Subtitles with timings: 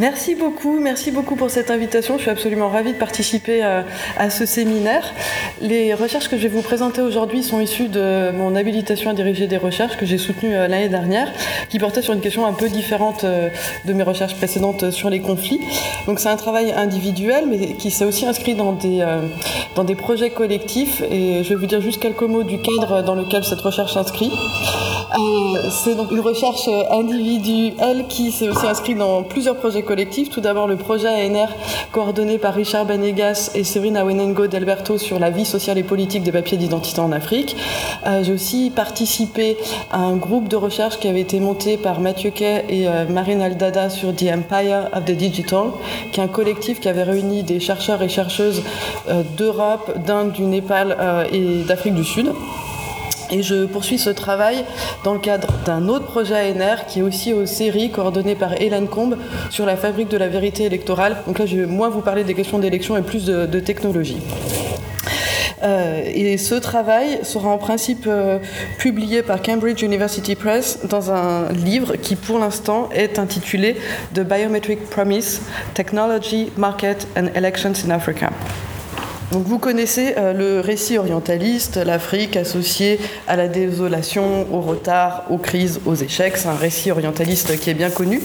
[0.00, 2.16] Merci beaucoup, merci beaucoup pour cette invitation.
[2.16, 3.84] Je suis absolument ravie de participer à,
[4.16, 5.04] à ce séminaire.
[5.60, 9.46] Les recherches que je vais vous présenter aujourd'hui sont issues de mon habilitation à diriger
[9.46, 11.30] des recherches que j'ai soutenues l'année dernière,
[11.68, 15.60] qui portait sur une question un peu différente de mes recherches précédentes sur les conflits.
[16.06, 19.04] Donc c'est un travail individuel, mais qui s'est aussi inscrit dans des,
[19.76, 21.02] dans des projets collectifs.
[21.10, 24.32] Et je vais vous dire juste quelques mots du cadre dans lequel cette recherche s'inscrit.
[25.18, 29.89] Euh, c'est donc une recherche individuelle qui s'est aussi inscrite dans plusieurs projets collectifs.
[30.30, 31.48] Tout d'abord le projet ANR
[31.90, 36.30] coordonné par Richard Benegas et Séverine Awenengo d'Alberto sur la vie sociale et politique des
[36.30, 37.56] papiers d'identité en Afrique.
[38.06, 39.56] Euh, j'ai aussi participé
[39.90, 43.42] à un groupe de recherche qui avait été monté par Mathieu Kay et euh, Marine
[43.42, 45.72] Aldada sur The Empire of the Digital,
[46.12, 48.62] qui est un collectif qui avait réuni des chercheurs et chercheuses
[49.36, 50.96] d'Europe, d'Inde, du Népal
[51.32, 52.32] et d'Afrique du Sud.
[53.30, 54.64] Et je poursuis ce travail
[55.04, 58.88] dans le cadre d'un autre projet ANR qui est aussi aux séries coordonné par Hélène
[58.88, 59.16] Combe
[59.50, 61.18] sur la fabrique de la vérité électorale.
[61.26, 64.18] Donc là, je vais moins vous parler des questions d'élection et plus de, technologie.
[65.62, 68.38] Euh, et ce travail sera en principe euh,
[68.78, 73.76] publié par Cambridge University Press dans un livre qui pour l'instant est intitulé
[74.14, 75.42] The Biometric Promise,
[75.74, 78.30] Technology, Market and Elections in Africa.
[79.32, 85.38] Donc vous connaissez euh, le récit orientaliste, l'Afrique associée à la désolation, au retard, aux
[85.38, 86.36] crises, aux échecs.
[86.36, 88.20] C'est un récit orientaliste qui est bien connu.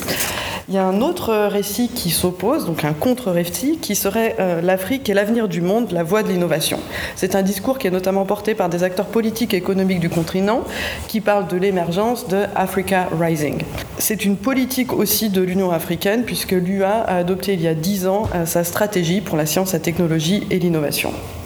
[0.67, 5.07] Il y a un autre récit qui s'oppose, donc un contre-récit, qui serait euh, l'Afrique
[5.07, 6.79] et l'avenir du monde, la voie de l'innovation.
[7.15, 10.63] C'est un discours qui est notamment porté par des acteurs politiques et économiques du continent
[11.07, 13.61] qui parlent de l'émergence de Africa Rising.
[13.99, 18.07] C'est une politique aussi de l'Union africaine puisque l'UA a adopté il y a dix
[18.07, 21.44] ans euh, sa stratégie pour la science, la technologie et l'innovation situation.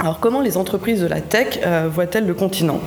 [0.00, 2.78] Alors comment les entreprises de la tech euh, voient-elles le continent?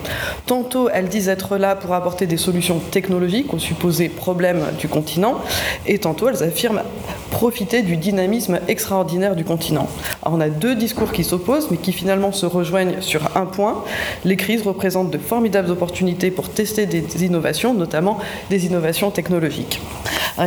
[0.46, 5.42] Tantôt elles disent être là pour apporter des solutions technologiques aux supposés problèmes du continent,
[5.86, 6.84] et tantôt elles affirment
[7.30, 9.88] profiter du dynamisme extraordinaire du continent.
[10.24, 13.84] On a deux discours qui s'opposent, mais qui finalement se rejoignent sur un point.
[14.24, 18.20] Les crises représentent de formidables opportunités pour tester des innovations, notamment
[18.50, 19.82] des innovations technologiques.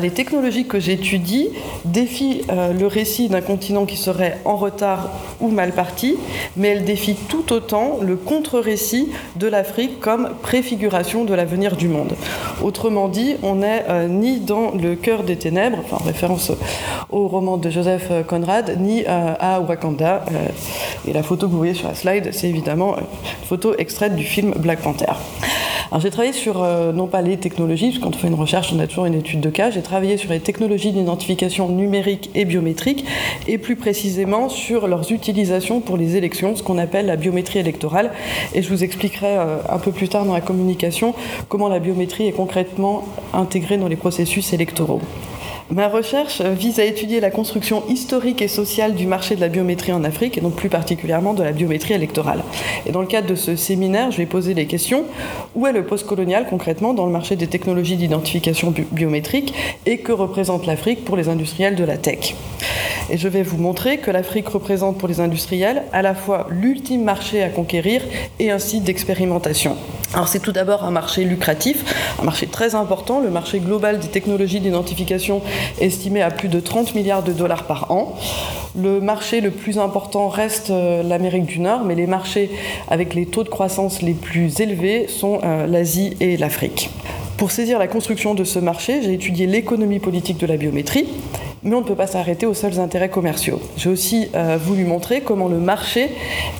[0.00, 1.50] Les technologies que j'étudie
[1.84, 6.16] défient euh, le récit d'un continent qui serait en retard ou mal parti,
[6.56, 12.14] mais elles défient tout autant le contre-récit de l'Afrique comme préfiguration de l'avenir du monde.
[12.62, 16.52] Autrement dit, on n'est euh, ni dans le cœur des ténèbres, en référence
[17.10, 20.24] au roman de Joseph Conrad, ni euh, à Wakanda.
[21.06, 23.04] et la photo que vous voyez sur la slide, c'est évidemment une
[23.46, 25.12] photo extraite du film Black Panther.
[26.00, 28.72] J'ai travaillé sur, euh, non pas les technologies, parce que quand on fait une recherche,
[28.74, 32.44] on a toujours une étude de cas, j'ai travaillé sur les technologies d'identification numérique et
[32.44, 33.04] biométrique,
[33.46, 38.10] et plus précisément sur leurs utilisations pour les élections, ce qu'on appelle la biométrie électorale.
[38.54, 41.14] Et je vous expliquerai euh, un peu plus tard dans la communication
[41.48, 45.00] comment la biométrie est concrètement intégrée dans les processus électoraux.
[45.70, 49.92] Ma recherche vise à étudier la construction historique et sociale du marché de la biométrie
[49.92, 52.42] en Afrique, et donc plus particulièrement de la biométrie électorale.
[52.84, 55.04] Et dans le cadre de ce séminaire, je vais poser les questions
[55.54, 59.54] où est le postcolonial concrètement dans le marché des technologies d'identification biométrique
[59.86, 62.34] et que représente l'Afrique pour les industriels de la tech?
[63.10, 67.04] Et je vais vous montrer que l'Afrique représente pour les industriels à la fois l'ultime
[67.04, 68.02] marché à conquérir
[68.38, 69.76] et un site d'expérimentation.
[70.14, 71.84] Alors c'est tout d'abord un marché lucratif,
[72.20, 75.42] un marché très important, le marché global des technologies d'identification
[75.80, 78.16] estimé à plus de 30 milliards de dollars par an.
[78.76, 82.50] Le marché le plus important reste euh, l'Amérique du Nord, mais les marchés
[82.88, 86.90] avec les taux de croissance les plus élevés sont euh, l'Asie et l'Afrique.
[87.36, 91.06] Pour saisir la construction de ce marché, j'ai étudié l'économie politique de la biométrie,
[91.64, 93.60] mais on ne peut pas s'arrêter aux seuls intérêts commerciaux.
[93.76, 96.10] J'ai aussi euh, voulu montrer comment le marché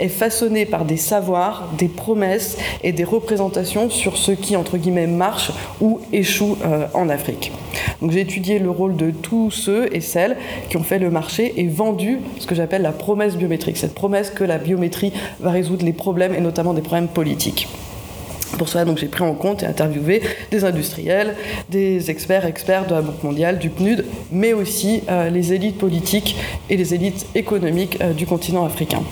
[0.01, 5.07] est façonné par des savoirs, des promesses et des représentations sur ce qui, entre guillemets,
[5.07, 7.53] marche ou échoue euh, en Afrique.
[8.01, 10.37] Donc j'ai étudié le rôle de tous ceux et celles
[10.71, 14.31] qui ont fait le marché et vendu ce que j'appelle la promesse biométrique, cette promesse
[14.31, 17.69] que la biométrie va résoudre les problèmes et notamment des problèmes politiques.
[18.59, 21.35] Pour cela, j'ai pris en compte et interviewé des industriels,
[21.69, 26.37] des experts, experts de la Banque mondiale, du PNUD, mais aussi euh, les élites politiques
[26.71, 29.03] et les élites économiques euh, du continent africain.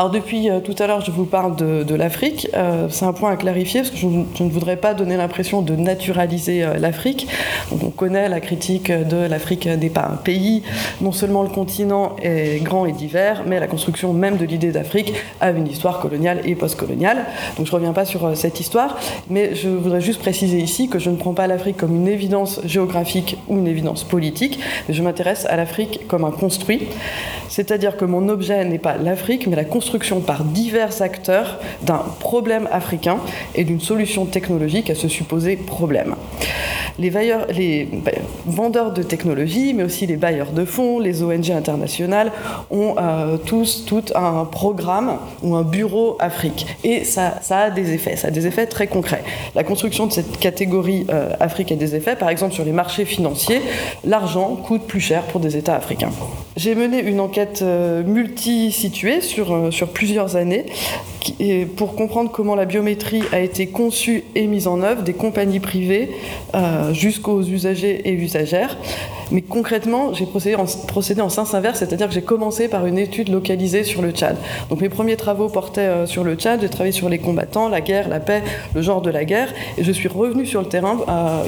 [0.00, 2.48] Alors depuis euh, tout à l'heure, je vous parle de, l'Afrique.
[2.54, 5.76] Euh, c'est un point à clarifier parce que je, ne voudrais pas donner l'impression de
[5.76, 7.28] naturaliser euh, l'Afrique.
[7.70, 10.62] on connaît la critique de l'Afrique n'est pas un pays.
[11.02, 15.12] Non seulement le continent est grand et divers, mais la construction même de l'idée d'Afrique
[15.42, 17.26] a une histoire coloniale et postcoloniale.
[17.58, 18.98] Donc je ne reviens pas sur cette histoire,
[19.28, 22.62] mais je voudrais juste préciser ici que je ne prends pas l'Afrique comme une évidence
[22.64, 26.88] géographique ou une évidence politique, mais je m'intéresse à l'Afrique comme un construit.
[27.50, 29.89] C'est-à-dire que mon objet n'est pas l'Afrique, mais la construction
[30.20, 33.18] par divers acteurs d'un problème africain
[33.54, 36.14] et d'une solution technologique à ce supposé problème.
[36.98, 38.10] Les, bah,
[38.46, 42.32] vendeurs de technologies, mais aussi les bailleurs de fonds, les ONG internationales,
[42.70, 42.94] ont
[43.46, 46.66] tous tout un programme ou un bureau Afrique.
[46.84, 49.22] Et ça, a des effets, ça a des effets très concrets.
[49.54, 51.06] La construction de cette catégorie
[51.40, 53.60] Afrique a des effets, par exemple sur les marchés financiers,
[54.04, 56.12] l'argent coûte plus cher pour des États africains.
[56.56, 60.66] J'ai mené une enquête multi-située sur, sur plusieurs années
[61.76, 66.10] pour comprendre comment la biométrie a été conçue et mise en œuvre des compagnies privées
[66.54, 68.76] euh, jusqu'aux usagers et usagères.
[69.30, 73.84] Mais concrètement, j'ai procédé en, sens inverse, c'est-à-dire que j'ai commencé par une étude localisée
[73.84, 74.36] sur le Tchad.
[74.70, 77.80] Donc mes premiers travaux portaient euh, sur le Tchad, j'ai travaillé sur les combattants, la
[77.80, 78.42] guerre, la paix,
[78.74, 81.42] le genre de la guerre, et je suis revenu sur le terrain euh,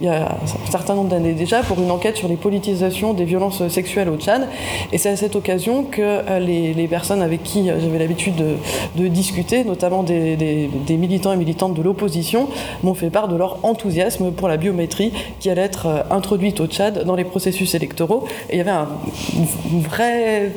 [0.00, 3.24] il y a un certain nombre d'années déjà pour une enquête sur les politisations des
[3.24, 4.48] violences sexuelles au Tchad.
[4.92, 8.54] Et c'est à cette occasion que les, les, personnes avec qui j'avais l'habitude de,
[8.96, 12.48] de, discuter, notamment des, militants et militantes de l'opposition,
[12.82, 17.04] m'ont fait part de leur enthousiasme pour la biométrie qui allait être introduite au Tchad
[17.04, 18.26] dans les processus électoraux.
[18.50, 18.88] Il y avait un
[19.80, 20.52] vrai,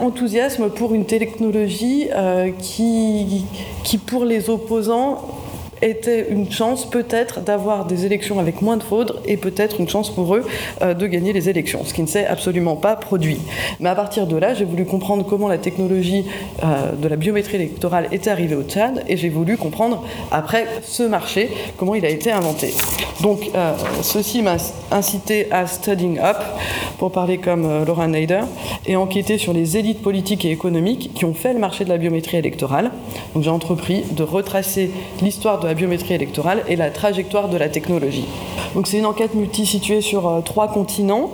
[0.00, 3.46] enthousiasme pour une technologie euh, qui,
[4.06, 5.22] pour les opposants,
[5.84, 10.10] était une chance peut-être d'avoir des élections avec moins de fraude et peut-être une chance
[10.10, 10.44] pour eux
[10.82, 13.38] euh, de gagner les élections, ce qui ne s'est absolument pas produit.
[13.80, 16.24] Mais à partir de là, j'ai voulu comprendre comment la technologie
[16.62, 21.02] euh, de la biométrie électorale était arrivée au Tchad et j'ai voulu comprendre après ce
[21.02, 22.72] marché comment il a été inventé.
[23.20, 23.72] Donc euh,
[24.02, 24.56] ceci m'a
[24.90, 26.38] incité à studying up,
[26.98, 28.42] pour parler comme Laura Nader,
[28.86, 31.98] et enquêter sur les élites politiques et économiques qui ont fait le marché de la
[31.98, 32.90] biométrie électorale.
[33.34, 34.90] Donc j'ai entrepris de retracer
[35.20, 38.26] l'histoire de la biométrie électorale et la trajectoire de la technologie.
[38.84, 41.30] C'est une enquête multi-située sur euh, trois continents,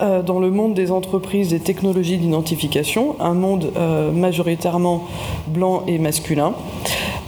[0.00, 5.04] euh, dans le monde des entreprises des technologies d'identification, un monde euh, majoritairement
[5.46, 6.54] blanc et masculin.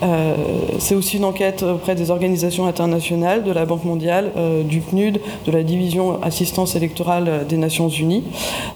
[0.02, 0.34] Euh,
[0.78, 5.20] c'est aussi une enquête auprès des organisations internationales, de la Banque mondiale, euh, du PNUD,
[5.46, 8.25] de la division assistance électorale des Nations Unies,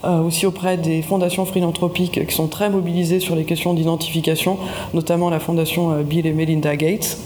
[0.05, 4.58] euh, aussi auprès des fondations philanthropiques qui sont très mobilisées sur les questions d'identification,
[4.94, 7.19] notamment la fondation Bill et Melinda Gates.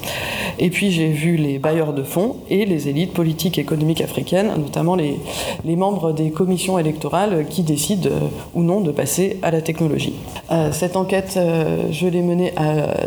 [0.58, 4.52] Et puis j'ai vu les bailleurs de fonds et les élites politiques et économiques africaines,
[4.58, 5.16] notamment les,
[5.76, 8.10] membres des commissions électorales qui décident
[8.54, 10.14] ou non de passer à la technologie.
[10.72, 11.38] cette enquête,
[11.90, 13.06] je l'ai menée à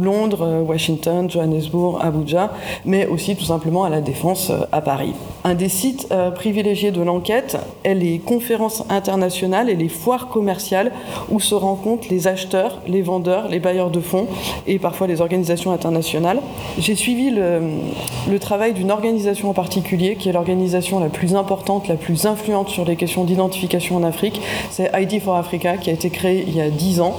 [0.00, 2.52] Londres, euh, Washington, Johannesburg, Abuja,
[2.84, 5.12] mais aussi tout simplement à la Défense euh, à Paris.
[5.44, 10.92] Un des sites euh, privilégiés de l'enquête est les conférences internationales et les foires commerciales
[11.30, 14.26] où se rencontrent les acheteurs, les vendeurs, les bailleurs de fonds
[14.66, 16.40] et parfois les organisations internationales.
[16.78, 21.96] J'ai suivi le, travail d'une organisation en particulier qui est l'organisation la plus importante, la
[21.96, 24.40] plus influente sur les questions d'identification en Afrique.
[24.70, 27.16] C'est ID for Africa qui a été créée il y a 10 ans.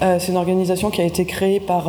[0.00, 1.88] C'est une organisation qui a été créée par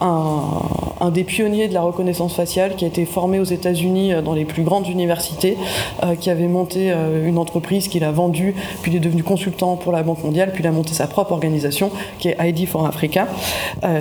[0.00, 4.34] un, des pionniers de la reconnaissance faciale qui a été formé aux États-Unis euh, dans
[4.34, 5.56] les plus grandes universités,
[6.02, 9.76] euh, qui avait monté euh, une entreprise qu'il a vendue, puis il est devenu consultant
[9.76, 12.86] pour la Banque mondiale, puis il a monté sa propre organisation qui est ID for
[12.86, 13.28] Africa.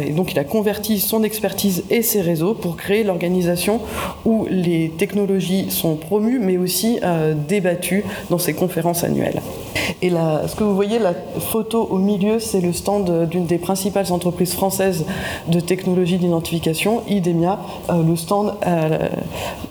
[0.05, 3.79] et donc il a converti son expertise et ses réseaux pour créer l'organisation
[4.25, 6.99] où les technologies sont promues, mais aussi
[7.47, 9.41] débattues dans ses conférences annuelles.
[10.01, 14.11] Et ce que vous voyez, la photo au milieu, c'est le stand d'une des principales
[14.11, 15.05] entreprises françaises
[15.47, 19.09] de technologie d'identification, IDEMIA, euh, le stand euh,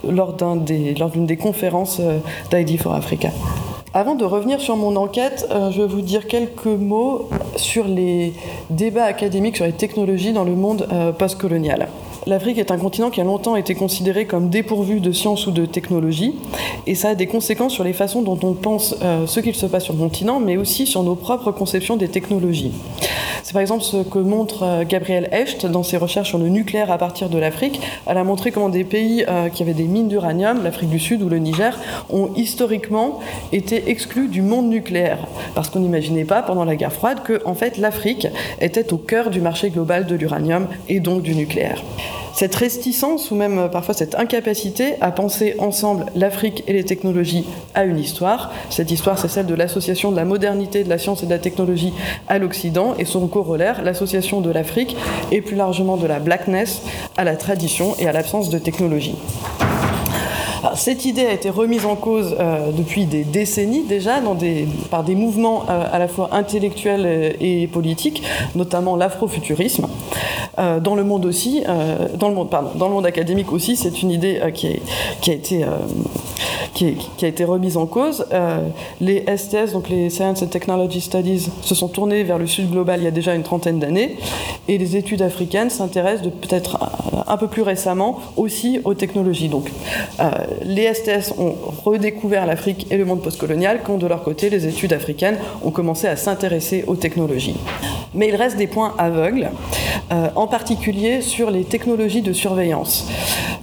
[0.08, 2.18] lors d'une des, des, conférences euh,
[2.50, 3.30] d'ID for Africa.
[3.94, 8.34] Avant de revenir sur mon enquête, je vais vous dire quelques mots sur les
[8.68, 10.86] débats académiques sur les technologies dans le monde
[11.18, 11.88] postcolonial.
[12.28, 15.64] L'Afrique est un continent qui a longtemps été considéré comme dépourvu de sciences ou de
[15.64, 16.34] technologies,
[16.86, 19.64] et ça a des conséquences sur les façons dont on pense euh, ce qu'il se
[19.64, 22.72] passe sur le continent, mais aussi sur nos propres conceptions des technologies.
[23.42, 26.90] C'est par exemple ce que montre euh, Gabriel Hecht dans ses recherches sur le nucléaire
[26.90, 27.80] à partir de l'Afrique.
[28.06, 31.22] Elle a montré comment des pays euh, qui avaient des mines d'uranium, l'Afrique du Sud
[31.22, 31.78] ou le Niger,
[32.10, 33.20] ont historiquement
[33.52, 37.54] été exclus du monde nucléaire, parce qu'on n'imaginait pas pendant la guerre froide que en
[37.54, 38.26] fait l'Afrique
[38.60, 41.82] était au cœur du marché global de l'uranium et donc du nucléaire.
[42.34, 47.44] Cette réticence ou même euh, parfois cette incapacité à penser ensemble l'Afrique et les technologies
[47.74, 48.52] à une histoire.
[48.70, 51.38] Cette histoire, c'est celle de l'association de la modernité, de la science et de la
[51.38, 51.92] technologie
[52.28, 54.96] à l'Occident et son corollaire, l'association de l'Afrique
[55.32, 56.82] et plus largement de la blackness
[57.16, 59.16] à la tradition et à l'absence de technologie.
[60.74, 62.36] Cette idée a été remise en cause
[62.76, 68.22] depuis des décennies déjà des, par des mouvements à la fois intellectuels et politiques,
[68.54, 69.86] notamment l'afrofuturisme.
[70.56, 71.62] dans le monde aussi,
[72.18, 74.68] dans le monde, pardon, dans le monde académique aussi, c'est une idée qui,
[75.28, 75.64] a été
[76.74, 78.26] qui, a été remise en cause.
[79.00, 83.00] les STS, donc les Science and Technology Studies, se sont tournés vers le sud global
[83.00, 84.16] il y a déjà une trentaine d'années,
[84.66, 86.78] et les études africaines s'intéressent peut-être
[87.26, 89.50] un peu plus récemment aussi aux technologies.
[90.20, 90.30] Euh,
[90.62, 94.92] les STS ont redécouvert l'Afrique et le monde postcolonial, quand de leur côté les études
[94.92, 97.56] africaines ont commencé à s'intéresser aux technologies.
[98.18, 99.48] Mais il reste des points aveugles,
[100.10, 103.06] euh, en particulier sur les technologies de surveillance.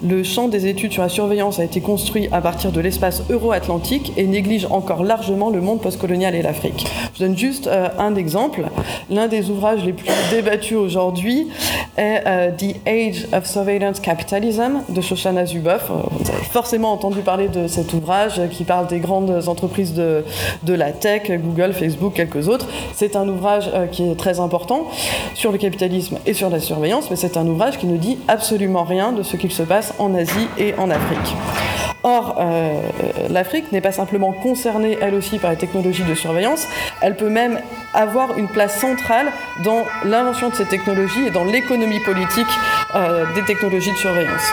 [0.02, 4.14] Le champ des études sur la surveillance a été construit à partir de l'espace euro-atlantique
[4.16, 6.88] et néglige encore largement le monde postcolonial et l'Afrique.
[7.16, 8.64] Je donne juste euh, un exemple.
[9.10, 11.50] L'un des ouvrages les plus débattus aujourd'hui
[11.98, 15.90] est euh, The Age of Surveillance Capitalism de Shoshana Zuboff.
[15.90, 20.24] Vous avez forcément entendu parler de cet ouvrage qui parle des grandes entreprises de,
[20.64, 22.68] de la tech, Google, Facebook, quelques autres.
[22.94, 24.45] C'est un ouvrage qui est très important
[25.34, 28.84] sur le capitalisme et sur la surveillance, mais c'est un ouvrage qui ne dit absolument
[28.84, 31.36] rien de ce qu'il se passe en Asie et en Afrique.
[32.04, 32.82] Or, euh,
[33.32, 36.68] l'Afrique n'est pas simplement concernée, elle aussi, par les technologies de surveillance,
[37.02, 37.60] elle peut même
[37.96, 39.32] avoir une place centrale
[39.64, 42.46] dans l'invention de ces technologies et dans l'économie politique
[42.94, 44.44] euh, des technologies de surveillance.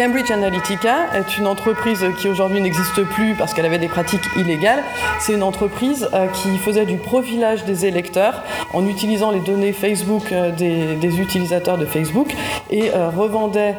[0.00, 4.82] Cambridge Analytica est une entreprise qui aujourd'hui n'existe plus parce qu'elle avait des pratiques illégales.
[5.18, 8.42] C'est une entreprise euh, qui faisait du profilage des électeurs
[8.72, 12.34] en utilisant les données Facebook euh, des, utilisateurs de Facebook
[12.70, 13.74] et euh, revendait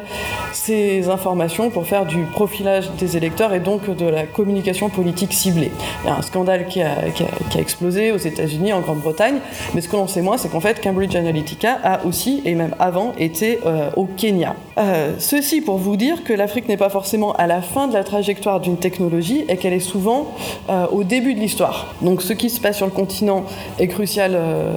[0.52, 5.72] ces informations pour faire du profilage des électeurs et donc de la communication politique ciblée.
[6.04, 6.98] Il y a un scandale qui a,
[7.58, 9.38] explosé aux États-Unis, en Grande-Bretagne,
[9.74, 12.76] mais ce que l'on sait moins, c'est qu'en fait Cambridge Analytica a aussi, et même
[12.78, 13.58] avant, été
[13.96, 14.54] au Kenya.
[15.18, 18.60] ceci pour vous dire que l'Afrique n'est pas forcément à la fin de la trajectoire
[18.60, 20.26] d'une technologie et qu'elle est souvent
[20.68, 21.94] euh, au début de l'histoire.
[22.02, 23.44] Donc ce qui se passe sur le continent
[23.78, 24.74] est crucial, euh,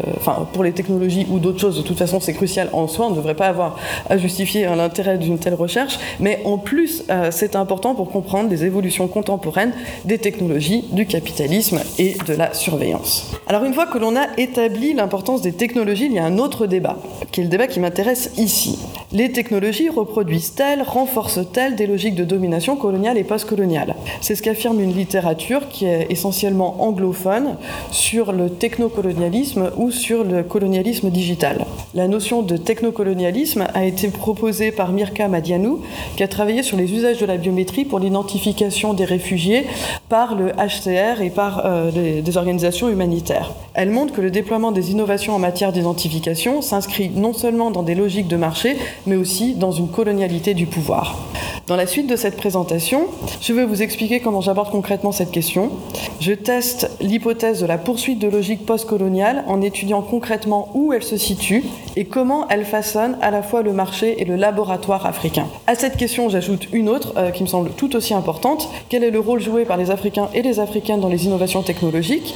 [0.53, 3.15] pour les technologies ou d'autres choses, de toute façon c'est crucial en soi, on ne
[3.15, 3.77] devrait pas avoir
[4.09, 8.63] à justifier l'intérêt d'une telle recherche, mais en plus euh, c'est important pour comprendre les
[8.63, 9.73] évolutions contemporaines
[10.05, 13.31] des technologies, du capitalisme et de la surveillance.
[13.47, 16.67] Alors une fois que l'on a établi l'importance des technologies, il y a un autre
[16.67, 16.97] débat,
[17.31, 18.79] qui est le débat qui m'intéresse ici.
[19.11, 23.95] Les technologies reproduisent-elles, renforcent renforce-t-elle des logiques de domination coloniale et postcoloniale?
[24.19, 27.55] C'est ce qu'affirme une littérature qui est essentiellement anglophone
[27.89, 31.65] sur le technocolonialisme ou sur le colonialisme digital.
[31.93, 35.79] La notion de technocolonialisme a été proposée par Mirka Madianou,
[36.17, 39.67] qui a travaillé sur les usages de la biométrie pour l'identification des réfugiés
[40.09, 43.53] par le HCR et par euh, des organisations humanitaires.
[43.73, 47.95] Elle montre que le déploiement des innovations en matière d'identification s'inscrit non seulement dans des
[47.95, 51.04] logiques de marché, mais aussi dans une colonialité du pouvoir.
[51.05, 51.54] え?
[51.67, 53.07] Dans la suite de cette présentation,
[53.41, 55.71] je vais vous expliquer comment j'aborde concrètement cette question.
[56.19, 61.17] Je teste l'hypothèse de la poursuite de logique postcoloniale en étudiant concrètement où elle se
[61.17, 61.63] situe
[61.95, 65.47] et comment elle façonne à la fois le marché et le laboratoire africain.
[65.65, 68.69] À cette question, j'ajoute une autre euh, qui me semble tout aussi importante.
[68.89, 72.35] Quel est le rôle joué par les Africains et les Africaines dans les innovations technologiques?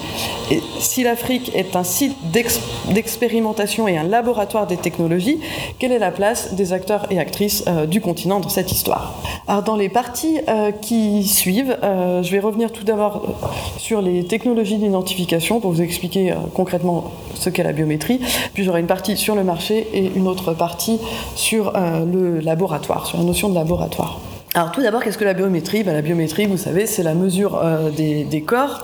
[0.50, 5.40] Et si l'Afrique est un site d'expérimentation et un laboratoire des technologies,
[5.78, 9.19] quelle est la place des acteurs et actrices euh, du continent dans cette histoire?
[9.48, 13.48] Alors dans les parties euh, qui suivent, euh, je vais revenir tout d'abord euh,
[13.78, 18.20] sur les technologies d'identification pour vous expliquer concrètement ce qu'est la biométrie.
[18.54, 21.00] Puis j'aurai une partie sur le marché et une autre partie
[21.36, 24.20] sur le laboratoire, sur la notion de laboratoire.
[24.54, 25.84] Alors tout d'abord, qu'est-ce que la biométrie?
[25.84, 27.62] Ben, La biométrie, vous savez, c'est la mesure
[27.96, 28.84] des corps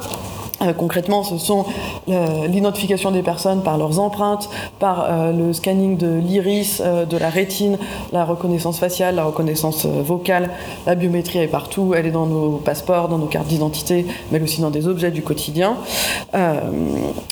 [0.77, 1.65] concrètement, ce sont
[2.09, 7.29] euh, l'identification des personnes par leurs empreintes, par euh, le scanning de l'iris, de la
[7.29, 7.77] rétine,
[8.12, 10.50] la reconnaissance faciale, la reconnaissance vocale.
[10.85, 14.62] La biométrie est partout, elle est dans nos passeports, dans nos cartes d'identité, mais aussi
[14.62, 15.77] dans des objets du quotidien.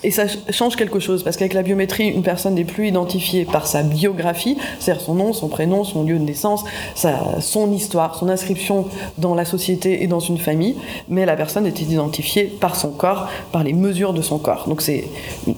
[0.03, 3.67] et ça change quelque chose, parce qu'avec la biométrie, une personne n'est plus identifiée par
[3.67, 6.63] sa biographie, c'est-à-dire son nom, son prénom, son lieu de naissance,
[7.39, 8.85] son histoire, son inscription
[9.17, 10.75] dans la société et dans une famille,
[11.09, 13.12] mais la personne est identifiée par son corps
[13.51, 14.65] par les mesures de son corps.
[14.67, 14.84] Donc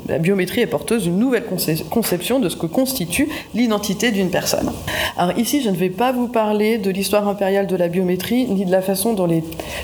[0.07, 1.45] la biométrie est porteuse d'une nouvelle
[1.89, 4.71] conception de ce que constitue l'identité d'une personne.
[5.17, 8.65] Alors ici, je ne vais pas vous parler de l'histoire impériale de la biométrie ni
[8.65, 9.43] de la façon dont les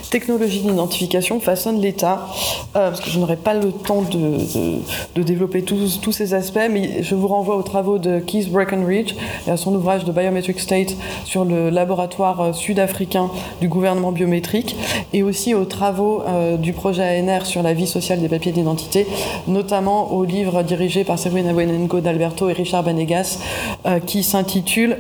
[0.10, 2.28] technologies d'identification façonnent l'État,
[2.75, 7.04] euh, parce que je n'aurai pas le temps de, développer tous, tous, ces aspects, mais
[7.04, 9.16] je vous renvoie aux travaux de Keith Breckenridge
[9.48, 14.75] et à son ouvrage de Biometric State sur le laboratoire euh, sud-africain du gouvernement biométrique,
[15.13, 19.08] et aussi aux travaux euh, du projet ANR sur la vie sociale des papiers d'identité,
[19.48, 23.39] notamment au livre dirigé par Sabrina Wenenko d'Alberto et Richard Banegas,
[23.86, 24.98] euh, qui s'intitule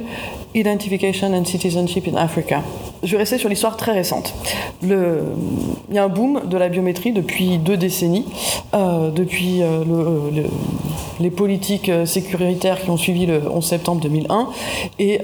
[0.53, 2.61] Identification and Citizenship in Africa.
[3.03, 4.33] Je vais rester sur l'histoire très récente.
[4.83, 4.89] Il
[5.91, 8.25] y a un boom de la biométrie depuis deux décennies,
[8.73, 10.43] euh, depuis euh, le,
[11.19, 14.49] les politiques sécuritaires qui ont suivi le 11 septembre 2001
[14.99, 15.19] et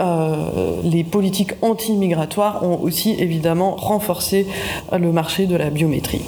[0.84, 4.48] les politiques anti-migratoires ont aussi évidemment renforcé
[4.92, 6.22] le marché de la biométrie.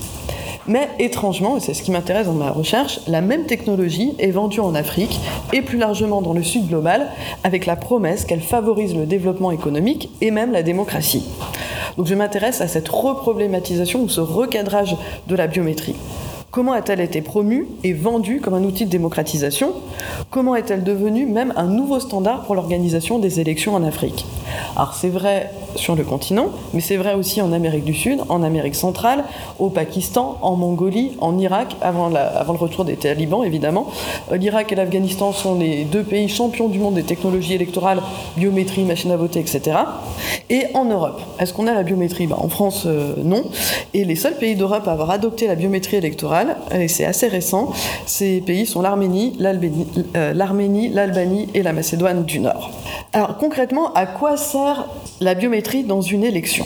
[0.67, 4.59] Mais étrangement, et c'est ce qui m'intéresse dans ma recherche, la même technologie est vendue
[4.59, 5.19] en Afrique
[5.53, 7.07] et plus largement dans le sud global
[7.43, 11.25] avec la promesse qu'elle favorise le développement économique et même la démocratie.
[11.97, 14.95] Donc je m'intéresse à cette reproblématisation ou ce recadrage
[15.27, 15.95] de la biométrie.
[16.51, 19.71] Comment a-t-elle été promue et vendue comme un outil de démocratisation?
[20.31, 24.25] Comment est-elle devenue même un nouveau standard pour l'organisation des élections en Afrique?
[24.75, 28.41] Alors c'est vrai sur le continent, mais c'est vrai aussi en Amérique du Sud, en
[28.41, 29.25] Amérique centrale,
[29.59, 33.87] au Pakistan, en Mongolie, en Irak, avant, le retour des talibans évidemment.
[34.31, 38.01] Euh, L'Irak et l'Afghanistan sont les deux pays champions du monde des technologies électorales,
[38.37, 39.77] biométrie, machine à voter, etc.
[40.49, 42.25] Et en Europe, est-ce qu'on a la biométrie?
[42.25, 43.43] Ben, En France, euh, non.
[43.93, 46.38] Et les seuls pays d'Europe à avoir adopté la biométrie électorale,
[46.71, 47.71] et c'est assez récent,
[48.05, 49.37] ces pays sont l'Arménie,
[50.15, 52.71] euh, l'Albanie et la Macédoine du Nord.
[53.13, 54.85] Alors concrètement, à quoi sert
[55.19, 56.65] la biométrie dans une élection?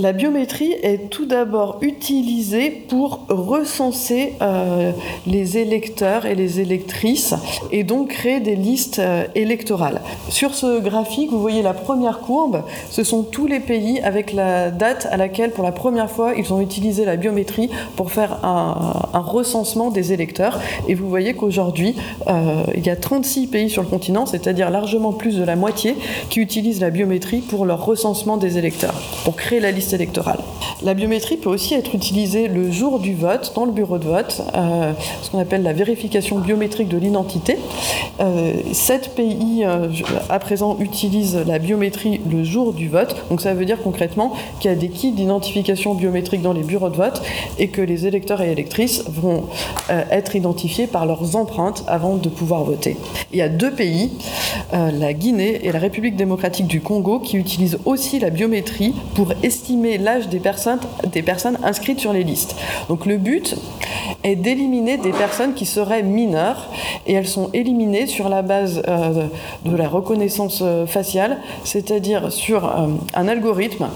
[0.00, 4.92] La biométrie est tout d'abord utilisée pour recenser euh,
[5.26, 7.34] les électeurs et les électrices
[7.70, 10.00] et donc créer des listes euh, électorales.
[10.30, 14.70] Sur ce graphique, vous voyez la première courbe, ce sont tous les pays avec la
[14.70, 19.20] date à laquelle pour la première fois ils ont utilisé la biométrie pour faire un,
[19.20, 20.60] recensement des électeurs.
[20.88, 21.94] Et vous voyez qu'aujourd'hui,
[22.26, 25.94] euh, il y a 36 pays sur le continent, c'est-à-dire largement plus de la moitié,
[26.30, 29.89] qui utilisent la biométrie pour leur recensement des électeurs, pour créer la liste
[30.82, 34.42] La biométrie peut aussi être utilisée le jour du vote, dans le bureau de vote,
[34.54, 34.92] euh,
[35.22, 37.58] ce qu'on appelle la vérification biométrique de l'identité.
[38.20, 39.88] Euh, sept pays euh,
[40.28, 44.70] à présent utilisent la biométrie le jour du vote, donc ça veut dire concrètement qu'il
[44.70, 47.22] y a des kits d'identification biométrique dans les bureaux de vote
[47.58, 49.44] et que les électeurs et électrices vont
[50.10, 52.96] être identifiés par leurs empreintes avant de pouvoir voter.
[53.32, 54.12] Il y a deux pays,
[54.72, 59.69] la Guinée et la République démocratique du Congo, qui utilisent aussi la biométrie pour estimer
[59.98, 62.56] l'âge des personnes, inscrites sur les listes.
[62.88, 63.56] Donc le but
[64.24, 66.68] est d'éliminer des personnes qui seraient mineures
[67.06, 69.26] et elles sont éliminées sur la base euh,
[69.64, 73.88] de la reconnaissance euh, faciale, c'est-à-dire sur euh, un algorithme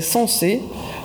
[0.00, 0.60] censé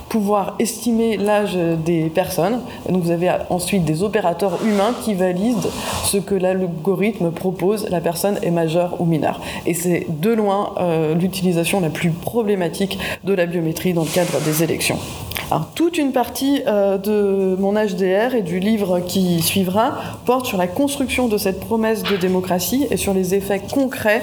[0.10, 2.62] pouvoir estimer l'âge des personnes.
[2.90, 5.68] donc vous avez ensuite des opérateurs humains qui valident
[6.06, 9.42] ce que l'algorithme propose, la personne est majeure ou mineure.
[9.66, 14.40] Et c'est de loin euh, l'utilisation la plus problématique de la biométrie dans le cadre
[14.46, 14.98] des élections.
[15.76, 19.94] Toute une partie euh, de mon HDR et du livre qui suivra
[20.26, 24.22] porte sur la construction de cette promesse de démocratie et sur les effets concrets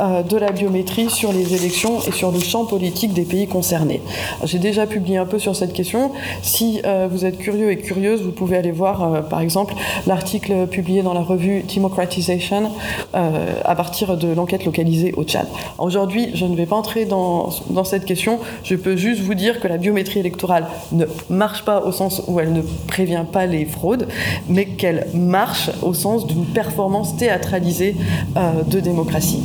[0.00, 4.02] euh, de la biométrie sur les élections et sur le champ politique des pays concernés.
[4.42, 6.12] J'ai déjà publié un peu sur cette question.
[6.42, 9.74] Si euh, vous êtes curieux et curieuse, vous pouvez aller voir, par exemple,
[10.06, 12.70] l'article publié dans la revue Democratization
[13.12, 15.46] à partir de l'enquête localisée au Tchad.
[15.78, 18.38] Aujourd'hui, je ne vais pas entrer dans, dans cette question.
[18.62, 22.40] Je peux juste vous dire que la biométrie électorale ne marche pas au sens où
[22.40, 24.08] elle ne prévient pas les fraudes,
[24.48, 27.96] mais qu'elle marche au sens d'une performance théâtralisée
[28.36, 29.42] euh, de démocratie.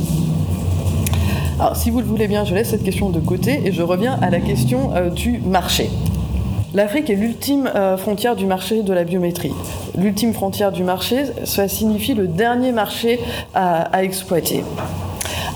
[1.60, 4.18] Alors, si vous le voulez bien, je laisse cette question de côté et je reviens
[4.22, 5.90] à la question euh, du marché.
[6.72, 9.52] L'Afrique est l'ultime euh, frontière du marché de la biométrie.
[9.94, 13.20] L'ultime frontière du marché, ça signifie le dernier marché
[13.52, 14.64] à exploiter.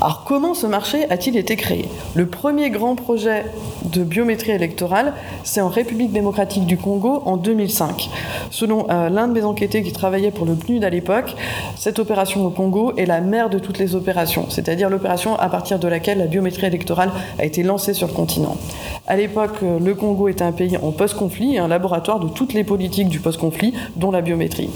[0.05, 1.88] Alors comment ce marché a-t-il été créé?
[2.14, 3.47] Le premier grand projet
[3.85, 5.14] de biométrie électorale,
[5.45, 8.11] c'est en République démocratique du Congo en 2005.
[8.51, 11.35] Selon euh, l'un de mes enquêtés qui travaillait pour le PNUD à l'époque,
[11.77, 15.79] cette opération au Congo est la mère de toutes les opérations, c'est-à-dire l'opération à partir
[15.79, 18.59] de laquelle la biométrie électorale a été lancée sur le continent.
[19.07, 22.53] À l'époque, euh, le Congo était un pays en post-conflit et un laboratoire de toutes
[22.53, 24.69] les politiques du post-conflit, dont la biométrie.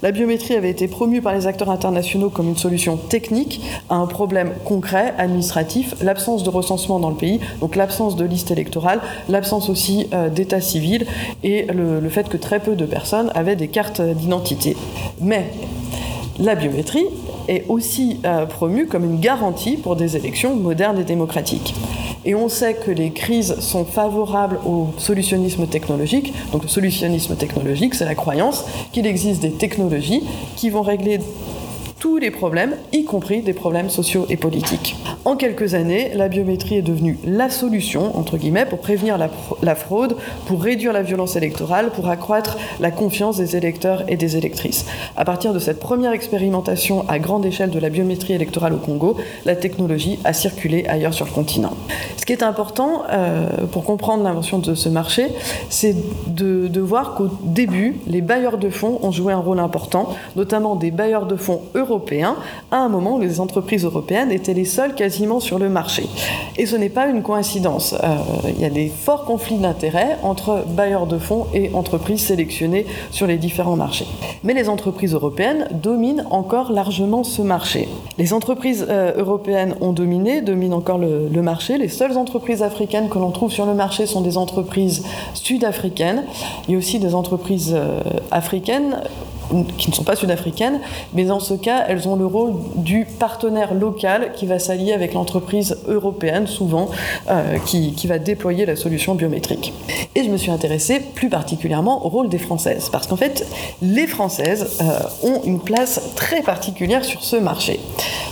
[0.00, 4.06] La biométrie avait été promue par les acteurs internationaux comme une solution technique à un
[4.06, 9.68] problème concret, administratif, l'absence de recensement dans le pays, donc l'absence de liste électorale, l'absence
[9.68, 11.06] aussi euh, d'état civil
[11.42, 14.76] et le, fait que très peu de personnes avaient des cartes d'identité.
[15.20, 15.46] Mais
[16.38, 17.06] la biométrie
[17.48, 21.74] est aussi euh, promue comme une garantie pour des élections modernes et démocratiques.
[22.24, 26.32] Et on sait que les crises sont favorables au solutionnisme technologique.
[26.52, 30.22] Donc le solutionnisme technologique, c'est la croyance qu'il existe des technologies
[30.54, 31.18] qui vont régler
[32.00, 34.96] tous les problèmes, y compris des problèmes sociaux et politiques.
[35.26, 40.16] En quelques années, la biométrie est devenue la solution, entre guillemets, pour prévenir la, fraude,
[40.46, 44.86] pour réduire la violence électorale, pour accroître la confiance des électeurs et des électrices.
[45.14, 49.18] À partir de cette première expérimentation à grande échelle de la biométrie électorale au Congo,
[49.44, 51.74] la technologie a circulé ailleurs sur le continent.
[52.16, 55.26] Ce qui est important euh, pour comprendre l'invention de ce marché,
[55.68, 55.94] c'est
[56.28, 60.76] de, de voir qu'au début, les bailleurs de fonds ont joué un rôle important, notamment
[60.76, 61.89] des bailleurs de fonds européens,
[62.70, 66.06] à un moment où les entreprises européennes étaient les seules quasiment sur le marché.
[66.56, 67.94] Et ce n'est pas une coïncidence.
[67.94, 68.16] Euh,
[68.48, 73.26] il y a des forts conflits d'intérêts entre bailleurs de fonds et entreprises sélectionnées sur
[73.26, 74.06] les différents marchés.
[74.44, 77.88] Mais les entreprises européennes dominent encore largement ce marché.
[78.18, 81.78] Les entreprises euh, européennes ont dominé, dominent encore le, le marché.
[81.78, 86.24] Les seules entreprises africaines que l'on trouve sur le marché sont des entreprises sud-africaines.
[86.68, 88.00] Il y a aussi des entreprises euh,
[88.30, 88.96] africaines
[89.78, 90.80] qui ne sont pas sud-africaines,
[91.14, 95.14] mais dans ce cas, elles ont le rôle du partenaire local qui va s'allier avec
[95.14, 96.90] l'entreprise européenne, souvent,
[97.30, 99.72] euh, qui, va déployer la solution biométrique.
[100.14, 103.46] Et je me suis intéressée plus particulièrement au rôle des Françaises, parce qu'en fait,
[103.82, 107.78] les Françaises euh, ont une place très particulière sur ce marché.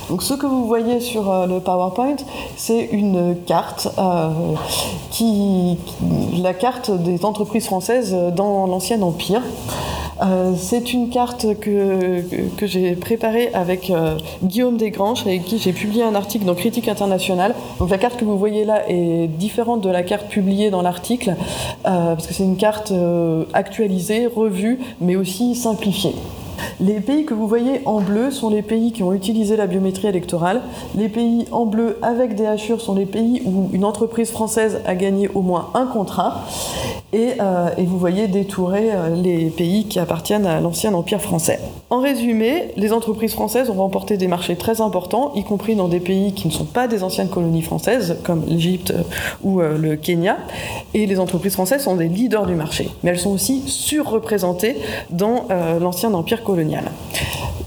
[0.09, 2.17] Donc ce que vous voyez sur euh, le PowerPoint,
[2.57, 3.89] c'est une carte,
[5.11, 5.79] qui,
[6.41, 9.43] la carte des entreprises françaises dans l'ancien Empire.
[10.21, 12.25] Euh, c'est une carte que,
[12.63, 17.55] j'ai préparée avec euh, Guillaume Desgranges, avec qui j'ai publié un article dans Critique internationale.
[17.79, 21.37] Donc la carte que vous voyez là est différente de la carte publiée dans l'article,
[21.87, 22.93] euh, parce que c'est une carte
[23.53, 26.15] actualisée, revue, mais aussi simplifiée.
[26.81, 30.09] Les pays que vous voyez en bleu sont les pays qui ont utilisé la biométrie
[30.09, 30.63] électorale.
[30.97, 34.95] Les pays en bleu avec des hachures sont les pays où une entreprise française a
[34.95, 36.45] gagné au moins un contrat.
[37.13, 41.59] Et, euh, vous voyez détourer euh, les pays qui appartiennent à l'ancien empire français.
[41.89, 46.01] En résumé, les entreprises françaises ont remporté des marchés très importants, y compris dans des
[46.01, 49.03] pays qui ne sont pas des anciennes colonies françaises, comme l'Égypte euh,
[49.43, 50.37] ou le Kenya.
[50.93, 52.91] Et les entreprises françaises sont des leaders du marché.
[53.03, 54.77] Mais elles sont aussi surreprésentées
[55.11, 55.47] dans
[55.81, 56.43] l'ancien empire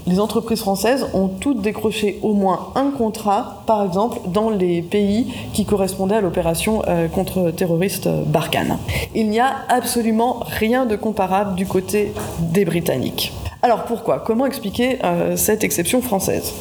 [0.08, 5.32] Les entreprises françaises ont toutes décroché au moins un contrat, par exemple, dans les pays
[5.54, 8.78] qui correspondaient à l'opération euh, contre-terroriste Barkhane.
[9.14, 13.32] Il n'y a absolument rien de comparable du côté des Britanniques.
[13.64, 14.18] Alors pourquoi?
[14.18, 16.52] Comment expliquer euh, cette exception française?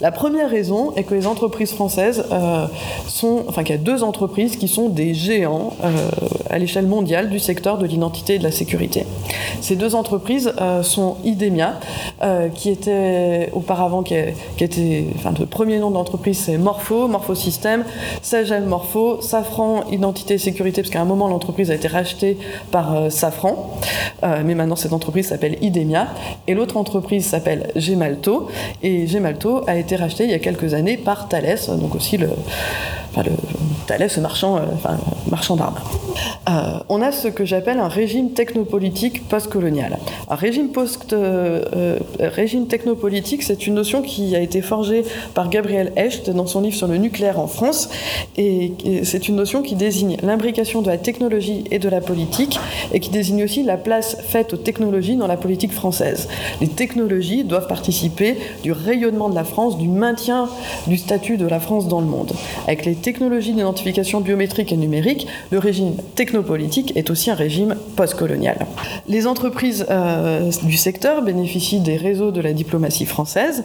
[0.00, 2.66] La première raison est que les entreprises françaises euh,
[3.08, 5.90] sont, enfin qu'il y a deux entreprises qui sont des géants euh,
[6.48, 9.06] à l'échelle mondiale du secteur de l'identité et de la sécurité.
[9.60, 11.80] Ces deux entreprises sont Idemia,
[12.54, 17.84] qui était auparavant, qui, était, enfin le premier nom d'entreprise c'est Morpho, Morpho System,
[18.22, 22.36] Sagem Morpho, Safran Identité et Sécurité, parce qu'à un moment l'entreprise a été rachetée
[22.70, 23.78] par Safran,
[24.22, 26.08] mais maintenant cette entreprise s'appelle Idemia
[26.46, 28.48] et l'autre entreprise s'appelle Gemalto,
[28.82, 32.30] et Gemalto a été racheté il y a quelques années par Thales, donc aussi le,
[33.10, 33.24] enfin,
[34.58, 34.96] euh,
[35.30, 35.78] marchand d'armes.
[36.48, 39.98] Euh, on a ce que j'appelle un régime technopolitique postcolonial.
[40.28, 45.92] Un régime, post, euh, régime technopolitique, c'est une notion qui a été forgée par Gabriel
[45.96, 47.88] Hecht dans son livre sur le nucléaire en France,
[48.36, 52.58] et, c'est une notion qui désigne l'imbrication de la technologie et de la politique,
[52.92, 56.28] et qui désigne aussi la place faite aux technologies dans la politique française.
[56.60, 60.48] Les technologies doivent participer du rayonnement de la France, du maintien
[60.86, 62.32] du statut de la France dans le monde.
[62.66, 68.66] Avec les technologies d'identification biométrique et numérique, le régime technopolitique est aussi un régime postcolonial.
[69.08, 73.64] Les entreprises euh, du secteur bénéficient des réseaux de la diplomatie française.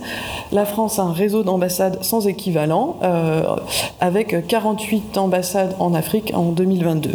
[0.52, 3.44] La France a un réseau d'ambassades sans équivalent, euh,
[4.00, 7.12] avec 48 ambassades en Afrique en 2022.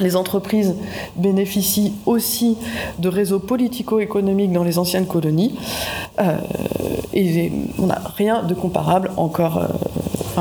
[0.00, 0.74] Les entreprises
[1.16, 2.56] bénéficient aussi
[2.98, 5.54] de réseaux politico-économiques dans les anciennes colonies.
[6.20, 6.38] Euh,
[7.12, 9.60] et on n'a rien de comparable encore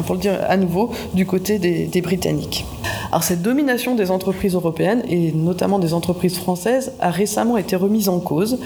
[0.01, 2.65] pour le dire à nouveau, du côté des, Britanniques.
[3.11, 8.07] Alors cette domination des entreprises européennes, et notamment des entreprises françaises, a récemment été remise
[8.07, 8.59] en cause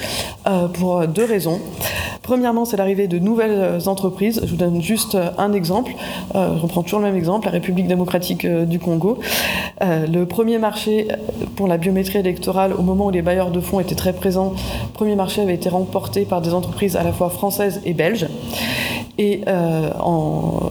[0.46, 1.60] euh, pour deux raisons.
[2.22, 4.42] Premièrement, c'est l'arrivée de nouvelles entreprises.
[4.44, 5.94] Je vous donne juste un exemple.
[6.36, 9.18] Euh, je reprends toujours le même exemple, la République démocratique euh, du Congo.
[9.82, 11.08] le premier marché
[11.56, 14.54] pour la biométrie électorale, au moment où les bailleurs de fonds étaient très présents,
[14.84, 18.28] le premier marché avait été remporté par des entreprises à la fois françaises et belges.
[19.18, 19.42] Et
[20.00, 20.70] en,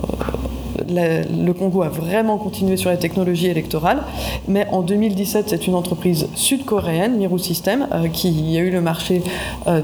[0.88, 4.02] le Congo a vraiment continué sur la technologie électorale,
[4.48, 9.22] mais en 2017, c'est une entreprise sud-coréenne, Miru System, euh, qui a eu le marché
[9.66, 9.80] euh,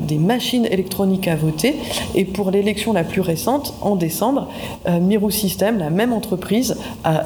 [0.00, 1.76] des machines électroniques à voter.
[2.14, 4.48] Et pour l'élection la plus récente, en décembre,
[4.88, 7.24] euh, Miru System, la même entreprise, a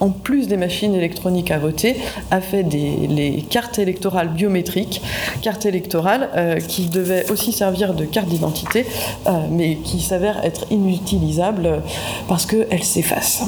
[0.00, 1.96] en plus des machines électroniques à voter,
[2.30, 5.02] a fait des, les cartes électorales biométriques,
[5.42, 8.86] cartes électorales euh, qui devaient aussi servir de carte d'identité,
[9.26, 11.82] euh, mais qui s'avèrent être inutilisables
[12.28, 13.44] parce qu'elles s'effacent.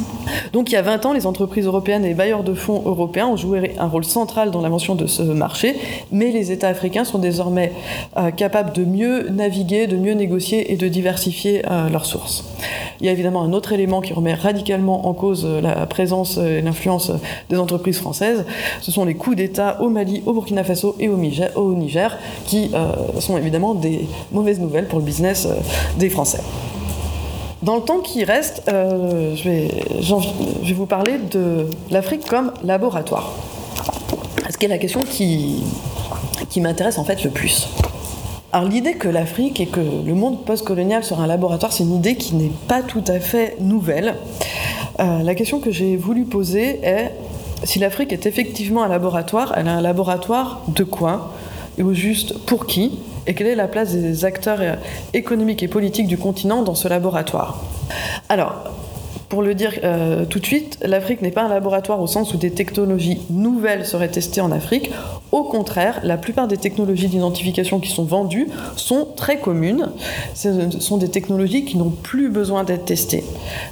[0.53, 3.27] Donc il y a 20 ans, les entreprises européennes et les bailleurs de fonds européens
[3.27, 5.77] ont joué un rôle central dans l'invention de ce marché,
[6.13, 7.73] mais les États africains sont désormais
[8.17, 12.45] euh, capables de mieux naviguer, de mieux négocier et de diversifier leurs sources.
[13.01, 16.61] Il y a évidemment un autre élément qui remet radicalement en cause la présence et
[16.63, 17.11] l'influence
[17.51, 18.45] des entreprises françaises.
[18.81, 23.21] Ce sont les coups d'État au Mali, au Burkina Faso et au Niger, qui euh,
[23.21, 25.55] sont évidemment des mauvaises nouvelles pour le business euh,
[25.99, 26.41] des Français.
[27.63, 29.69] Dans le temps qui reste, euh, je, vais,
[30.01, 30.15] je,
[30.69, 33.33] vais, vous parler de l'Afrique comme laboratoire.
[34.51, 35.65] Ce qui est la question qui,
[36.51, 37.69] qui m'intéresse en fait le plus.
[38.53, 42.15] Alors l'idée que l'Afrique et que le monde postcolonial sera un laboratoire, c'est une idée
[42.17, 44.15] qui n'est pas tout à fait nouvelle.
[44.99, 47.13] Euh, la question que j'ai voulu poser est
[47.65, 51.35] si l'Afrique est effectivement un laboratoire, elle est un laboratoire de quoi
[51.79, 54.61] Et au juste pour qui Et quelle est la place des acteurs
[55.15, 57.63] économiques et politiques du continent dans ce laboratoire
[58.29, 58.55] Alors,
[59.29, 62.37] pour le dire euh, tout de suite, l'Afrique n'est pas un laboratoire au sens où
[62.37, 64.91] des technologies nouvelles seraient testées en Afrique.
[65.33, 69.91] Au contraire, la plupart des technologies d'identification qui sont vendues sont très communes.
[70.35, 73.25] Ce sont des technologies qui n'ont plus besoin d'être testées.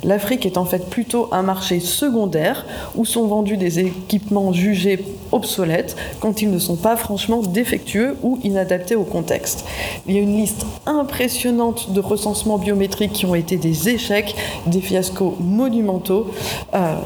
[0.02, 5.96] L'Afrique est en fait plutôt un marché secondaire où sont vendus des équipements jugés obsolètes
[6.20, 9.64] quand ils ne sont pas franchement défectueux ou inadaptés au contexte.
[10.06, 14.34] Il y a une liste impressionnante de recensements biométriques qui ont été des échecs,
[14.66, 16.30] des fiascos monumentaux.
[16.74, 16.96] Euh,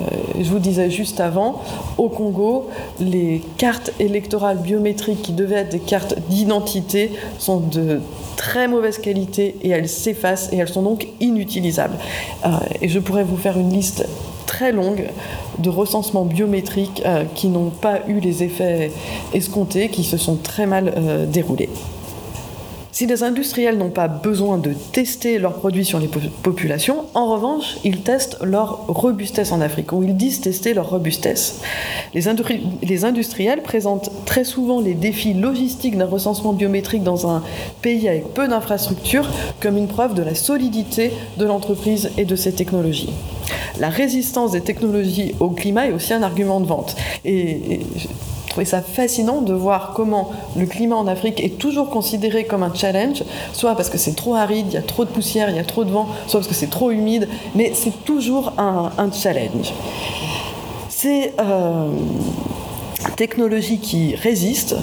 [0.41, 1.63] je vous disais juste avant,
[1.99, 8.01] au Congo, les cartes électorales biométriques qui devaient être des cartes d'identité sont de
[8.37, 11.97] très mauvaise qualité et elles s'effacent et elles sont donc inutilisables.
[12.45, 12.49] Euh,
[12.81, 14.07] et je pourrais vous faire une liste
[14.47, 15.09] très longue
[15.59, 18.93] de recensements biométriques euh, qui n'ont pas eu les effets
[19.35, 20.95] escomptés, qui se sont très mal
[21.29, 21.69] déroulés.
[22.99, 26.09] Si les industriels n'ont pas besoin de tester leurs produits sur les
[26.43, 31.61] populations, en revanche, ils testent leur robustesse en Afrique, ou ils disent tester leur robustesse.
[32.13, 32.27] Les,
[33.05, 37.45] industriels présentent très souvent les défis logistiques d'un recensement biométrique dans un
[37.83, 39.29] pays avec peu d'infrastructures
[39.61, 43.13] comme une preuve de la solidité de l'entreprise et de ses technologies.
[43.79, 46.97] La résistance des technologies au climat est aussi un argument de vente.
[48.51, 52.73] Trouvais ça fascinant de voir comment le climat en Afrique est toujours considéré comme un
[52.75, 55.61] challenge, soit parce que c'est trop aride, il y a trop de poussière, il y
[55.61, 59.73] a trop de vent, soit parce que c'est trop humide, mais c'est toujours un, challenge.
[60.89, 61.91] Ces euh,
[63.17, 64.77] technologies qui résistent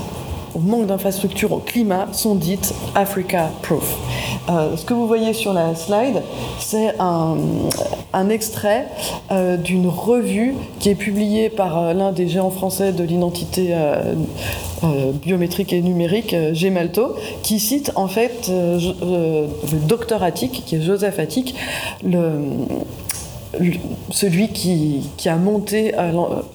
[0.55, 3.97] au manque d'infrastructures au climat sont dites Africa Proof.
[4.49, 6.21] Euh, ce que vous voyez sur la slide,
[6.59, 7.37] c'est un,
[8.29, 8.87] extrait
[9.31, 13.75] euh, d'une revue qui est publiée par euh, l'un des géants français de l'identité
[15.23, 19.47] biométrique et numérique, Gemalto, qui cite en fait le
[19.87, 21.55] docteur Attic, qui est Joseph Attic,
[24.11, 25.93] celui qui, qui, a monté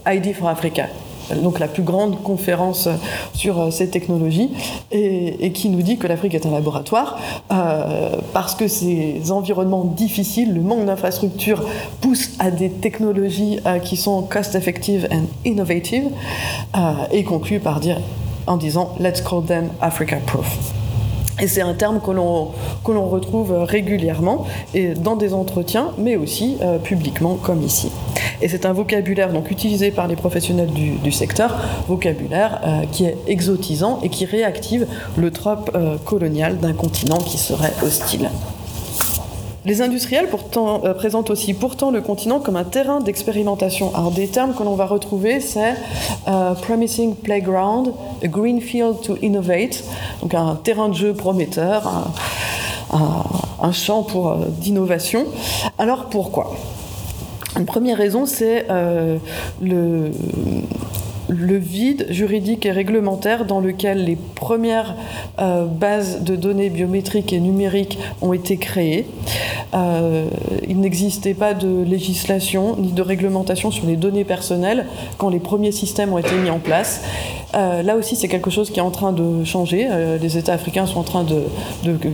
[0.06, 0.86] ID for Africa
[1.34, 2.88] donc la plus grande conférence
[3.34, 4.50] sur euh, ces technologies,
[4.90, 7.18] et, qui nous dit que l'Afrique est un laboratoire
[7.52, 11.62] euh, parce que ces environnements difficiles, le manque d'infrastructures
[12.00, 16.04] pousse à des technologies euh, qui sont cost-effective and innovative,
[17.12, 17.80] et conclut par
[18.46, 20.79] en disant Let's call them Africa Proof.
[21.40, 22.52] Et c'est un terme que l'on,
[23.08, 27.90] retrouve régulièrement et dans des entretiens, mais aussi euh, publiquement comme ici.
[28.42, 33.16] Et c'est un vocabulaire donc utilisé par les professionnels du, secteur, vocabulaire euh, qui est
[33.26, 38.30] exotisant et qui réactive le trope euh, colonial d'un continent qui serait hostile.
[39.66, 43.94] Les industriels euh, présentent aussi pourtant le continent comme un terrain d'expérimentation.
[43.94, 45.74] Alors des termes que l'on va retrouver, c'est
[46.28, 47.92] euh, promising playground,
[48.22, 49.84] a green field to innovate,
[50.22, 52.10] donc un terrain de jeu prometteur,
[52.92, 55.26] un, champ pour euh, d'innovation.
[55.78, 56.56] Alors pourquoi?
[57.58, 58.66] Une première raison, c'est
[59.60, 60.12] le
[61.30, 64.96] le vide juridique et réglementaire dans lequel les premières
[65.38, 69.06] euh, bases de données biométriques et numériques ont été créées.
[69.74, 70.26] Euh,
[70.68, 74.86] il n'existait pas de législation ni de réglementation sur les données personnelles
[75.18, 77.02] quand les premiers systèmes ont été mis en place.
[77.54, 79.88] Euh, là aussi, c'est quelque chose qui est en train de changer.
[80.20, 81.44] les États africains sont en train de,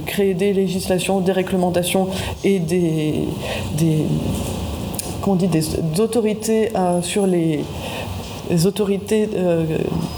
[0.05, 2.09] créer des législations, des réglementations
[2.45, 3.15] et des,
[3.77, 4.05] des,
[5.27, 6.71] des autorités
[7.03, 7.65] sur les
[8.51, 9.65] les autorités, euh,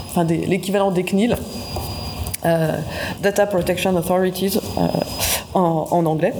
[0.07, 1.35] enfin l'équivalent des CNIL,
[2.45, 2.77] euh,
[3.21, 4.87] Data Protection Authorities euh,
[5.53, 6.33] en, anglais.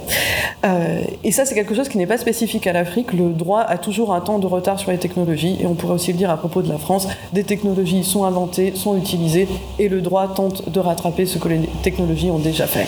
[1.24, 3.12] et ça, c'est quelque chose qui n'est pas spécifique à l'Afrique.
[3.12, 6.12] Le droit a toujours un temps de retard sur les technologies, et on pourrait aussi
[6.12, 7.08] le dire à propos de la France.
[7.32, 9.48] Des technologies sont inventées, sont utilisées,
[9.78, 12.86] et le droit tente de rattraper ce que les technologies ont déjà fait.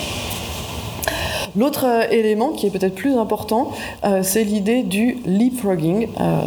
[1.57, 3.73] L'autre euh, élément qui est peut-être plus important,
[4.05, 6.09] euh, c'est l'idée du leapfrogging.
[6.21, 6.41] Euh,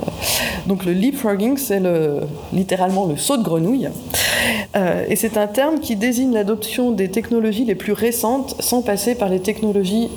[0.65, 2.21] donc le leapfrogging, c'est le,
[2.53, 3.89] littéralement le saut de grenouille.
[4.75, 9.29] et c'est un terme qui désigne l'adoption des technologies les plus récentes sans passer par
[9.29, 10.09] les technologies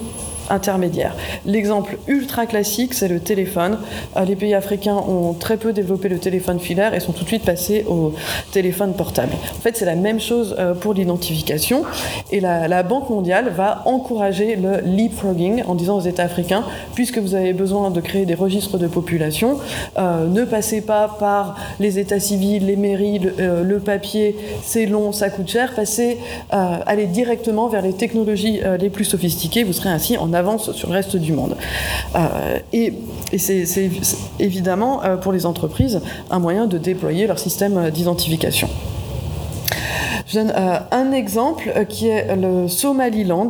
[0.51, 1.15] intermédiaire.
[1.47, 3.79] L'exemple ultra classique, c'est le téléphone.
[4.17, 7.29] Euh, les pays africains ont très peu développé le téléphone filaire et sont tout de
[7.29, 8.15] suite passés au
[8.53, 9.33] téléphone portable.
[9.33, 11.83] En fait, c'est la même chose euh, pour l'identification.
[12.31, 17.35] Et la, Banque mondiale va encourager le leapfrogging en disant aux États africains, puisque vous
[17.35, 19.59] avez besoin de créer des registres de population,
[19.99, 25.29] euh, ne passez pas par les états civils, les mairies, le, papier, c'est long, ça
[25.29, 26.19] coûte cher, passez,
[26.51, 30.95] allez directement vers les technologies les plus sophistiquées, vous serez ainsi en avance sur le
[30.95, 31.57] reste du monde.
[32.17, 32.95] Euh, et,
[33.37, 33.91] c'est
[34.39, 38.69] évidemment euh, pour les entreprises un moyen de déployer leur système d'identification.
[40.27, 43.49] Je donne euh, un exemple qui est le Somaliland,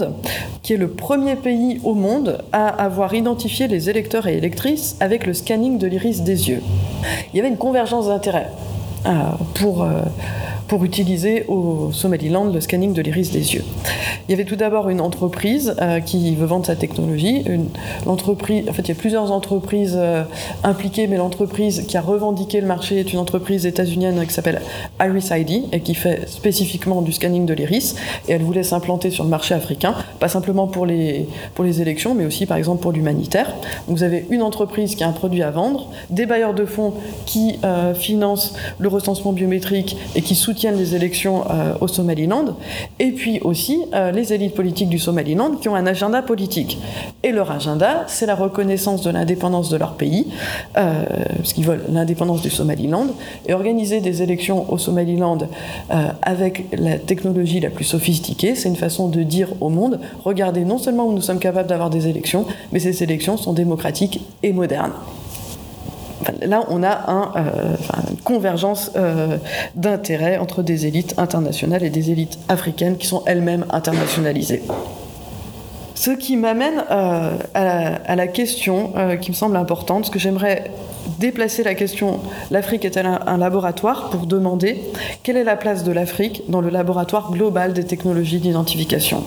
[0.63, 5.27] qui est le premier pays au monde à avoir identifié les électeurs et électrices avec
[5.27, 6.63] le scanning de l'iris des yeux.
[7.33, 8.49] Il y avait une convergence d'intérêts
[9.55, 9.87] pour
[10.69, 13.65] pour utiliser au Somaliland le scanning de l'iris des yeux.
[14.29, 17.43] Il y avait tout d'abord une entreprise euh, qui veut vendre sa technologie.
[18.05, 20.25] l'entreprise, en fait, il y a plusieurs entreprises euh,
[20.63, 24.61] impliquées, mais l'entreprise qui a revendiqué le marché est une entreprise états-unienne qui s'appelle
[25.01, 27.97] Iris ID et qui fait spécifiquement du scanning de l'iris.
[28.29, 32.15] Et elle voulait s'implanter sur le marché africain, pas simplement pour les, pour les élections,
[32.15, 33.55] mais aussi par exemple pour l'humanitaire.
[33.87, 36.93] Vous avez une entreprise qui a un produit à vendre, des bailleurs de fonds
[37.25, 42.57] qui euh, financent le recensement biométrique et qui soutiennent les élections euh, au Somaliland,
[42.99, 46.79] et puis aussi euh, les élites politiques du Somaliland qui ont un agenda politique.
[47.23, 50.27] Et leur agenda, c'est la reconnaissance de l'indépendance de leur pays,
[50.77, 51.05] euh,
[51.37, 53.07] parce qu'ils veulent l'indépendance du Somaliland,
[53.47, 55.39] et organiser des élections au Somaliland
[56.23, 60.79] avec la technologie la plus sophistiquée, c'est une façon de dire au monde, regardez non
[60.79, 64.93] seulement où nous sommes capables d'avoir des élections, mais ces élections sont démocratiques et modernes
[66.43, 67.77] là, on a euh,
[68.11, 69.39] une convergence euh,
[69.75, 74.63] d'intérêts entre des élites internationales et des élites africaines qui sont elles-mêmes internationalisées.
[75.95, 80.71] Ce qui m'amène euh, à, la question qui me semble importante, parce que j'aimerais
[81.19, 82.21] déplacer la question
[82.53, 84.81] l'Afrique est-elle un, laboratoire pour demander
[85.25, 89.25] quelle est la place de l'Afrique dans le laboratoire global des technologies d'identification.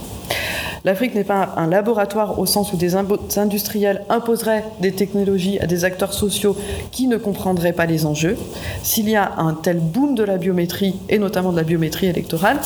[0.83, 5.85] L'Afrique n'est pas un laboratoire au sens où des industriels imposeraient des technologies à des
[5.85, 6.57] acteurs sociaux
[6.91, 8.35] qui ne comprendraient pas les enjeux.
[8.81, 12.57] S'il y a un tel boom de la biométrie, et notamment de la biométrie électorale,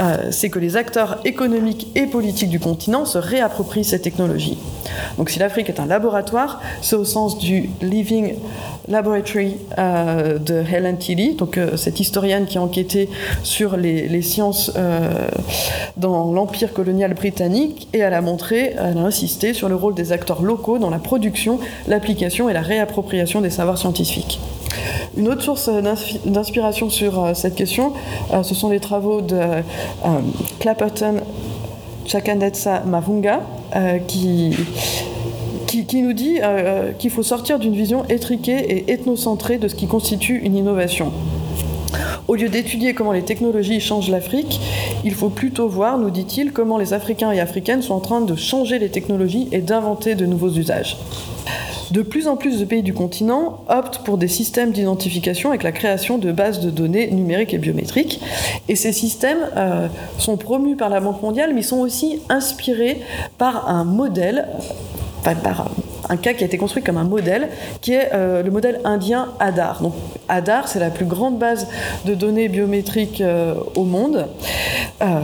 [0.00, 4.58] euh, c'est que les acteurs économiques et politiques du continent se réapproprient ces technologies.
[5.18, 8.34] Donc si l'Afrique est un laboratoire, c'est au sens du Living
[8.88, 13.10] Laboratory euh, de Helen Tilly, euh, cette historienne qui a enquêté
[13.42, 14.72] sur les sciences
[15.96, 17.57] dans l'empire colonial britannique
[17.92, 20.98] et elle a montré, elle a insisté sur le rôle des acteurs locaux dans la
[20.98, 24.40] production, l'application et la réappropriation des savoirs scientifiques.
[25.16, 25.68] Une autre source
[26.24, 27.92] d'inspiration sur euh, cette question,
[28.32, 29.60] euh, ce sont les travaux de euh,
[30.60, 31.16] Clapperton
[32.06, 33.40] Chakanetsa Mavunga,
[34.06, 34.56] qui,
[35.66, 36.38] qui, nous dit
[36.98, 41.12] qu'il faut sortir d'une vision étriquée et ethnocentrée de ce qui constitue une innovation.
[42.28, 44.60] Au lieu d'étudier comment les technologies changent l'Afrique,
[45.02, 48.36] il faut plutôt voir, nous dit-il, comment les Africains et Africaines sont en train de
[48.36, 50.98] changer les technologies et d'inventer de nouveaux usages.
[51.90, 55.72] De plus en plus de pays du continent optent pour des systèmes d'identification avec la
[55.72, 58.20] création de bases de données numériques et biométriques.
[58.68, 59.88] Et ces systèmes euh,
[60.18, 63.00] sont promus par la Banque mondiale, mais sont aussi inspirés
[63.38, 64.48] par un modèle,
[65.24, 65.70] par
[66.08, 67.48] un cas qui a été construit comme un modèle,
[67.80, 69.82] qui est euh, le modèle indien ADAR.
[69.82, 69.94] Donc,
[70.28, 71.68] ADAR, c'est la plus grande base
[72.04, 74.26] de données biométriques euh, au monde,
[75.02, 75.20] euh,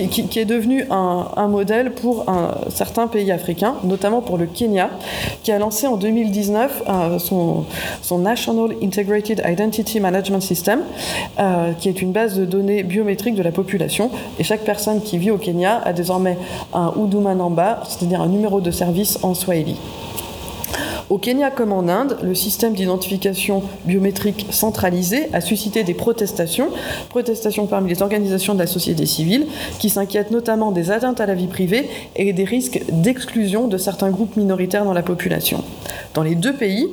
[0.00, 4.90] qui est devenu un, modèle pour un, certains pays africains, notamment pour le Kenya,
[5.42, 7.64] qui a lancé en 2019 euh, son,
[8.02, 10.80] son, National Integrated Identity Management System,
[11.38, 14.10] euh, qui est une base de données biométriques de la population.
[14.38, 16.38] Et chaque personne qui vit au Kenya a désormais
[16.72, 19.76] un Huduma Namba, c'est-à-dire un numéro de service en Swahili.
[21.10, 26.68] Au Kenya comme en Inde, le système d'identification biométrique centralisé a suscité des protestations,
[27.10, 29.46] protestations parmi les organisations de la société civile,
[29.78, 34.10] qui s'inquiètent notamment des atteintes à la vie privée et des risques d'exclusion de certains
[34.10, 35.62] groupes minoritaires dans la population.
[36.14, 36.88] Dans les deux pays,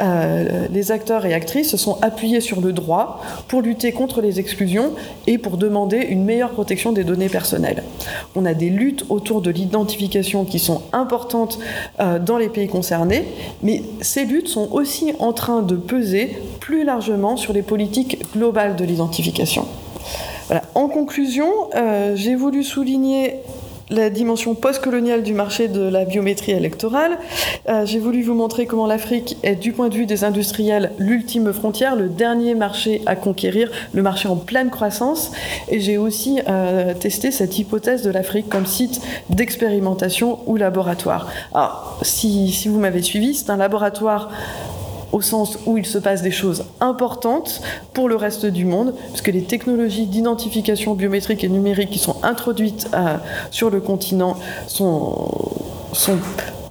[0.00, 4.40] euh, les acteurs et actrices se sont appuyés sur le droit pour lutter contre les
[4.40, 4.92] exclusions
[5.28, 7.84] et pour demander une meilleure protection des données personnelles.
[8.34, 11.60] On a des luttes autour de l'identification qui sont importantes
[12.00, 13.24] euh, dans les pays concernés,
[13.62, 18.76] mais ces luttes sont aussi en train de peser plus largement sur les politiques globales
[18.76, 19.66] de l'identification.
[20.74, 23.36] En conclusion, euh, j'ai voulu souligner
[23.90, 27.18] la dimension postcoloniale du marché de la biométrie électorale.
[27.68, 31.52] Euh, j'ai voulu vous montrer comment l'Afrique est, du point de vue des industriels, l'ultime
[31.52, 35.32] frontière, le dernier marché à conquérir, le marché en pleine croissance.
[35.68, 39.00] Et j'ai aussi euh, testé cette hypothèse de l'Afrique comme site
[39.30, 41.28] d'expérimentation ou laboratoire.
[41.52, 44.30] Alors, si, si vous m'avez suivi, c'est un laboratoire
[45.14, 47.62] au sens où il se passe des choses importantes
[47.92, 52.88] pour le reste du monde, puisque les technologies d'identification biométrique et numérique qui sont introduites
[52.94, 53.16] euh,
[53.52, 54.36] sur le continent
[54.66, 55.28] sont,
[55.92, 56.18] sont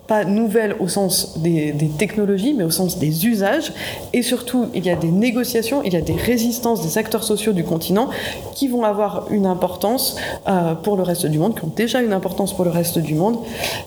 [0.08, 3.72] pas nouvelles au sens des, technologies, mais au sens des usages.
[4.12, 7.54] Et surtout, il y a des négociations, il y a des résistances des acteurs sociaux
[7.54, 8.10] du continent
[8.54, 12.14] qui vont avoir une importance euh, pour le reste du monde, qui ont déjà une
[12.14, 13.38] importance pour le reste du monde.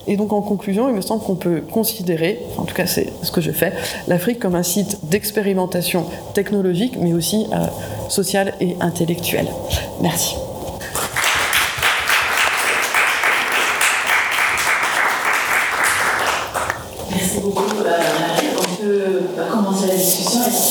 [0.07, 3.31] Et donc, en conclusion, il me semble qu'on peut considérer, en tout cas c'est ce
[3.31, 3.73] que je fais,
[4.07, 7.57] l'Afrique comme un site d'expérimentation technologique, mais aussi euh,
[8.09, 9.47] sociale et intellectuelle.
[10.01, 10.35] Merci.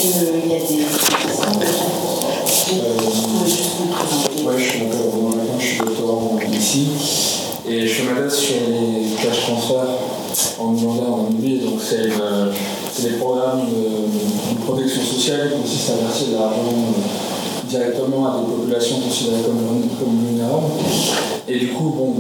[0.00, 1.06] qu'il y a des questions
[4.56, 4.80] je suis
[5.58, 6.88] je suis doctorant ici
[7.68, 9.98] et je fais ma thèse sur les cash transferts
[10.58, 11.60] en Ouganda en Namibie.
[11.60, 18.26] Donc, c'est des programmes de, protection sociale qui consistent à verser de l'argent euh, directement
[18.26, 20.66] à des populations considérées comme, comme vulnérables.
[21.48, 22.14] Et du coup, bon,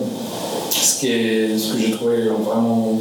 [0.70, 2.98] ce, qui est, ce que j'ai trouvé vraiment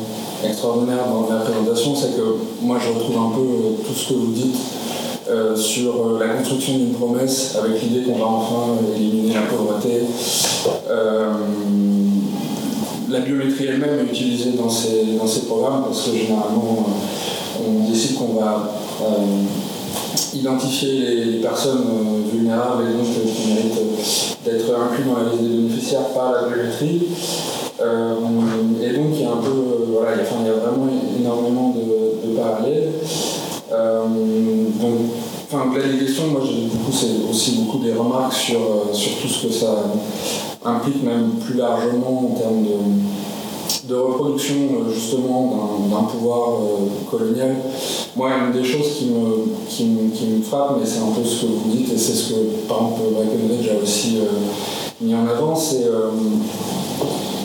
[0.84, 4.32] dans la présentation, c'est que moi je retrouve un peu euh, tout ce que vous
[4.32, 4.56] dites
[5.30, 10.02] euh, sur euh, la construction d'une promesse avec l'idée qu'on va enfin éliminer la pauvreté.
[13.10, 16.86] la biométrie elle-même est utilisée dans ces, dans ces programmes parce que généralement
[17.66, 18.72] on décide qu'on va
[20.34, 21.86] identifier les, personnes
[22.34, 27.04] vulnérables et donc qui méritent d'être inclus dans la liste des bénéficiaires par la biométrie.
[27.80, 29.65] Et donc il y a un peu,
[31.26, 32.92] énormément de, de parallèles.
[33.72, 34.06] Euh,
[34.80, 34.94] donc,
[35.52, 38.60] enfin, les questions, moi, coup, c'est aussi beaucoup des remarques sur,
[38.94, 39.86] sur tout ce que ça
[40.64, 44.56] implique, même plus largement en termes de, reproduction,
[44.92, 46.58] justement, d'un pouvoir
[47.10, 47.56] colonial.
[48.16, 51.24] Moi, une des choses qui me, qui me, qui me frappe, mais c'est un peu
[51.24, 54.18] ce que vous dites, et c'est ce que, par exemple, Breckenridge a aussi
[55.02, 55.86] mis en avant, c'est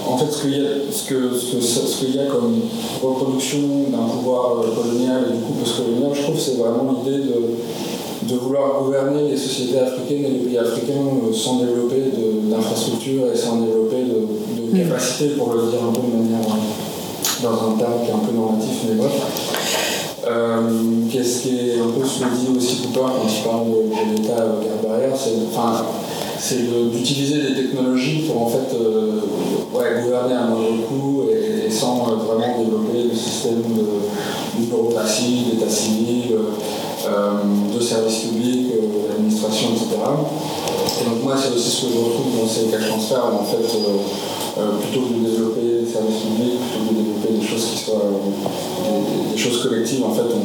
[0.07, 2.61] en fait, ce qu'il y, a, comme
[3.03, 3.59] reproduction
[3.90, 8.82] d'un pouvoir euh, colonial et du coup post-colonial, je trouve c'est vraiment l'idée de, vouloir
[8.82, 12.12] gouverner les sociétés africaines et les pays africains euh, sans développer
[12.44, 14.88] d'infrastructures et sans développer de, de mm.
[14.88, 18.18] capacités, pour le dire un peu de manière euh, dans un terme qui est un
[18.18, 19.12] peu normatif, mais bref.
[21.11, 24.61] Qu'est-ce qui est un peu ce que dit aussi Cooper quand il parle de, l'État
[24.62, 25.51] guerre barrière, c'est
[26.41, 29.20] c'est d'utiliser des technologies pour en fait euh,
[30.03, 36.32] gouverner à moindre coût et, sans euh, vraiment développer le système de, bureaucratie, d'état civil,
[36.32, 38.72] euh, de services publics,
[39.09, 39.97] d'administration, etc.
[41.01, 43.62] Et donc moi c'est aussi ce que je retrouve dans ces cas transferts en fait
[44.80, 48.11] plutôt que de développer des services publics, plutôt que de développer des choses qui soient
[49.32, 50.41] des, choses collectives, en fait on,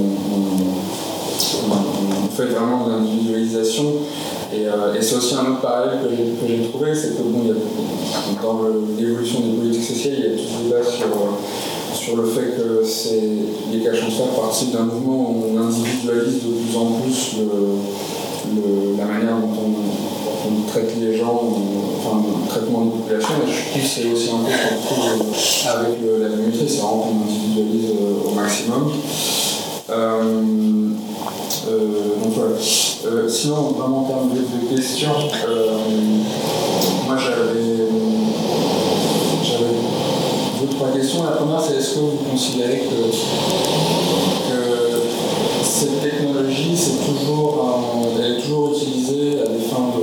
[2.24, 3.86] on fait vraiment de l'individualisation
[4.66, 7.44] euh, et, c'est aussi un autre parallèle que j'ai trouvé, c'est que bon,
[8.42, 8.62] dans
[8.98, 12.84] l'évolution des politiques sociales, il y a tout ce débat sur, le fait que
[13.72, 17.38] les cas transferts participent d'un mouvement où on individualise de plus en plus
[18.98, 21.42] la manière dont on, traite les gens,
[21.98, 23.36] enfin le traitement des populations.
[23.48, 27.00] Et je trouve que c'est aussi un peu qu'on trouve avec la biométrie, c'est vraiment
[27.00, 28.92] qu'on individualise euh, au maximum.
[29.90, 30.42] Euh,
[32.24, 32.56] donc voilà.
[33.06, 35.12] Euh, sinon, vraiment en termes de, questions,
[35.48, 35.78] euh,
[37.06, 37.88] moi j'avais
[40.60, 41.24] deux, trois questions.
[41.24, 43.12] La première, c'est est-ce que vous considérez que,
[45.64, 47.84] cette technologie, c'est toujours,
[48.18, 50.02] elle est toujours utilisée à des fins de,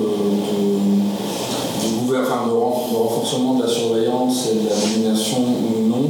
[2.07, 2.17] de, de
[2.95, 6.05] renforcement de la surveillance et de la domination ou non?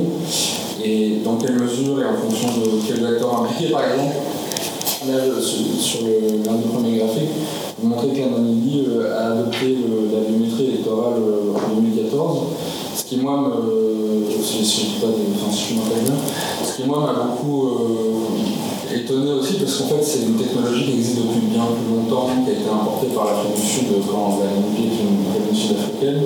[0.84, 4.16] Et dans quelle mesure et en fonction de quels acteurs impliqués, par exemple
[5.08, 5.14] Là,
[5.80, 6.06] sur
[6.46, 7.30] l'un des premiers graphiques,
[7.80, 9.76] vous montrez Namibie euh, a adopté
[10.12, 12.38] la biométrie électorale euh, en 2014,
[12.94, 14.30] ce qui moi me,
[15.00, 16.14] pas bien,
[16.64, 20.92] ce qui moi m'a beaucoup euh, étonné aussi parce qu'en fait c'est une technologie qui
[20.92, 24.54] existe depuis bien plus longtemps, qui a été importée par l'Afrique du Sud quand la
[24.54, 26.22] Namibie est une région sud-africaine.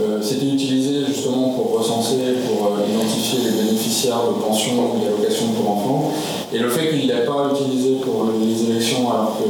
[0.00, 5.48] Euh, c'était utilisé justement pour recenser, pour euh, identifier les bénéficiaires de pensions et d'allocations
[5.48, 6.12] pour enfants.
[6.52, 9.44] Et le fait qu'il n'ait pas utilisé pour les élections, alors que.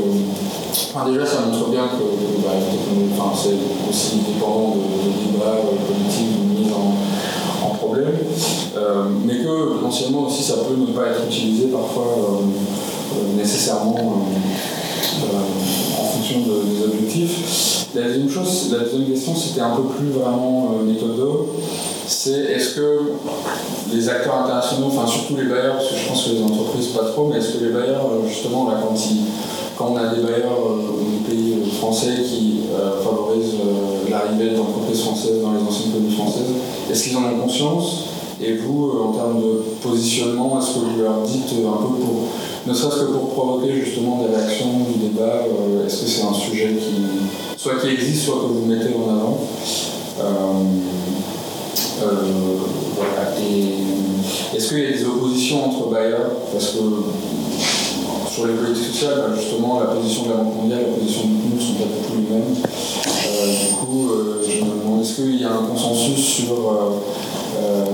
[0.92, 2.02] Enfin, déjà, ça montre bien que
[2.42, 2.50] bah,
[3.34, 8.12] c'est aussi dépendant de, débats politiques, de mise en, problème,
[9.24, 12.40] mais que potentiellement aussi ça peut ne pas être utilisé parfois
[13.36, 14.26] nécessairement
[15.98, 17.79] en fonction des objectifs.
[17.92, 21.48] La deuxième chose, la deuxième question, c'était un peu plus vraiment euh, méthodo.
[22.06, 23.00] C'est est-ce que
[23.92, 27.06] les acteurs internationaux, enfin surtout les bailleurs, parce que je pense que les entreprises pas
[27.06, 28.94] trop, mais est-ce que les bailleurs, euh, justement, là, quand,
[29.76, 32.60] quand on a des bailleurs euh, des pays français qui
[33.02, 33.56] favorisent
[34.08, 36.52] l'arrivée d'entreprises françaises dans les anciennes colonies françaises,
[36.90, 38.04] est-ce qu'ils en ont conscience?
[38.40, 42.28] Et vous, en termes de positionnement, est-ce que vous leur dites un peu pour,
[42.70, 45.42] ne serait-ce que pour provoquer justement des réactions, du débat,
[45.84, 47.02] est-ce que c'est un sujet qui
[47.60, 49.40] soit qui existe, soit que vous mettez en avant.
[50.20, 50.24] Euh,
[52.02, 52.06] euh,
[52.96, 53.36] voilà.
[54.54, 56.78] Est-ce qu'il y a des oppositions entre bailleurs Parce que
[58.32, 61.56] sur les politiques sociales, bah, justement, la position de la Banque mondiale, la position nous
[61.56, 62.54] ne sont pas du tout les mêmes.
[62.54, 64.08] Euh, du coup,
[64.42, 66.56] je me demande, est-ce qu'il y a un consensus sur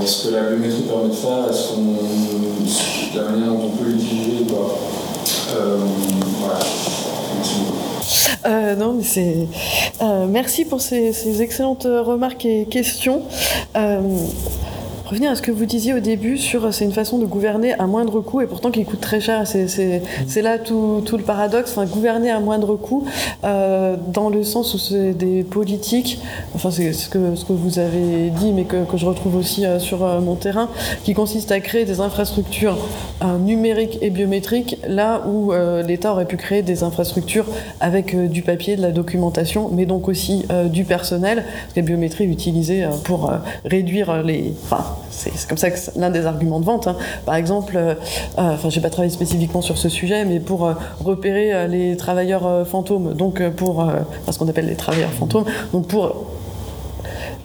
[0.04, 1.48] ce que la biométrie permet de faire?
[1.50, 4.78] Est-ce qu'on, la manière dont on peut l'utiliser ou pas
[6.40, 6.58] Voilà.
[8.46, 8.76] Euh.
[10.02, 13.22] Euh, merci pour ces, excellentes remarques et questions.
[13.76, 14.00] Euh,
[15.06, 17.74] revenir à ce que vous disiez au début sur euh, c'est une façon de gouverner
[17.74, 19.46] à moindre coût et pourtant qui coûte très cher.
[19.46, 21.72] C'est là tout, tout, le paradoxe.
[21.72, 23.06] Enfin, gouverner à moindre coût
[23.44, 26.20] euh, dans le sens où c'est des politiques,
[26.54, 29.64] enfin c'est ce que, ce que vous avez dit mais que, que je retrouve aussi
[29.64, 30.68] euh, sur mon terrain,
[31.04, 32.76] qui consiste à créer des infrastructures
[33.40, 35.52] numériques et biométriques là où
[35.86, 37.46] l'État aurait pu créer des infrastructures
[37.80, 41.44] avec du papier, de la documentation, mais donc aussi du personnel.
[41.44, 43.30] Parce que la biométrie est utilisée pour
[43.64, 44.54] réduire les...
[45.10, 46.86] c'est comme ça que l'un des arguments de vente.
[46.86, 46.96] Hein.
[47.24, 47.94] Par exemple, euh,
[48.38, 50.74] euh, enfin, j'ai pas travaillé spécifiquement sur ce sujet, mais pour euh,
[51.04, 53.86] repérer les travailleurs fantômes, donc pour
[54.30, 56.26] ce qu'on appelle les travailleurs fantômes, donc pour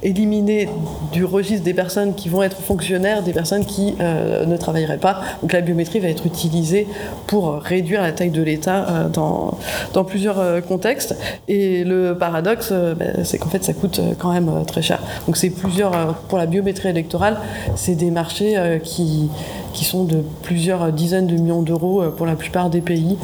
[0.03, 0.69] éliminer
[1.11, 5.21] du registre des personnes qui vont être fonctionnaires, des personnes qui euh, ne travailleraient pas.
[5.41, 6.87] Donc la biométrie va être utilisée
[7.27, 11.15] pour réduire la taille de l'État euh, dans, plusieurs euh, contextes.
[11.47, 14.99] Et le paradoxe, ben, c'est qu'en fait, ça coûte quand même très cher.
[15.27, 17.37] Donc c'est plusieurs, pour la biométrie électorale,
[17.75, 19.29] c'est des marchés qui,
[19.73, 23.17] qui sont de plusieurs dizaines de millions d'euros pour la plupart des pays.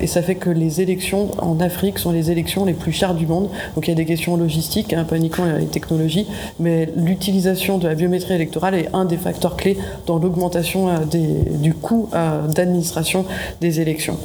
[0.00, 3.26] et ça fait que les élections en Afrique sont les élections les plus chères du
[3.26, 3.48] monde.
[3.74, 6.26] Donc il y a des questions logistiques, hein, pas uniquement technologies,
[6.58, 11.74] mais l'utilisation de la biométrie électorale est un des facteurs clés dans l'augmentation euh, du
[11.74, 13.24] coût euh, d'administration
[13.60, 14.18] des élections.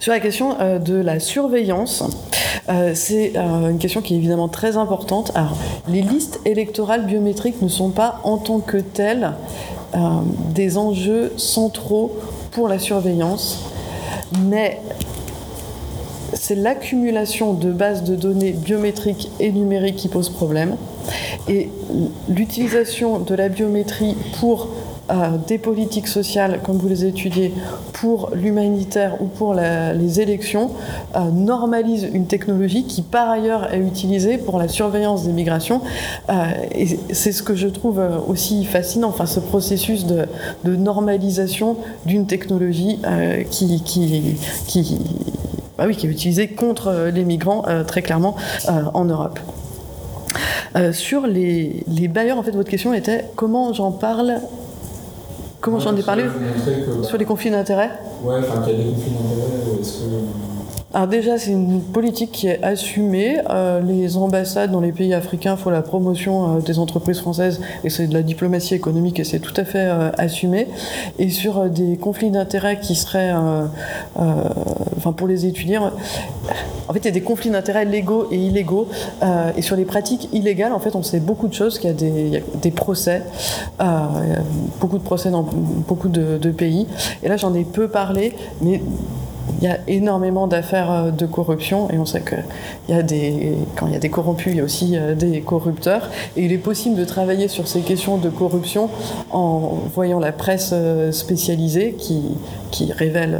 [0.00, 2.02] Sur la question euh, de la surveillance,
[2.94, 5.32] c'est une question qui est évidemment très importante.
[5.34, 5.54] Alors,
[5.86, 9.32] les listes électorales biométriques ne sont pas en tant que telles
[10.54, 12.16] des enjeux centraux
[12.50, 13.64] pour la surveillance,
[14.40, 14.80] mais
[16.34, 20.76] c'est l'accumulation de bases de données biométriques et numériques qui pose problème.
[21.48, 21.70] Et
[22.28, 24.68] l'utilisation de la biométrie pour euh,
[25.46, 27.52] des politiques sociales, comme vous les étudiez,
[27.92, 30.70] pour l'humanitaire ou pour les élections,
[31.14, 35.80] euh, normalise une technologie qui, par ailleurs, est utilisée pour la surveillance des migrations.
[36.30, 36.32] Euh,
[36.72, 40.26] et c'est ce que je trouve aussi fascinant, enfin, ce processus de,
[40.64, 41.76] normalisation
[42.06, 42.98] d'une technologie
[43.50, 43.82] qui,
[45.76, 48.36] bah oui, qui est utilisé contre euh, les migrants euh, très clairement
[48.68, 49.40] euh, en Europe.
[50.92, 54.40] sur les, bailleurs, en fait, votre question était comment j'en parle
[55.64, 56.24] Comment j'en ai parlé
[57.04, 57.92] Sur les conflits d'intérêts
[58.22, 60.53] Ouais, enfin, qu'il y a des conflits d'intérêts, est-ce que
[60.94, 63.40] alors déjà, c'est une politique qui est assumée.
[63.50, 67.90] Euh, les ambassades dans les pays africains font la promotion euh, des entreprises françaises et
[67.90, 70.68] c'est de la diplomatie économique et c'est tout à fait euh, assumé.
[71.18, 73.32] Et sur des conflits d'intérêts qui seraient,
[74.96, 78.86] enfin pour les étudier, en fait, il y a des conflits d'intérêts légaux et illégaux.
[79.56, 81.96] et sur les pratiques illégales, en fait, on sait beaucoup de choses, qu'il y a
[81.96, 83.22] des, y a procès,
[84.80, 86.86] beaucoup de procès dans beaucoup de, de pays.
[87.24, 88.80] Et là, j'en ai peu parlé, mais
[89.58, 92.36] il y a énormément d'affaires euh, de corruption et on sait que
[93.76, 96.10] quand il y a des corrompus, il y a aussi euh, des corrupteurs.
[96.36, 98.90] Et il est possible de travailler sur ces questions de corruption
[99.30, 102.36] en voyant la presse euh, spécialisée qui,
[102.92, 103.38] révèle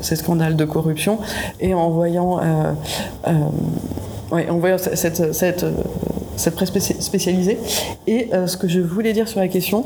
[0.00, 1.18] ces scandales de corruption
[1.60, 2.40] et en voyant,
[6.36, 7.58] cette presse spécialisée.
[8.08, 9.84] Et ce que je voulais dire sur la question,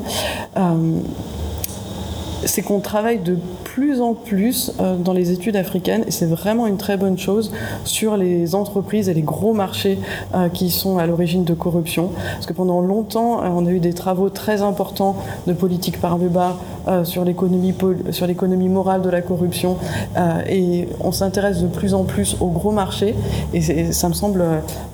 [2.46, 6.66] c'est qu'on travaille de plus en plus euh, dans les études africaines, et c'est vraiment
[6.66, 7.52] une très bonne chose,
[7.84, 9.98] sur les entreprises et les gros marchés
[10.34, 12.10] euh, qui sont à l'origine de corruption.
[12.34, 15.16] Parce que pendant longtemps, euh, on a eu des travaux très importants
[15.46, 16.56] de politique par le bas
[17.02, 19.76] sur l'économie morale de la corruption,
[20.48, 23.16] et on s'intéresse de plus en plus aux gros marchés,
[23.52, 24.44] et ça me semble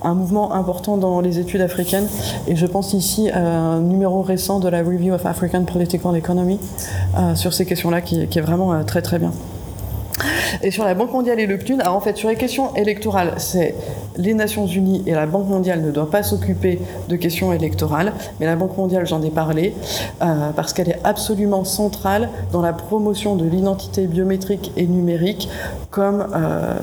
[0.02, 2.06] un mouvement important dans les études africaines.
[2.48, 6.58] Et je pense ici à un numéro récent de la Review of African Political Economy
[7.50, 9.32] ces questions-là qui, est vraiment euh, très très bien.
[10.62, 13.34] Et sur la Banque mondiale et le PNUD, alors en fait sur les questions électorales,
[13.38, 13.74] c'est
[14.16, 18.46] les Nations Unies et la Banque mondiale ne doivent pas s'occuper de questions électorales, mais
[18.46, 19.74] la Banque mondiale, j'en ai parlé,
[20.20, 25.48] euh, parce qu'elle est absolument centrale dans la promotion de l'identité biométrique et numérique,
[25.90, 26.74] comme euh,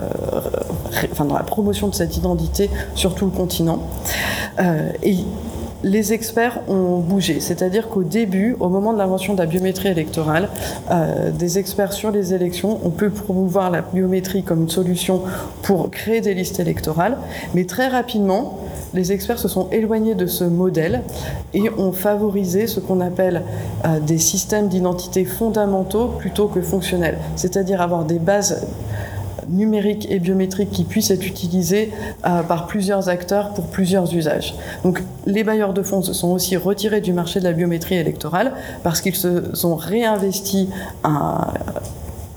[1.12, 3.84] enfin dans la promotion de cette identité sur tout le continent.
[5.84, 7.39] Les experts ont bougé.
[7.39, 10.49] C'est-à-dire qu'au début, au moment de l'invention de la biométrie électorale,
[10.91, 15.21] euh, des experts sur les élections ont pu promouvoir la biométrie comme une solution
[15.61, 17.17] pour créer des listes électorales.
[17.53, 18.59] Mais très rapidement,
[18.93, 21.03] les experts se sont éloignés de ce modèle
[21.53, 23.43] et ont favorisé ce qu'on appelle
[23.86, 27.17] euh, des systèmes d'identité fondamentaux plutôt que fonctionnels.
[27.36, 28.67] C'est-à-dire avoir des bases
[29.50, 31.91] numérique et biométrique qui puissent être utilisés
[32.26, 34.56] euh, par plusieurs acteurs pour plusieurs usages.
[34.84, 38.54] Donc les bailleurs de fonds se sont aussi retirés du marché de la biométrie électorale
[38.84, 40.70] parce qu'ils se sont réinvestis
[41.04, 41.47] un,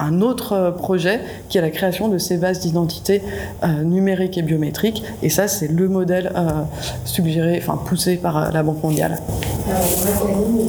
[0.03, 3.23] un autre projet qui est la création de ces bases d'identité
[3.63, 5.03] euh, numériques et biométriques.
[5.23, 6.63] Et ça, c'est le modèle euh,
[7.05, 9.19] suggéré, enfin poussé par la Banque mondiale.
[9.67, 10.69] J'ai une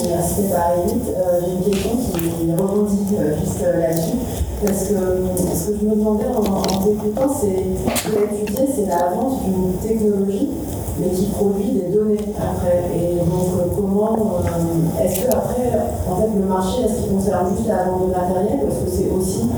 [1.71, 4.52] question qui rebondit juste là-dessus.
[4.65, 7.65] Parce que ce que je me demandais en, t'écoutant, c'est
[7.97, 10.51] ce que tu disais, c'est l'avance d'une technologie,
[10.97, 12.85] mais qui produit des données après.
[12.95, 15.69] Et donc, euh, comment euh, est-ce que après,
[16.09, 18.89] en fait, le marché, est-ce qu'il concerne juste la vente de matériel, ou est-ce que
[18.89, 19.49] c'est aussi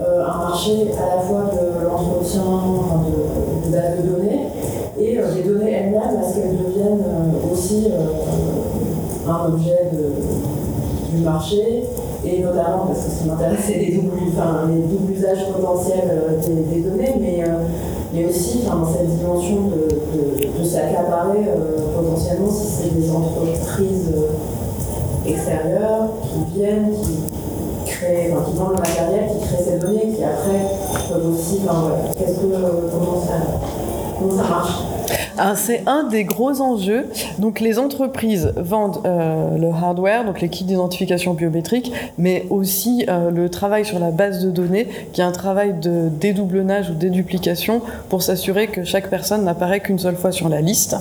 [0.00, 4.46] euh, un marché à la fois de l'entretien de, de bases de données
[4.96, 7.04] et des données elles-mêmes, est-ce qu'elles deviennent
[7.52, 7.88] aussi
[9.28, 9.90] un objet
[11.12, 11.82] du marché
[12.26, 16.40] et notamment parce que ce qui m'intéresse, c'est les doubles, les doubles usages potentiels euh,
[16.72, 17.62] des, données, mais, euh,
[18.12, 24.12] mais aussi enfin, cette dimension de, de, s'accaparer euh, potentiellement si c'est des entreprises
[25.26, 30.24] extérieures qui viennent, qui créent, enfin, qui vendent le matériel, qui créent ces données, qui
[30.24, 30.66] après
[31.08, 31.60] peuvent aussi,
[32.18, 33.34] qu'est-ce que, comment ça,
[34.18, 35.15] comment ça marche?
[35.54, 37.06] C'est un des gros enjeux.
[37.38, 43.30] Donc les entreprises vendent euh, le hardware, donc les kits d'identification biométrique, mais aussi euh,
[43.30, 47.82] le travail sur la base de données, qui est un travail de dédoublonnage ou déduplication
[48.08, 50.96] pour s'assurer que chaque personne n'apparaît qu'une seule fois sur la liste.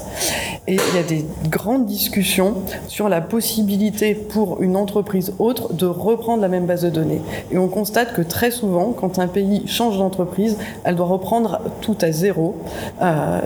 [0.67, 2.55] Et il y a des grandes discussions
[2.87, 7.21] sur la possibilité pour une entreprise autre de reprendre la même base de données.
[7.51, 11.97] Et on constate que très souvent, quand un pays change d'entreprise, elle doit reprendre tout
[12.01, 12.55] à zéro
[13.01, 13.39] euh,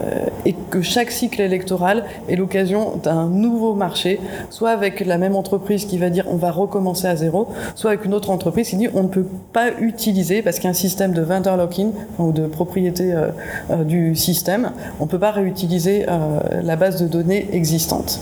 [0.46, 4.20] et que chaque cycle électoral est l'occasion d'un nouveau marché,
[4.50, 8.06] soit avec la même entreprise qui va dire on va recommencer à zéro, soit avec
[8.06, 10.74] une autre entreprise qui dit on ne peut pas utiliser, parce qu'il y a un
[10.74, 13.30] système de vendor lock-in ou de propriété euh,
[13.72, 18.20] euh, du système, on ne peut pas réutiliser euh, la base de données existante.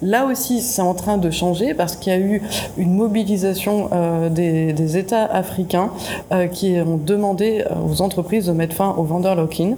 [0.00, 2.40] Là aussi, c'est en train de changer parce qu'il y a eu
[2.76, 3.90] une mobilisation
[4.30, 5.90] des, États africains
[6.52, 9.72] qui ont demandé aux entreprises de mettre fin au vendor lock-in.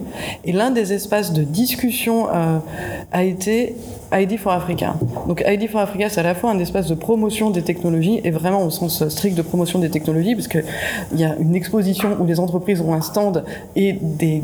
[0.45, 3.77] Et l'un des espaces de discussion a été
[4.13, 4.95] ID for Africa.
[5.27, 8.31] Donc ID for Africa, c'est à la fois un espace de promotion des technologies et
[8.31, 10.65] vraiment au sens strict de promotion des technologies, parce qu'il
[11.17, 13.45] y a une exposition où les entreprises ont un stand
[13.77, 14.43] et des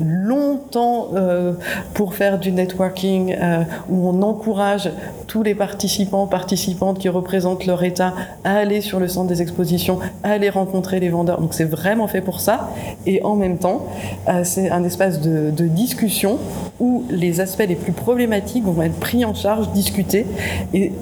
[0.00, 1.54] longs temps euh,
[1.94, 4.90] pour faire du networking, euh, où on encourage
[5.26, 9.98] tous les participants, participantes qui représentent leur État à aller sur le centre des expositions,
[10.22, 11.40] à aller rencontrer les vendeurs.
[11.40, 12.70] Donc c'est vraiment fait pour ça.
[13.06, 13.86] Et en même temps,
[14.28, 16.38] euh, c'est un espace de, de discussion
[16.78, 20.26] où les aspects les plus problématiques vont être pris en charge, discutés.
[20.72, 20.92] Et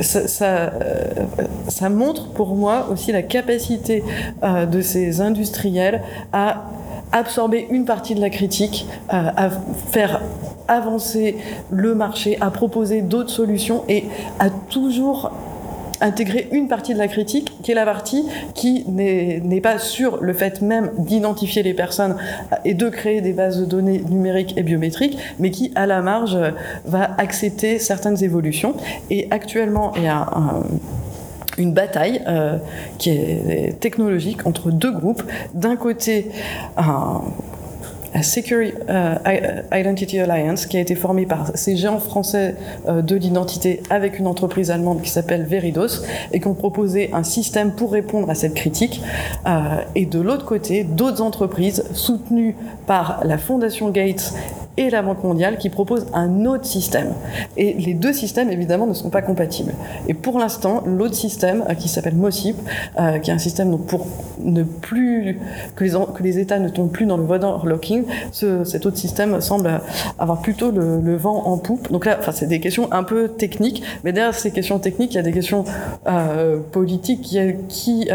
[0.00, 0.26] euh,
[1.68, 4.02] ça, montre pour moi aussi la capacité
[4.42, 6.64] euh, de ces industriels à
[7.12, 9.50] absorber une partie de la critique, euh, à
[9.90, 10.22] faire
[10.66, 11.36] avancer
[11.70, 14.04] le marché, à proposer d'autres solutions et
[14.38, 15.32] à toujours
[16.02, 20.32] intégrer une partie de la critique, qui est la partie qui n'est pas sur le
[20.32, 22.16] fait même d'identifier les personnes
[22.64, 26.36] et de créer des bases de données numériques et biométriques, mais qui, à la marge,
[26.84, 28.74] va accepter certaines évolutions.
[29.10, 30.26] Et actuellement, il y a
[31.58, 32.56] une bataille euh,
[32.98, 35.22] qui est technologique entre deux groupes.
[35.54, 36.30] D'un côté,
[36.76, 37.22] un
[38.20, 38.72] Secure
[39.72, 42.56] Identity Alliance, qui a été formée par ces géants français
[42.86, 47.72] de l'identité avec une entreprise allemande qui s'appelle Veridos, et qui ont proposé un système
[47.72, 49.02] pour répondre à cette critique.
[49.94, 52.56] et de l'autre côté, d'autres entreprises soutenues
[52.86, 54.34] par la Fondation Gates
[54.76, 57.12] et la Banque mondiale qui proposent un autre système.
[57.56, 59.74] Et les deux systèmes, évidemment, ne sont pas compatibles.
[60.08, 62.56] Et pour l'instant, l'autre système, euh, qui s'appelle MOSIP,
[62.98, 64.06] euh, qui est un système pour
[64.40, 65.38] ne plus
[65.76, 65.84] que
[66.22, 69.80] les, États ne tombent plus dans le vote locking, ce, cet autre système semble
[70.18, 71.92] avoir plutôt le, vent en poupe.
[71.92, 75.16] Donc là, enfin, c'est des questions un peu techniques, mais derrière ces questions techniques, il
[75.16, 75.64] y a des questions
[76.06, 78.08] euh, politiques qui, qui,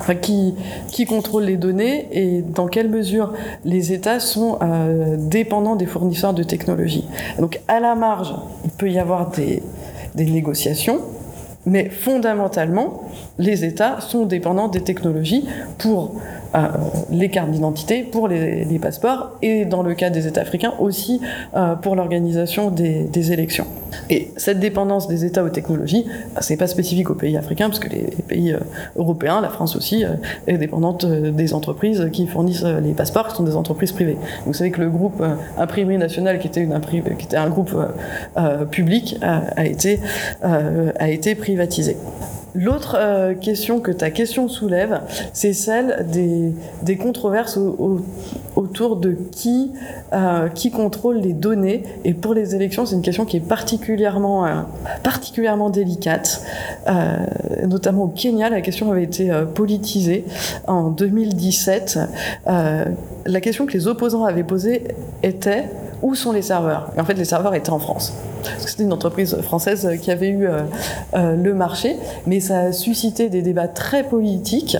[0.00, 0.54] enfin, qui,
[0.88, 3.32] qui contrôlent les données et dans quelle mesure
[3.64, 4.58] les États sont
[5.18, 7.08] dépendants des fournisseurs de technologie.
[7.40, 8.32] Donc à la marge,
[8.64, 9.62] il peut y avoir des
[10.14, 11.00] négociations,
[11.66, 13.02] mais fondamentalement,
[13.38, 15.44] les États sont dépendants des technologies
[15.78, 16.14] pour
[16.56, 16.68] euh,
[17.10, 21.20] les cartes d'identité, pour les, passeports et dans le cas des États africains aussi
[21.54, 23.66] euh, pour l'organisation des, élections.
[24.10, 27.78] Et cette dépendance des États aux technologies, bah, c'est pas spécifique aux pays africains parce
[27.78, 28.60] que les, pays euh,
[28.96, 30.04] européens, la France aussi,
[30.46, 34.16] est dépendante des entreprises qui fournissent les passeports, qui sont des entreprises privées.
[34.44, 35.22] Vous savez que le groupe
[35.56, 36.66] Imprimerie Nationale, qui était,
[37.36, 37.74] un groupe
[38.70, 41.96] public, a été privatisé.
[42.56, 45.02] L'autre euh, question que ta question soulève,
[45.32, 47.58] c'est celle des, controverses
[48.56, 49.72] autour de qui,
[50.12, 51.82] euh, qui contrôle les données.
[52.04, 54.54] Et pour les élections, c'est une question qui est particulièrement, euh,
[55.02, 56.42] particulièrement délicate.
[57.66, 60.24] notamment au Kenya, la question avait été politisée
[60.66, 61.98] en 2017.
[62.46, 64.82] la question que les opposants avaient posée
[65.22, 65.64] était
[66.02, 68.12] où sont les serveurs Et en fait, les serveurs étaient en France.
[68.58, 70.62] C'était une entreprise française qui avait eu euh,
[71.14, 74.76] euh, le marché, mais ça a suscité des débats très politiques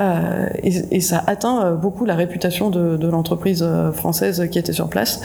[0.00, 5.20] euh, et, ça atteint beaucoup la réputation de, l'entreprise française qui était sur place.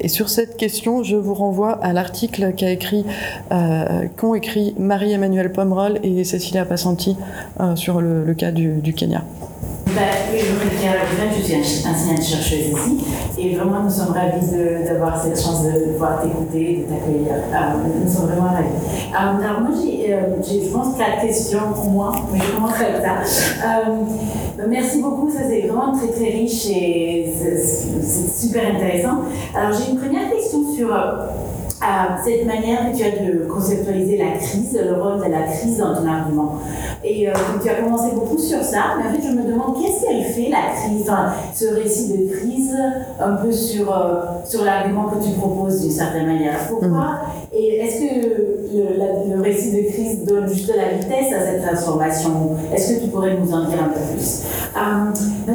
[0.00, 3.06] et sur cette question, je vous renvoie à l'article écrit,
[4.16, 7.16] qu'ont écrit Marie-Emmanuelle Pomerol et Cécilia Passanti
[7.76, 9.22] sur le, cas du Kenya.
[9.94, 10.00] Bah,
[10.32, 13.04] je m'appelle je suis enseignante-chercheuse ici,
[13.36, 14.46] et vraiment nous sommes ravis
[14.86, 17.32] d'avoir cette chance de pouvoir t'écouter, de t'accueillir.
[17.32, 18.68] Euh, nous sommes vraiment ravis.
[18.68, 23.02] Euh, alors moi, j'ai, euh, je pense, quatre questions pour moi, mais je commence avec
[23.02, 24.64] ça.
[24.66, 29.22] merci beaucoup, ça c'est vraiment très très riche et c'est super intéressant.
[29.54, 30.88] Alors j'ai une première question sur
[32.24, 35.94] cette manière que tu as de conceptualiser la crise, le rôle de la crise dans
[35.94, 36.58] ton argument.
[37.04, 40.06] Et euh, tu as commencé beaucoup sur ça, mais en fait, je me demande qu'est-ce
[40.06, 42.76] qu'elle fait, la crise, enfin, ce récit de crise,
[43.20, 46.58] un peu sur, euh, sur l'argument que tu proposes d'une certaine manière?
[46.68, 46.88] Pourquoi?
[46.88, 47.54] Mm.
[47.54, 48.26] Et est-ce que
[48.72, 52.56] le, le, récit de crise donne juste de la vitesse à cette transformation?
[52.72, 54.42] Est-ce que tu pourrais nous en dire un peu plus?
[54.76, 55.50] Euh,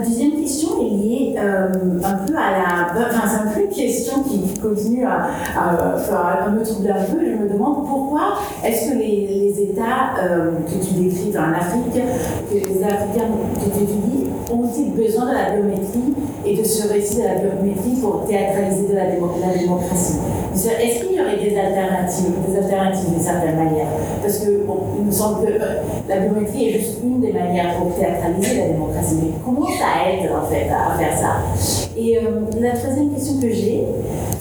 [0.87, 3.07] Est liée un peu à la.
[3.09, 7.19] Enfin, c'est un peu une question qui continue à, me troubler un peu.
[7.25, 12.83] Je me demande pourquoi est-ce que les, États que tu décris en Afrique, que les
[12.83, 16.13] Africains que tu étudies ont-ils besoin de la biométrie
[16.45, 20.17] et de ce récit de la biométrie pour théâtraliser de la, démocratie.
[20.53, 23.87] Est-ce qu'il y aurait des alternatives, des alternatives d'une certaine manière?
[24.21, 24.65] Parce que
[24.99, 28.67] il me semble que euh, la biométrie est juste une des manières pour théâtraliser la
[28.69, 29.17] démocratie.
[29.21, 31.89] Mais comment ça aide en fait à, faire ça?
[31.97, 33.83] Et euh, la troisième question que j'ai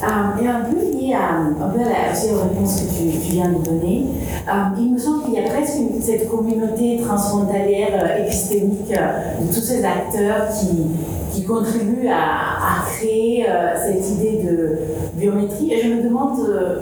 [0.03, 3.65] euh, est un peu à, un peu la, aussi aux réponses que tu, viens de
[3.65, 4.07] donner.
[4.79, 10.49] il me semble qu'il y a presque cette communauté transfrontalière épistémique de tous ces acteurs
[10.49, 10.87] qui,
[11.37, 14.79] qui contribuent à, créer euh, cette idée de
[15.15, 15.73] biométrie.
[15.73, 16.81] Et je me demande euh,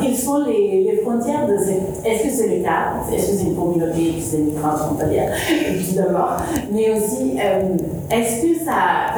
[0.00, 2.04] quelles sont les, frontières de cette.
[2.04, 2.94] Est-ce que c'est le cas?
[3.12, 6.36] Est-ce que c'est une communauté épistémique transfrontalière Tout d'abord.
[6.72, 7.76] Mais aussi, euh,
[8.10, 9.14] est-ce que ça.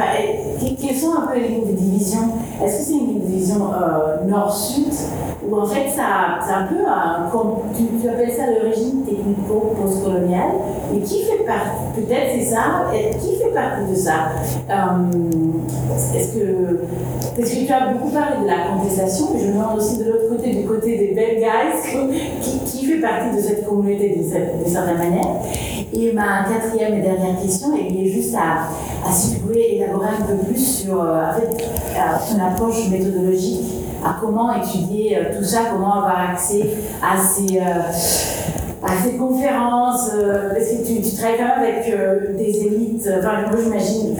[0.60, 2.20] quelles sont un peu les lignes de division?
[2.62, 3.70] Est-ce que c'est une division
[4.26, 4.92] nord-sud
[5.48, 7.30] Ou en fait, ça, c'est un peu un.
[7.74, 10.50] Tu, tu appelles ça le régime technico-postcolonial,
[10.92, 12.86] mais qui fait partie Peut-être c'est ça.
[12.92, 14.30] Qui fait partie de ça?
[14.70, 16.80] Euh, Est-ce que,
[17.36, 20.04] parce que tu as beaucoup parlé de la contestation, mais je me demande aussi de
[20.04, 22.10] l'autre côté, du côté des bad guys,
[22.66, 25.36] qui, fait partie de cette communauté d'une certaine manière.
[25.92, 28.68] Et ma quatrième et dernière question est liée juste à,
[29.08, 31.32] à si tu pouvais élaborer un peu plus sur euh,
[31.96, 33.64] en ton approche méthodologique,
[34.04, 36.62] à comment étudier euh, tout ça, comment avoir accès
[37.02, 37.60] à ces
[38.80, 40.12] à ces conférences
[40.52, 44.16] Parce que tu, tu, travailles quand même avec des élites, enfin, moi j'imagine,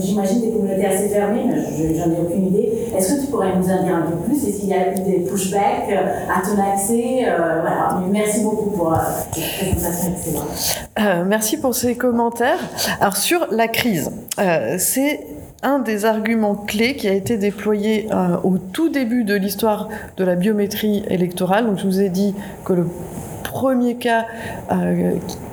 [0.00, 2.88] j'imagine des communautés assez fermées, mais j'en ai aucune idée.
[2.96, 4.46] Est-ce que tu pourrais nous en dire un peu plus?
[4.46, 7.26] Et s'il y a eu des pushbacks à ton accès?
[7.36, 8.96] Voilà, merci beaucoup pour
[9.32, 11.26] cette présentation excellente.
[11.26, 12.60] merci pour ces commentaires.
[13.00, 14.08] Alors sur la crise,
[14.78, 15.20] c'est
[15.62, 20.24] un des arguments clés qui a été déployé euh, au tout début de l'histoire de
[20.24, 21.66] la biométrie électorale.
[21.66, 22.34] Donc, je vous ai dit
[22.64, 22.86] que le
[23.44, 24.26] premier cas
[24.72, 25.12] euh,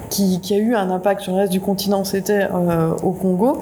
[0.09, 3.61] qui, a eu un impact sur le reste du continent, c'était euh, au Congo.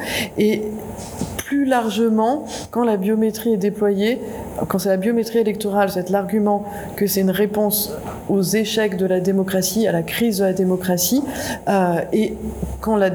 [1.47, 4.19] Plus largement, quand la biométrie est déployée,
[4.67, 6.65] quand c'est la biométrie électorale, c'est l'argument
[6.97, 7.93] que c'est une réponse
[8.27, 11.23] aux échecs de la démocratie, à la crise de la démocratie,
[11.69, 12.33] euh, et
[12.81, 13.09] quand la,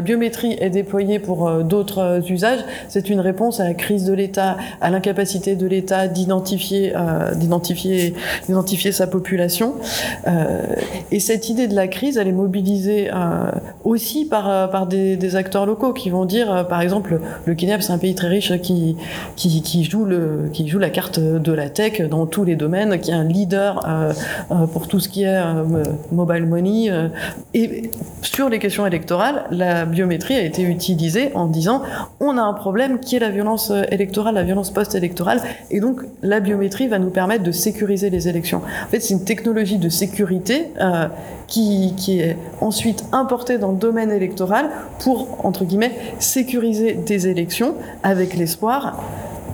[0.00, 4.12] biométrie est déployée pour euh, d'autres euh, usages, c'est une réponse à la crise de
[4.12, 6.92] l'État, à l'incapacité de l'État d'identifier,
[8.92, 9.74] sa population.
[11.10, 13.10] et cette idée de la crise, elle est mobilisée
[13.84, 18.14] aussi par, des, acteurs locaux qui vont dire, par exemple, le Kenya, c'est un pays
[18.14, 18.96] très riche qui,
[19.36, 23.10] qui, joue, le, qui joue la carte de la tech dans tous les domaines, qui
[23.10, 24.12] est un leader euh,
[24.50, 26.90] euh, pour tout ce qui est euh, mobile money.
[27.52, 27.90] et
[28.22, 31.82] sur les questions électorales, la biométrie a été utilisée en disant
[32.20, 35.40] on a un problème qui est la violence électorale, la violence post-électorale,
[35.70, 38.62] et donc la biométrie va nous permettre de sécuriser les élections.
[38.86, 40.68] En fait, c'est une technologie de sécurité
[41.46, 47.74] qui, qui, est ensuite importée dans le domaine électoral pour, entre guillemets, sécuriser des élections
[48.02, 49.00] avec l'espoir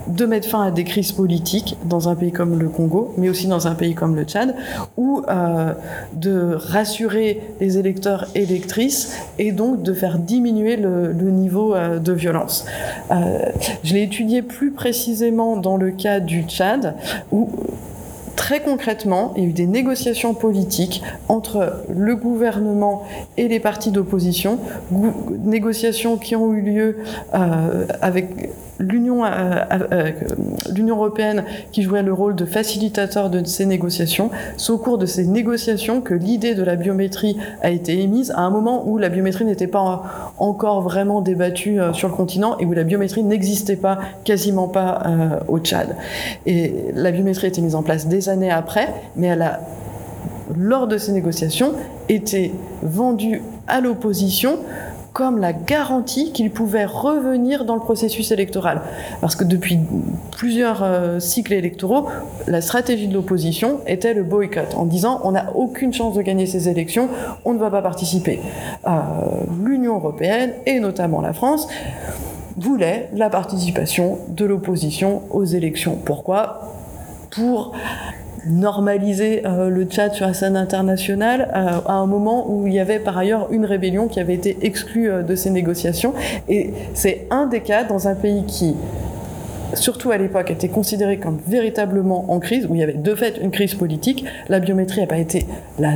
[0.07, 3.47] de mettre fin à des crises politiques dans un pays comme le Congo, mais aussi
[3.47, 4.55] dans un pays comme le Tchad,
[4.97, 5.73] ou euh,
[6.13, 12.65] de rassurer les électeurs électrices et donc de faire diminuer le, niveau euh, de violence.
[13.11, 13.45] Euh,
[13.83, 16.95] je l'ai étudié plus précisément dans le cas du Tchad,
[17.31, 17.49] où
[18.35, 23.03] Très concrètement, il y a eu des négociations politiques entre le gouvernement
[23.37, 24.59] et les partis d'opposition,
[25.43, 26.97] négociations qui ont eu lieu
[27.31, 28.47] avec euh, euh,
[28.81, 29.23] l'Union
[30.89, 34.29] européenne qui jouait le rôle de facilitateur de ces négociations.
[34.57, 38.41] C'est au cours de ces négociations que l'idée de la biométrie a été émise à
[38.41, 42.73] un moment où la biométrie n'était pas encore vraiment débattue sur le continent et où
[42.73, 45.03] la biométrie n'existait pas, quasiment pas
[45.47, 45.95] au Tchad.
[46.45, 49.59] Et la biométrie a été mise en place des années après, mais elle a
[50.57, 51.73] lors de ces négociations,
[52.09, 54.59] été vendue à l'opposition
[55.13, 58.81] comme la garantie qu'il pouvait revenir dans le processus électoral.
[59.19, 59.79] Parce que depuis
[60.31, 62.07] plusieurs euh, cycles électoraux,
[62.47, 66.45] la stratégie de l'opposition était le boycott, en disant on n'a aucune chance de gagner
[66.45, 67.09] ces élections,
[67.43, 68.39] on ne va pas participer.
[68.87, 68.91] Euh,
[69.63, 71.67] L'Union européenne, et notamment la France,
[72.57, 75.97] voulait la participation de l'opposition aux élections.
[76.03, 76.61] Pourquoi?
[77.31, 77.73] Pour
[78.45, 82.79] normaliser euh, le Tchad sur la scène internationale euh, à un moment où il y
[82.79, 86.13] avait par ailleurs une rébellion qui avait été exclue euh, de ces négociations.
[86.49, 88.75] Et c'est un des cas dans un pays qui
[89.73, 93.37] surtout à l'époque, était considéré comme véritablement en crise, où il y avait de fait
[93.41, 94.25] une crise politique.
[94.49, 95.45] La biométrie n'a pas été
[95.79, 95.93] la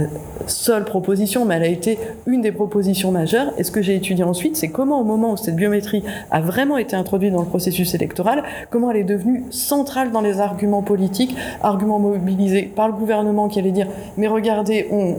[0.47, 3.53] seule proposition, mais elle a été une des propositions majeures.
[3.57, 6.77] Et ce que j'ai étudié ensuite, c'est comment au moment où cette biométrie a vraiment
[6.77, 11.35] été introduite dans le processus électoral, comment elle est devenue centrale dans les arguments politiques,
[11.61, 15.15] arguments mobilisés par le gouvernement qui allait dire, mais regardez, on,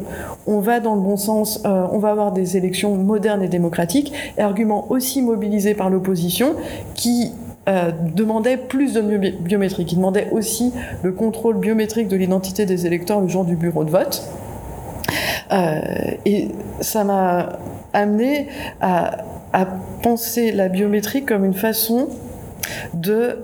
[0.47, 4.13] on va dans le bon sens, euh, on va avoir des élections modernes et démocratiques,
[4.39, 6.55] et arguments aussi mobilisés par l'opposition
[6.95, 7.33] qui
[7.69, 13.21] euh, demandait plus de biométrie, qui demandait aussi le contrôle biométrique de l'identité des électeurs
[13.21, 14.23] le jour du bureau de vote.
[15.53, 15.81] Euh,
[16.25, 16.49] et
[16.81, 17.59] ça m'a
[17.93, 18.49] amené
[18.81, 19.19] à,
[20.03, 22.09] penser la biométrie comme une façon
[22.93, 23.43] de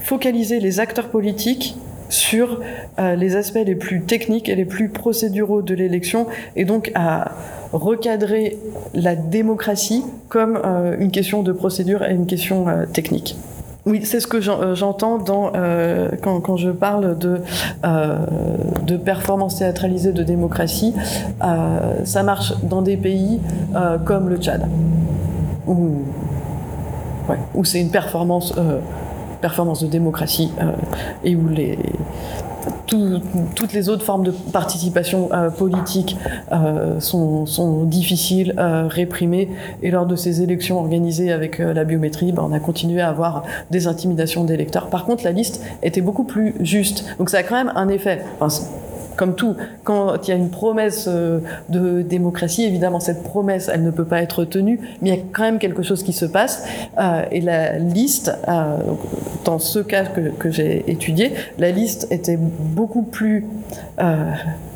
[0.00, 1.76] focaliser les acteurs politiques
[2.12, 2.60] sur
[2.98, 7.32] euh, les aspects les plus techniques et les plus procéduraux de l'élection et donc à
[7.72, 8.58] recadrer
[8.92, 13.36] la démocratie comme euh, une question de procédure et une question euh, technique.
[13.86, 17.40] Oui, c'est ce que j'entends quand, je parle de,
[18.86, 20.94] de performance théâtralisée de démocratie.
[22.04, 23.40] ça marche dans des pays
[24.04, 24.68] comme le Tchad,
[25.66, 26.02] où,
[27.56, 28.54] où c'est une performance
[29.42, 30.70] performance de démocratie euh,
[31.24, 31.78] et où les,
[32.86, 36.16] toutes les autres formes de participation euh, politique
[36.52, 39.50] euh, sont, sont, difficiles, réprimées.
[39.82, 43.44] Et lors de ces élections organisées avec la biométrie, ben, on a continué à avoir
[43.70, 44.88] des intimidations d'électeurs.
[44.88, 47.04] Par contre, la liste était beaucoup plus juste.
[47.18, 48.22] Donc ça a quand même un effet.
[49.16, 53.82] Comme tout, quand il y a une promesse euh, de démocratie, évidemment, cette promesse, elle
[53.82, 56.24] ne peut pas être tenue, mais il y a quand même quelque chose qui se
[56.24, 56.64] passe.
[56.98, 58.76] Euh, et la liste, euh,
[59.44, 63.46] dans ce cas que, que j'ai étudié, la liste était beaucoup plus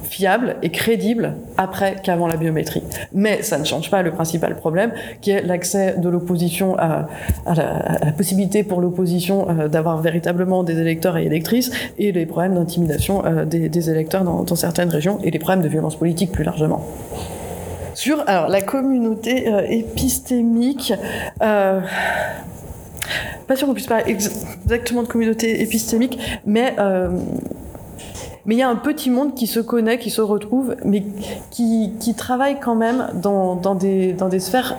[0.08, 2.82] fiable et crédible après qu'avant la biométrie.
[3.12, 7.08] Mais ça ne change pas le principal problème, qui est l'accès de l'opposition à,
[7.46, 13.24] la possibilité pour l'opposition euh, d'avoir véritablement des électeurs et électrices, et les problèmes d'intimidation
[13.24, 16.86] euh, des, électeurs dans, certaines régions, et les problèmes de violence politique plus largement.
[17.94, 20.92] Sur alors, la communauté euh, épistémique,
[21.38, 21.82] pas
[23.54, 26.74] sûr qu'on puisse parler exactement de communauté épistémique, mais
[28.46, 31.02] mais il y a un petit monde qui se connaît, qui se retrouve, mais
[31.50, 34.76] qui, qui travaille quand même dans, dans, des, dans des sphères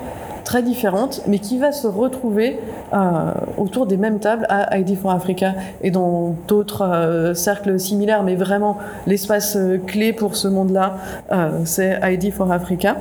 [0.47, 2.57] très différentes, mais qui va se retrouver
[2.93, 8.23] euh, autour des mêmes tables à ID for Africa et dans d'autres euh, cercles similaires,
[8.23, 8.77] mais vraiment
[9.07, 10.95] l'espace euh, clé pour ce monde-là,
[11.65, 12.95] c'est ID for Africa.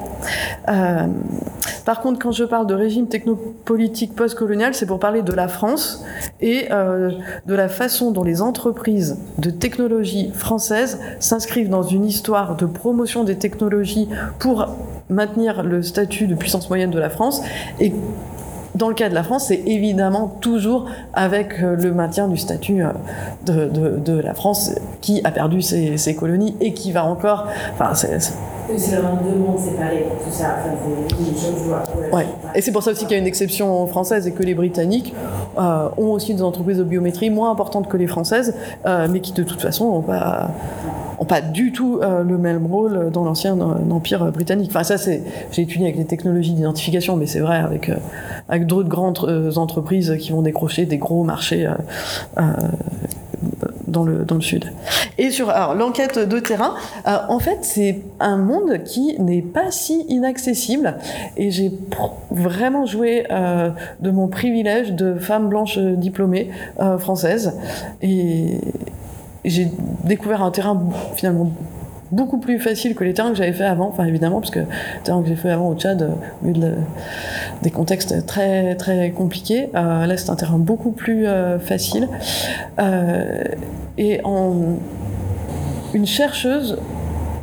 [1.85, 6.05] Par contre, quand je parle de régime technopolitique post-colonial, c'est pour parler de la France
[6.41, 12.67] et de la façon dont les entreprises de technologie françaises s'inscrivent dans une histoire de
[12.67, 14.09] promotion des technologies
[14.41, 14.67] pour
[15.09, 17.43] maintenir le statut de puissance moyenne de la France
[17.81, 17.93] et
[18.75, 22.83] dans le cas de la France, c'est évidemment toujours avec le maintien du statut
[23.47, 27.47] de, de, de, la France qui a perdu ses, ses, colonies et qui va encore.
[27.73, 28.19] Enfin, c'est
[28.75, 30.57] vraiment deux mondes séparés, tout ça.
[32.13, 32.27] Ouais.
[32.55, 35.15] Et c'est pour ça aussi qu'il y a une exception française et que les Britanniques
[35.59, 38.55] euh, ont aussi des entreprises de biométrie moins importantes que les françaises,
[38.87, 40.51] euh, mais qui de toute façon n'ont pas
[41.19, 44.71] ont pas du tout euh, le même rôle dans l'ancien empire britannique.
[44.71, 47.91] Enfin, ça, c'est, j'ai étudié avec les technologies d'identification, mais c'est vrai avec,
[48.51, 51.67] avec d'autres grandes entreprises qui vont décrocher des gros marchés
[53.97, 54.73] dans le, dans le sud.
[55.17, 56.75] Et sur l'enquête de terrain,
[57.07, 60.97] euh, en fait, c'est un monde qui n'est pas si inaccessible.
[61.39, 61.73] Et j'ai
[62.31, 63.71] vraiment joué euh,
[64.01, 67.55] de mon privilège de femme blanche diplômée euh, française.
[68.03, 68.61] Et
[69.47, 69.69] j'ai
[70.05, 70.79] découvert un terrain
[71.15, 71.51] finalement
[72.13, 75.03] beaucoup plus facile que les terrains que j'avais fait avant, enfin évidemment, parce que les
[75.05, 76.75] terrains que j'ai fait avant au Tchad, au milieu de,
[77.63, 82.09] des contextes très très compliqués, euh, là c'est un terrain beaucoup plus euh, facile.
[82.79, 83.43] Euh,
[83.99, 84.55] et en
[85.95, 86.79] une chercheuse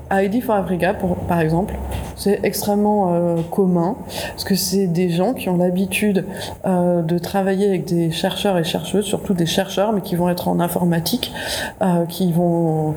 [0.10, 0.94] à ID for Africa,
[1.28, 1.74] par exemple,
[2.16, 3.96] c'est extrêmement euh, commun,
[4.30, 6.26] parce que c'est des gens qui ont l'habitude
[6.66, 10.48] euh, de travailler avec des chercheurs et chercheuses, surtout des chercheurs, mais qui vont être
[10.48, 11.34] en informatique,
[11.82, 12.96] euh, qui, vont,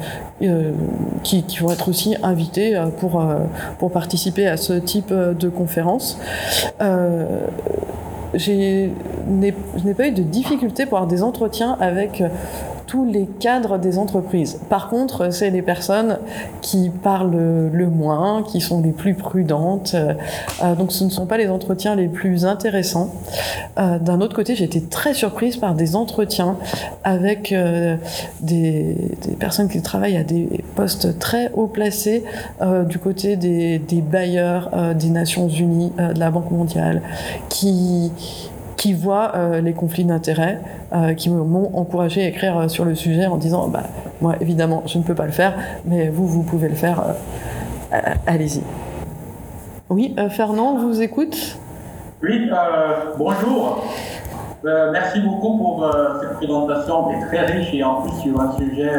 [1.23, 3.25] qui, vont être aussi invités pour,
[3.79, 6.19] pour participer à ce type de conférence.
[6.81, 8.89] je
[9.29, 12.23] n'ai pas eu de difficulté pour avoir des entretiens avec
[12.87, 14.61] tous les cadres des entreprises.
[14.69, 16.19] Par contre, c'est les personnes
[16.63, 19.95] qui parlent le moins, qui sont les plus prudentes.
[19.95, 23.13] Euh, donc ce ne sont pas les entretiens les plus intéressants.
[23.79, 26.57] Euh, D'un autre côté, j'ai été très surprise par des entretiens
[27.05, 27.97] avec euh,
[28.41, 28.97] des,
[29.39, 32.25] personnes qui travaillent à des postes très haut placés
[32.89, 37.03] du côté des, des bailleurs des Nations Unies, de la Banque mondiale,
[37.49, 38.11] qui
[38.77, 40.61] qui voient euh, les conflits d'intérêts,
[40.93, 43.85] euh, qui m'ont encouragé à écrire euh, sur le sujet en disant bah,
[44.21, 45.55] moi évidemment je ne peux pas le faire,
[45.85, 47.03] mais vous vous pouvez le faire,
[48.27, 48.63] allez-y.
[49.89, 51.59] Oui, Fernand, vous écoute
[52.23, 52.51] Oui,
[53.19, 53.85] bonjour.
[54.65, 58.91] merci beaucoup pour cette présentation qui est très riche et en plus sur un sujet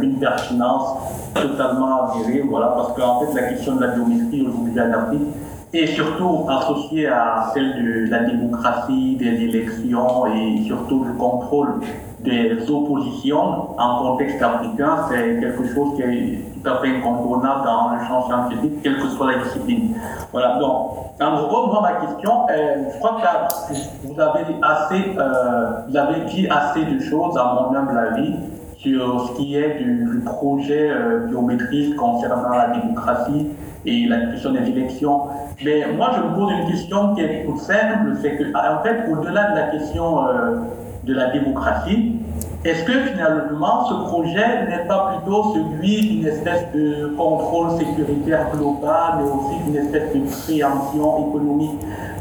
[0.00, 0.96] d'une pertinence
[1.34, 5.28] totalement avérée, voilà, parce qu'en fait la question de la biométrie aujourd'hui en Afrique
[5.72, 11.80] et surtout associé à celle de la démocratie, des élections et surtout du contrôle
[12.20, 17.94] des oppositions en contexte africain, c'est quelque chose qui est tout à fait incontournable dans
[17.94, 19.94] le champ scientifique, quelle que soit la discipline.
[20.32, 25.96] Voilà, donc, en gros, ma question, euh, je crois que vous avez, assez, euh, vous
[25.96, 28.34] avez dit assez de choses, à mon humble avis,
[28.76, 33.48] sur ce qui est du, du projet euh, biométrique concernant la démocratie
[33.86, 35.22] et la question des élections.
[35.64, 39.10] Mais moi, je me pose une question qui est toute simple, c'est que, en fait,
[39.10, 40.56] au-delà de la question euh,
[41.04, 42.16] de la démocratie,
[42.62, 49.18] est-ce que finalement ce projet n'est pas plutôt celui d'une espèce de contrôle sécuritaire global,
[49.18, 51.80] mais aussi d'une espèce de préemption économique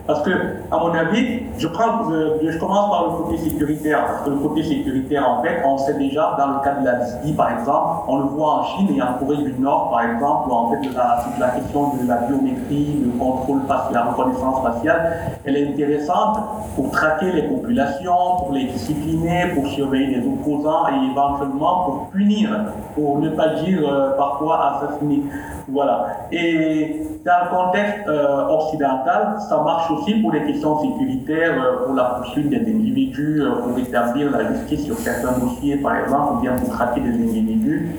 [0.10, 0.32] Parce que,
[0.72, 4.08] à mon avis, je, commence par le côté sécuritaire.
[4.08, 6.94] Parce que le côté sécuritaire, en fait, on sait déjà, dans le cas de la
[6.94, 10.50] DSI, par exemple, on le voit en Chine et en Corée du Nord, par exemple,
[10.50, 15.14] où en fait, la, la question de la biométrie, le contrôle facial, la reconnaissance faciale,
[15.46, 16.40] elle est intéressante
[16.76, 22.50] pour traquer les populations, pour les discipliner, pour surveiller les opposants et éventuellement pour punir,
[22.96, 25.22] pour ne pas dire euh, parfois assassiner.
[25.72, 26.08] Voilà.
[26.32, 31.96] Et dans le contexte euh, occidental, ça marche aussi pour les questions sécuritaires, euh, pour
[31.96, 36.40] la poursuite des individus, euh, pour établir la justice sur certains dossiers, par exemple, ou
[36.42, 37.96] bien pour traquer des individus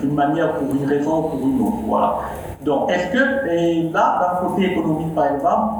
[0.00, 1.76] d'une manière, pour une raison ou pour une autre.
[1.86, 2.14] Voilà.
[2.62, 5.74] Donc, est-ce que, et là, d'un côté économique, par exemple,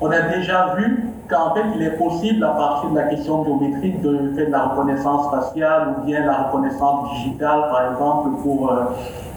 [0.00, 4.00] on a déjà vu qu'en fait, il est possible, à partir de la question biométrique,
[4.00, 8.72] de faire de la reconnaissance faciale ou bien la reconnaissance digitale, par exemple, pour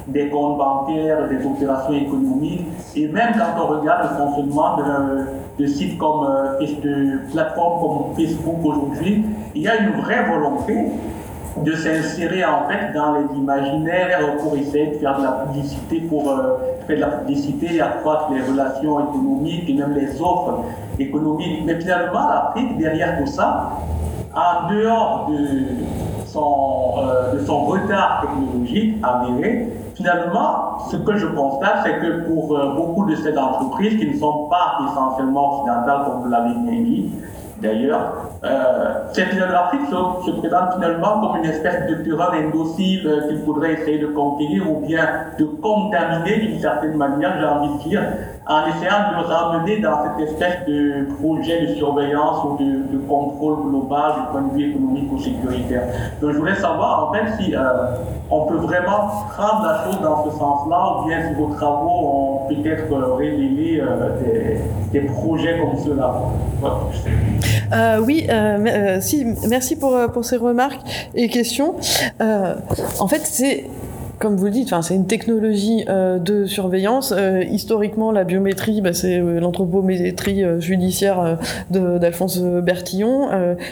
[0.07, 4.77] des comptes bancaires, des opérations économiques, et même quand on regarde le fonctionnement
[5.57, 9.25] de, sites comme, euh, de plateformes comme Facebook aujourd'hui,
[9.55, 10.91] il y a une vraie volonté
[11.63, 16.29] de s'insérer en fait dans les imaginaires pour essayer de faire de la publicité, pour
[16.29, 20.65] euh, faire de la publicité, accroître les relations économiques et même les offres
[20.99, 21.63] économiques.
[21.65, 23.71] Mais finalement, l'Afrique, derrière tout ça,
[24.35, 25.47] en dehors de
[26.27, 32.57] son, euh, de son retard technologique avéré, Finalement, ce que je constate, c'est que pour
[32.57, 36.81] euh, beaucoup de ces entreprises qui ne sont pas essentiellement occidentales, comme vous l'avez bien
[36.83, 37.11] dit,
[37.61, 38.29] d'ailleurs,
[39.13, 43.73] cette l'Afrique se, se, présente finalement comme une espèce de terrain indocile euh, qu'il faudrait
[43.73, 45.07] essayer de conquérir ou bien
[45.39, 48.03] de contaminer d'une certaine manière, j'ai envie de dire,
[48.47, 54.13] en essayant de ramener dans cette espèce de projet de surveillance ou de, contrôle global
[54.15, 55.83] du point de vue économique ou sécuritaire.
[56.21, 57.59] Donc je voulais savoir en fait si euh,
[58.31, 62.47] on peut vraiment prendre la chose dans ce sens-là ou bien si vos travaux ont
[62.47, 64.59] peut-être révélé euh,
[64.91, 66.15] des, projets comme cela.
[67.73, 68.27] Euh, oui,
[69.01, 70.81] si, merci pour, pour ces remarques
[71.13, 71.75] et questions.
[72.19, 73.65] en fait, c'est
[74.19, 77.13] comme vous le dites, c'est une technologie euh, de surveillance.
[77.15, 81.37] Euh, historiquement, la biométrie, bah, c'est euh, l'anthropométrie judiciaire
[81.69, 83.29] d'Alphonse Bertillon.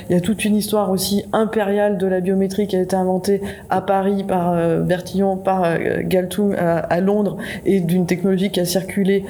[0.09, 3.41] Il y a toute une histoire aussi impériale de la biométrie qui a été inventée
[3.69, 9.25] à Paris par Bertillon, par Galtung à, à, Londres, et d'une technologie qui a circulé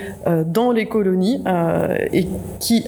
[0.45, 1.43] dans les colonies
[2.11, 2.27] et
[2.59, 2.85] qui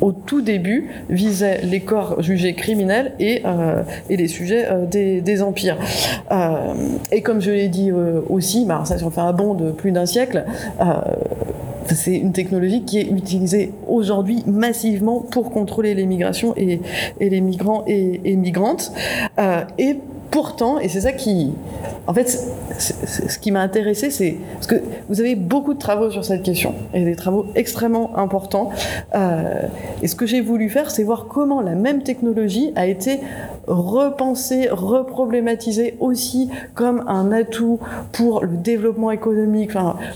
[0.00, 5.20] au tout début, visait les corps jugés criminels et, euh, et les sujets euh, des,
[5.20, 5.76] des, empires.
[6.30, 6.74] Euh,
[7.12, 7.90] et comme je l'ai dit
[8.28, 10.44] aussi, bah, ça, fait un bond de plus d'un siècle,
[11.86, 16.80] c'est une technologie qui est utilisée aujourd'hui massivement pour contrôler les migrations et,
[17.18, 18.92] et les migrants et, et migrantes.
[19.78, 19.96] et
[20.30, 21.52] pourtant, et c'est ça qui,
[22.06, 22.28] en fait,
[22.78, 24.76] ce qui m'a intéressé, c'est parce que
[25.08, 28.70] vous avez beaucoup de travaux sur cette question et des travaux extrêmement importants.
[29.14, 29.62] Euh,
[30.02, 33.20] et ce que j'ai voulu faire, c'est voir comment la même technologie a été
[33.66, 37.78] repensée, reproblématisée aussi comme un atout
[38.12, 39.72] pour le développement économique,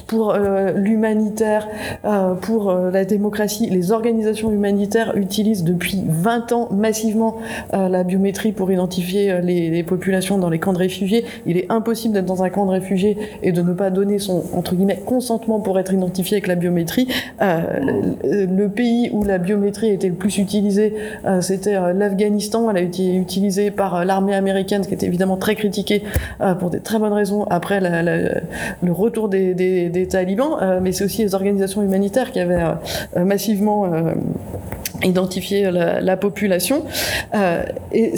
[0.06, 1.68] pour euh, l'humanitaire,
[2.04, 3.68] euh, pour la démocratie.
[3.68, 7.38] Les organisations humanitaires utilisent depuis 20 ans massivement
[7.72, 10.01] la biométrie pour identifier les populations
[10.38, 11.24] dans les camps de réfugiés.
[11.46, 14.44] Il est impossible d'être dans un camp de réfugiés et de ne pas donner son
[14.53, 17.09] entre guillemets consentement pour être identifié avec la biométrie.
[17.40, 17.62] Euh,
[18.22, 20.94] le pays où la biométrie était le plus utilisée,
[21.24, 22.70] euh, c'était euh, l'Afghanistan.
[22.70, 26.03] Elle a été utilisée par l'armée américaine, ce qui était évidemment très critiqué
[26.59, 30.80] pour des très bonnes raisons après le retour des talibans.
[30.82, 32.62] mais c'est aussi les organisations humanitaires qui avaient
[33.16, 33.90] massivement
[35.05, 36.84] identifier la, la population.
[37.34, 38.12] Euh, et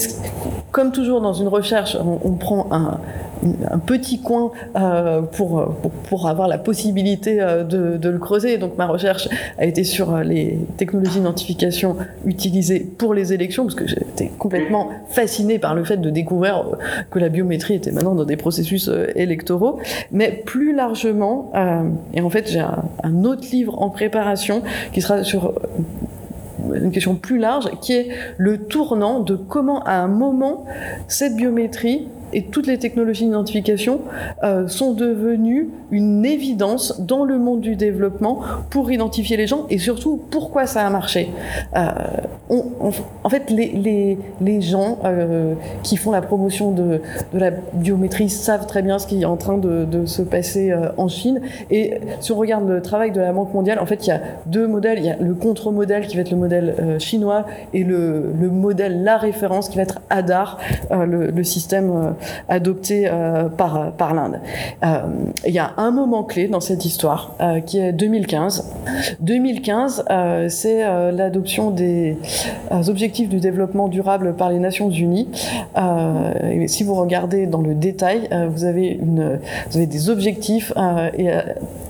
[0.71, 2.99] comme toujours dans une recherche, on, prend un,
[3.87, 5.75] petit coin euh, pour,
[6.09, 8.59] pour, avoir la possibilité euh, de, le creuser.
[8.59, 9.29] Donc ma recherche
[9.59, 15.59] a été sur les technologies d'identification utilisées pour les élections, parce que j'étais complètement fasciné
[15.59, 16.65] par le fait de découvrir
[17.11, 19.79] que la biométrie était maintenant dans des processus électoraux.
[20.11, 21.53] Mais plus largement,
[22.15, 24.63] et en fait j'ai un autre livre en préparation
[24.93, 25.55] qui sera sur
[26.75, 30.67] une question plus large, qui est le tournant de comment, à un moment,
[31.09, 34.01] cette biométrie et toutes les technologies d'identification
[34.43, 39.79] euh, sont devenues une évidence dans le monde du développement pour identifier les gens et
[39.79, 41.31] surtout pourquoi ça a marché.
[41.77, 41.89] Euh,
[43.23, 47.01] en fait, les, gens euh, qui font la promotion de,
[47.33, 51.41] la biométrie savent très bien ce qui est en train de, se passer en Chine.
[51.71, 54.21] Et si on regarde le travail de la Banque mondiale, en fait, il y a
[54.47, 54.99] deux modèles.
[54.99, 59.03] Il y a le contre-modèle qui va être le modèle chinois et le, le, modèle,
[59.05, 60.59] la référence qui va être ADAR,
[60.91, 62.15] le, système
[62.49, 63.11] adopté
[63.57, 64.41] par, par l'Inde.
[65.47, 67.35] il y a un moment clé dans cette histoire
[67.67, 68.73] qui est 2015.
[69.21, 70.05] 2015,
[70.49, 72.17] c'est l'adoption des
[72.73, 75.29] euh, objectifs du développement durable par les Nations Unies.
[75.77, 79.39] Euh, et si vous regardez dans le détail, euh, vous avez, une,
[79.71, 80.73] vous avez des objectifs
[81.17, 81.31] et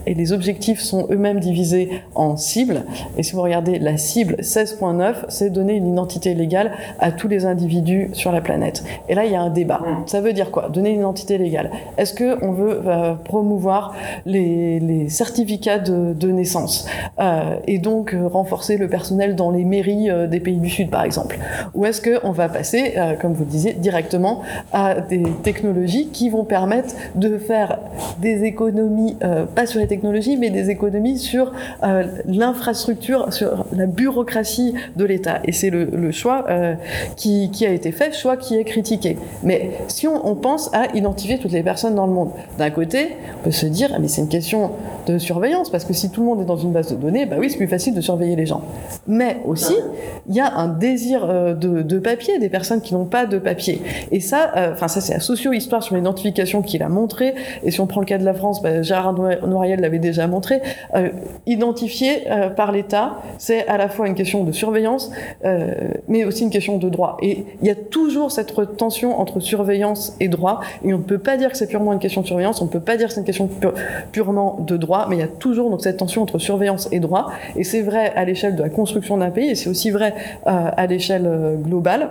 [0.07, 2.83] et les objectifs sont eux-mêmes divisés en cibles.
[3.17, 7.47] Et si vous regardez la cible 16.9, c'est donner une identité légale à tous les
[7.47, 8.85] individus sur la planète.
[9.09, 9.81] Et là, il y a un débat.
[9.81, 10.03] Mm.
[10.07, 10.69] Ça veut dire quoi?
[10.69, 11.71] Donner une identité légale.
[11.99, 13.95] Est-ce qu'on veut euh, promouvoir
[14.27, 16.87] les, certificats de, naissance
[17.21, 21.05] euh, et donc euh, renforcer le personnel dans les mairies des pays du Sud, par
[21.05, 21.39] exemple?
[21.75, 26.95] Ou est-ce qu'on va passer, comme vous disiez, directement à des technologies qui vont permettre
[27.15, 27.79] de faire
[28.19, 29.17] des économies,
[29.55, 31.53] pas sur les technologies, mais des économies sur
[32.27, 35.41] l'infrastructure, sur la bureaucratie de l'État?
[35.45, 36.47] Et c'est le, le, choix
[37.17, 39.19] qui, qui, a été fait, choix qui est critiqué.
[39.43, 43.45] Mais si on, pense à identifier toutes les personnes dans le monde, d'un côté, on
[43.45, 44.71] peut se dire, ah, mais c'est une question
[45.07, 47.37] de surveillance, parce que si tout le monde est dans une base de données, bah
[47.39, 48.63] oui, c'est plus facile de surveiller les gens.
[49.07, 49.75] Mais aussi,
[50.29, 53.39] il y a un désir euh, de, de, papier, des personnes qui n'ont pas de
[53.39, 53.83] papier.
[54.11, 57.35] Et ça, euh, enfin ça c'est la socio-histoire sur l'identification qu'il a montré.
[57.63, 60.61] Et si on prend le cas de la France, bah, Gérard Noiriel l'avait déjà montré,
[60.95, 61.11] euh,
[61.47, 65.11] identifié euh, par l'État, c'est à la fois une question de surveillance,
[66.09, 67.17] mais aussi une question de droit.
[67.23, 71.19] Et il y a toujours cette tension entre surveillance et droit, et on ne peut
[71.19, 73.15] pas dire que c'est purement une question de surveillance, on ne peut pas dire que
[73.15, 73.69] c'est une question pu
[74.13, 77.31] purement de droit, mais il y a toujours donc cette tension entre surveillance et droit,
[77.57, 80.15] et c'est vrai à l'échelle de la construction d'un pays, et c'est aussi vrai
[80.47, 82.11] euh, à l'échelle euh, globale.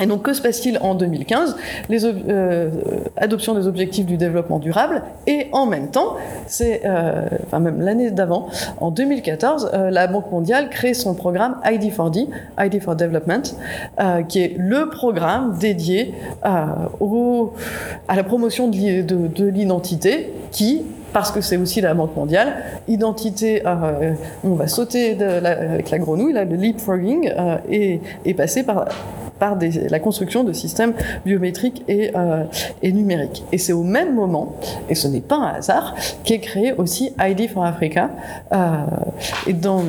[0.00, 1.56] Et donc, que se passe-t-il en 2015
[1.88, 2.70] Les euh,
[3.16, 6.16] adoptions des objectifs du développement durable et en même temps,
[6.46, 8.48] c'est, euh, enfin même l'année d'avant,
[8.80, 12.28] en 2014, euh, la Banque mondiale crée son programme ID4D,
[12.58, 13.42] ID for Development,
[14.00, 16.88] euh, qui est le programme dédié à
[18.08, 20.82] la promotion de l'identité qui
[21.12, 22.54] parce que c'est aussi la Banque mondiale.
[22.88, 24.14] Identité, euh,
[24.44, 28.86] on va sauter avec la grenouille, là, le leapfrogging, euh, et, et passer par
[29.90, 30.92] la construction de systèmes
[31.24, 32.44] biométriques et, euh,
[32.82, 33.44] et numériques.
[33.52, 34.56] Et c'est au même moment,
[34.88, 38.10] et ce n'est pas un hasard, qu'est créé aussi ID for Africa.
[38.52, 38.56] Euh,
[39.46, 39.82] et dans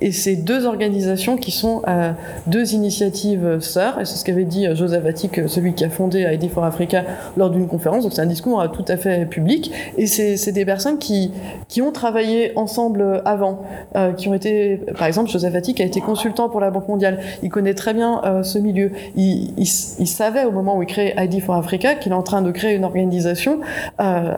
[0.00, 2.12] et ces deux organisations qui sont euh,
[2.46, 6.50] deux initiatives sœurs, et c'est ce qu'avait dit Joseph Attic, celui qui a fondé ID
[6.50, 7.04] for Africa,
[7.36, 10.98] lors d'une conférence, donc c'est un discours tout à fait public, et c'est des personnes
[10.98, 11.32] qui,
[11.68, 13.62] qui ont travaillé ensemble avant,
[13.96, 17.20] euh, qui ont été, par exemple, Joseph Attic a été consultant pour la Banque mondiale,
[17.42, 21.40] il connaît très bien euh, ce milieu, il, savait au moment où il crée ID
[21.42, 23.60] for Africa qu'il est en train de créer une organisation
[24.00, 24.34] euh,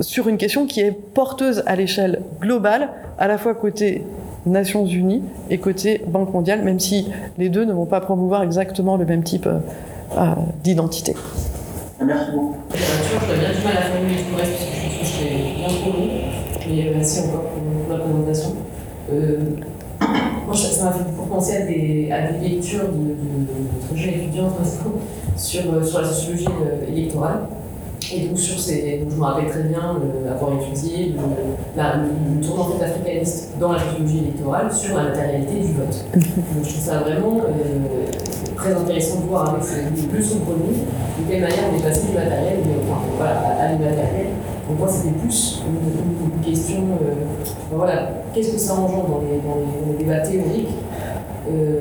[0.00, 4.04] sur une question qui est porteuse à l'échelle globale, à la fois côté
[4.46, 7.08] Nations Unies et côté Banque mondiale, même si
[7.38, 10.34] les deux ne vont pas promouvoir exactement le même type euh,
[10.64, 11.14] d'identité.
[12.04, 12.54] Merci beaucoup.
[12.72, 15.28] J'ai bien du mal à formuler tout le reste parce que je pense que je
[15.28, 16.08] fais bien trop long.
[16.68, 18.50] Mais merci encore pour la présentation.
[19.12, 19.38] Euh,
[20.46, 24.14] moi, ça m'a fait beaucoup penser à des, à des lectures de, de, de projets
[24.14, 24.50] étudiants
[25.36, 26.46] sur, sur la sociologie
[26.88, 27.40] électorale.
[28.12, 31.22] Et donc, sur ces, donc je me rappelle très bien euh, avoir étudié le,
[31.76, 32.08] la, le,
[32.40, 36.04] le tournant africaniste dans la sociologie électorale sur la matérialité du vote.
[36.14, 38.06] donc, je trouve ça vraiment euh,
[38.56, 39.82] très intéressant de voir avec ces
[40.16, 40.82] leçons communes
[41.18, 44.26] de quelle manière on est passé du matériel mais, enfin, voilà, à, à l'immatériel.
[44.68, 47.14] Donc, moi, c'était plus une, question euh,
[47.70, 50.68] ben voilà, qu'est-ce que ça engendre dans les, dans les, dans les débats théoriques
[51.50, 51.80] euh,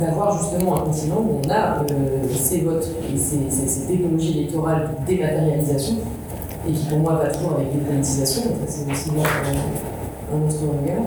[0.00, 5.06] d'avoir justement un continent où on a euh, ces votes et ces, technologies électorales de
[5.06, 5.96] dématérialisation,
[6.68, 11.04] et qui pour moi va toujours avec dépolitisation, donc c'est aussi un, autre regard.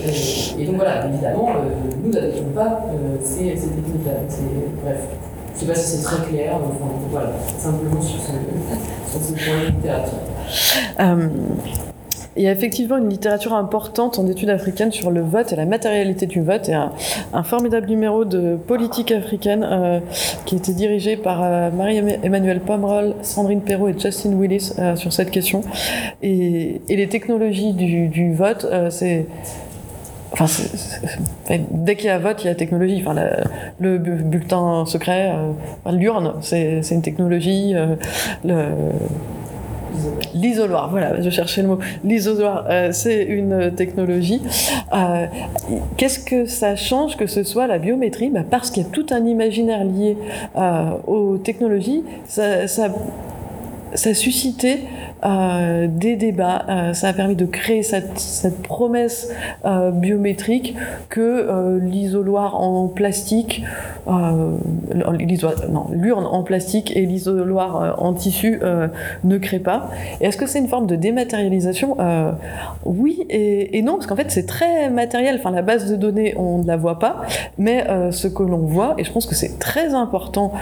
[0.00, 2.84] Euh, et donc voilà, évidemment, euh, nous n'adoptons pas
[3.24, 4.12] ces, ces techniques-là.
[4.84, 5.00] Bref,
[5.54, 9.32] je ne sais pas si c'est très clair, enfin, voilà, simplement sur ce, sur ce
[9.32, 10.18] point de littérature.
[12.38, 15.66] Il y a effectivement une littérature importante en études africaines sur le vote et la
[15.66, 16.92] matérialité du vote et un,
[17.32, 19.98] un formidable numéro de politique africaine euh,
[20.46, 25.32] qui été dirigé par euh, Marie-Emmanuelle Pomerol, Sandrine Perrault et Justin Willis euh, sur cette
[25.32, 25.62] question.
[26.22, 29.26] Et, les technologies du, vote, c'est
[30.30, 30.46] Enfin,
[31.70, 33.02] dès qu'il y a vote, il y a technologie.
[33.04, 33.18] Enfin,
[33.80, 35.32] le bulletin secret,
[35.90, 37.74] l'urne, c'est une technologie.
[40.34, 41.78] L'isoloir, voilà, je cherchais le mot.
[42.04, 44.42] L'isoloir, euh, c'est une technologie.
[44.92, 45.26] Euh,
[45.96, 48.30] Qu'est-ce que ça change que ce soit la biométrie?
[48.30, 50.16] Bah Parce qu'il y a tout un imaginaire lié
[50.56, 52.04] euh, aux technologies.
[52.26, 52.88] Ça, ça,
[53.94, 54.80] ça a suscité
[55.24, 59.30] euh, des débats, euh, ça a permis de créer cette, cette promesse
[59.64, 60.76] euh, biométrique
[61.08, 63.64] que euh, l'isoloir en plastique,
[64.06, 64.56] euh,
[65.90, 68.60] l'urne en plastique et l'isoloir euh, en tissu
[69.24, 69.90] ne créent pas.
[70.20, 71.96] Est-ce que c'est une forme de dématérialisation?
[72.84, 75.36] Oui et, et, non, parce qu'en fait c'est très matériel.
[75.38, 77.22] Enfin, la base de données, on ne la voit pas,
[77.58, 80.52] mais ce que l'on voit, et je pense que c'est très important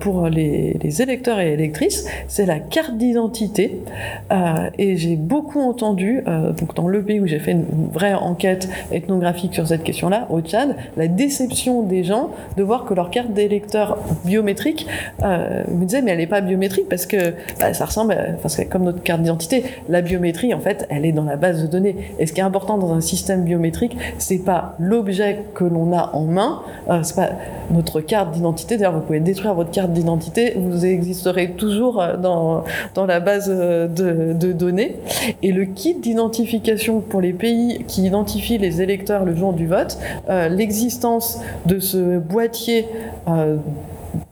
[0.00, 3.80] pour les, les électeurs et électrices, c'est la carte d'identité.
[4.30, 8.14] Euh, et j'ai beaucoup entendu, euh, donc dans le pays où j'ai fait une vraie
[8.14, 13.10] enquête ethnographique sur cette question-là, au Tchad, la déception des gens de voir que leur
[13.10, 14.86] carte d'électeur biométrique
[15.22, 18.62] euh, me disait mais elle n'est pas biométrique parce que bah, ça ressemble, parce que
[18.62, 21.96] comme notre carte d'identité, la biométrie en fait elle est dans la base de données.
[22.18, 26.10] Et ce qui est important dans un système biométrique, c'est pas l'objet que l'on a
[26.14, 27.30] en main, euh, c'est pas
[27.70, 28.76] notre carte d'identité.
[28.76, 32.64] D'ailleurs, vous pouvez détruire votre carte d'identité, vous existerez toujours dans,
[32.94, 33.50] dans la base
[33.86, 34.96] de, de, données.
[35.42, 39.98] Et le kit d'identification pour les pays qui identifient les électeurs le jour du vote,
[40.28, 42.86] euh, l'existence de ce boîtier
[43.28, 43.56] euh,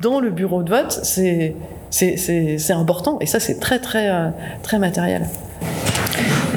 [0.00, 1.54] dans le bureau de vote, c'est
[1.90, 4.28] c'est important et ça c'est très très euh,
[4.62, 5.26] très matériel.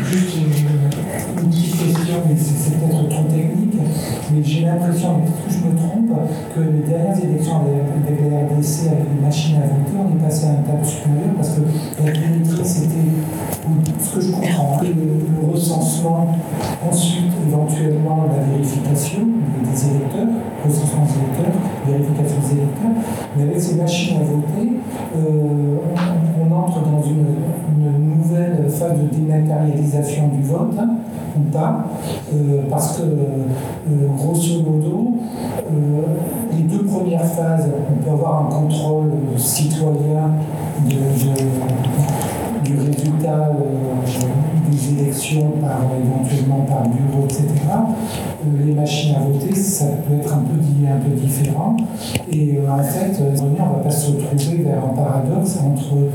[0.04, 3.76] Juste une, une petite question, mais c'est peut-être trop technique,
[4.34, 6.02] mais j'ai l'impression, peut-être que je me trompe,
[6.56, 10.46] que les dernières élections avec la RDC avec les machines à voter, on est passé
[10.46, 11.62] à un stade supérieur parce que
[12.04, 12.66] la biométrie,
[14.12, 16.28] ce que je comprends, le, recensement,
[16.90, 19.20] ensuite éventuellement la vérification
[19.64, 20.28] des électeurs,
[20.66, 22.92] recensement des électeurs, vérification des électeurs,
[23.36, 24.72] mais avec ces machines à voter,
[25.16, 25.78] euh,
[26.40, 27.26] on, entre dans une,
[28.22, 30.90] nouvelle phase de dématérialisation du vote, hein,
[31.36, 31.86] ou pas,
[32.34, 35.14] euh, parce que, euh, grosso modo,
[36.56, 40.32] les deux premières phases, on peut avoir un contrôle citoyen
[40.86, 40.96] de,
[42.64, 43.52] du résultat
[45.62, 47.46] par, éventuellement par bureau, etc.
[48.66, 51.78] les machines à voter, ça peut être un peu, un peu différent.
[52.32, 56.10] Et en fait, on ne va pas se retrouver vers un paradoxe entre euh,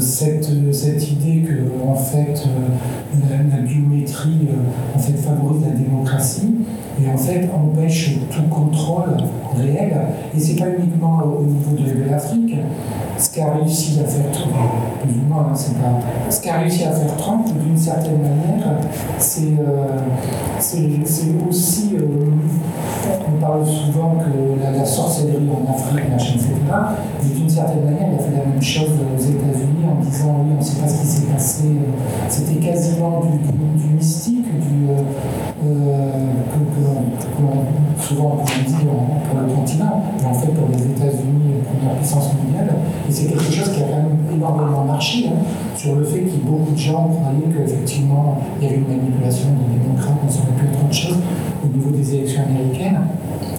[0.00, 6.54] cette, cette, idée que en fait, euh, la, biométrie euh, en fait, favorise la démocratie
[7.02, 9.16] et en fait empêche tout contrôle
[9.56, 9.96] réel.
[10.36, 12.56] Et c'est pas uniquement au niveau de, l'Afrique.
[13.18, 15.54] Ce qu'a réussi à faire Trump, hein.
[16.30, 18.78] Ce qu'a réussi à faire Trump, d'une certaine manière,
[19.18, 19.98] c'est euh,
[21.48, 21.96] aussi.
[21.96, 22.30] Euh,
[23.38, 26.50] on parle souvent que la, sorcellerie en Afrique, machin, etc.
[27.22, 30.52] Mais d'une certaine manière, il a fait la même chose aux États-Unis en disant oui,
[30.56, 31.64] on ne sait pas ce qui s'est passé.
[32.28, 35.02] C'était quasiment du, mystique, du, euh,
[36.52, 41.62] que, que, que, souvent on dit pour le continent, mais en fait pour les États-Unis,
[41.64, 42.74] première puissance mondiale.
[43.08, 45.38] Et c'est quelque chose qui a quand même énormément marché hein,
[45.76, 49.78] sur le fait que beaucoup de gens croyaient qu'effectivement il y avait une manipulation des
[49.78, 51.18] démocrates, ça aurait pu être autre chose
[51.68, 53.00] au niveau des élections américaines.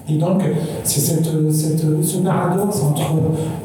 [0.08, 0.42] Et donc,
[0.82, 3.12] c'est cette, cette, ce paradoxe entre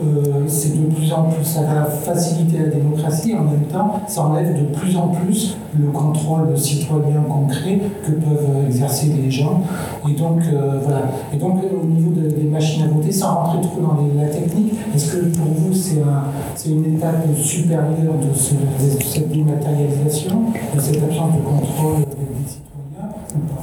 [0.03, 4.21] euh, c'est de plus en plus, ça va faciliter la démocratie, en même temps, ça
[4.27, 9.63] enlève de plus en plus le contrôle citoyen concret que peuvent exercer les gens.
[10.07, 11.05] Et donc, euh, voilà.
[11.33, 14.73] Et donc, au niveau de, des machines à voter, sans rentrer trop dans la technique,
[14.93, 20.41] est-ce que pour vous, c'est un, une étape supérieure de, de cette dématérialisation,
[20.75, 23.61] de cette absence de contrôle des citoyens ou pas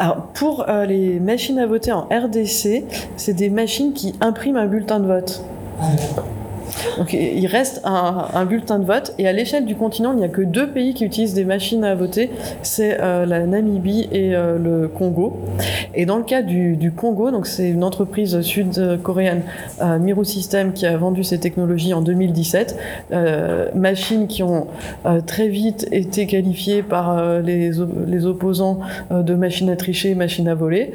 [0.00, 2.84] alors, pour euh, les machines à voter en RDC,
[3.18, 5.44] c'est des machines qui impriment un bulletin de vote.
[6.98, 10.28] Donc il reste un, bulletin de vote et à l'échelle du continent, il n'y a
[10.28, 12.30] que deux pays qui utilisent des machines à voter,
[12.62, 15.38] c'est euh, la Namibie et euh, le Congo.
[15.94, 19.42] Et dans le cas du, du Congo, donc c'est une entreprise sud-coréenne,
[19.82, 22.76] euh, Miru System, qui a vendu ces technologies en 2017,
[23.12, 24.66] euh, machines qui ont
[25.26, 27.70] très vite été qualifiées par les,
[28.06, 28.80] les, opposants
[29.10, 30.92] de machines à tricher, machines à voler.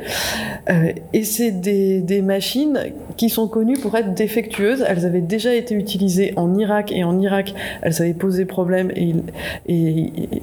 [1.14, 2.80] et c'est des, des machines
[3.18, 4.86] qui sont connues pour être défectueuses.
[4.88, 9.15] Elles avaient déjà été utilisées en Irak et en Irak, elles avaient posé problème et,
[9.68, 10.41] et, et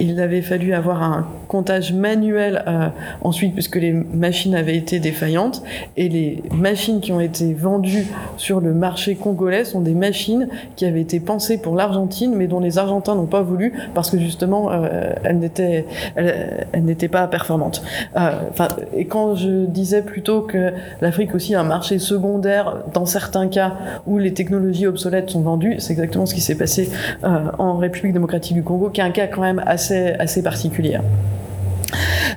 [0.00, 2.88] il avait fallu avoir un comptage manuel euh,
[3.22, 5.62] ensuite puisque les machines avaient été défaillantes
[5.96, 8.06] et les machines qui ont été vendues
[8.36, 12.60] sur le marché congolais sont des machines qui avaient été pensées pour l'Argentine mais dont
[12.60, 15.86] les Argentins n'ont pas voulu parce que justement euh, elles n'étaient
[16.16, 17.82] elles, pas performantes.
[18.16, 23.06] Euh, Enfin et quand je disais plutôt que l'Afrique aussi a un marché secondaire dans
[23.06, 23.74] certains cas
[24.06, 26.90] où les technologies obsolètes sont vendues, c'est exactement ce qui s'est passé
[27.22, 30.98] en République démocratique du Congo qui est un cas quand même assez, assez particulier.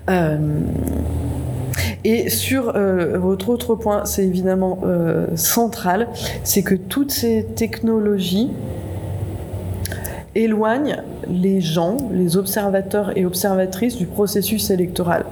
[0.09, 0.37] Euh,
[2.03, 6.07] et sur euh, votre autre point, c'est évidemment euh, central,
[6.43, 8.51] c'est que toutes ces technologies
[10.37, 10.97] éloignent
[11.29, 15.25] les gens, les observateurs et observatrices du processus électoral.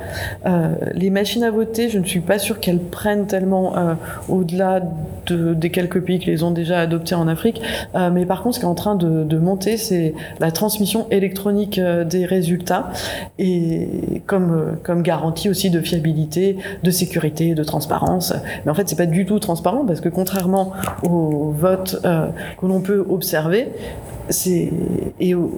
[0.45, 3.93] Euh, les machines à voter, je ne suis pas sûre qu'elles prennent tellement euh,
[4.27, 4.81] au-delà
[5.27, 7.61] de, des quelques pays qui les ont déjà adoptés en Afrique,
[7.95, 11.07] euh, mais par contre, ce qui est en train de, de monter, c'est la transmission
[11.11, 12.91] électronique des résultats
[13.37, 18.33] et comme, comme garantie aussi de fiabilité, de sécurité, de transparence.
[18.65, 20.71] Mais en fait, c'est pas du tout transparent parce que contrairement
[21.03, 23.69] au vote que l'on peut observer,
[24.29, 24.71] c'est
[25.19, 25.51] et au,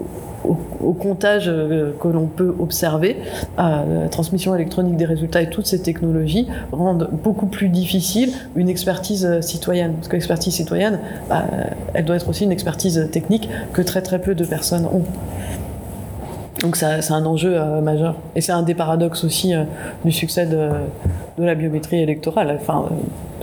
[1.00, 3.18] comptage euh, que l'on peut observer,
[3.60, 8.70] euh, la transmission électronique des résultats et toutes ces technologies rendent beaucoup plus difficile une
[8.70, 9.94] expertise euh, citoyenne.
[9.94, 11.00] Parce que l'expertise citoyenne,
[11.30, 11.46] bah,
[11.94, 15.04] elle doit être aussi une expertise technique que très très peu de personnes ont.
[16.62, 18.16] Donc c'est un enjeu majeur.
[18.36, 19.54] Et c'est un des paradoxes aussi
[20.04, 20.70] du succès de,
[21.38, 22.58] la biométrie électorale.
[22.60, 22.90] Enfin,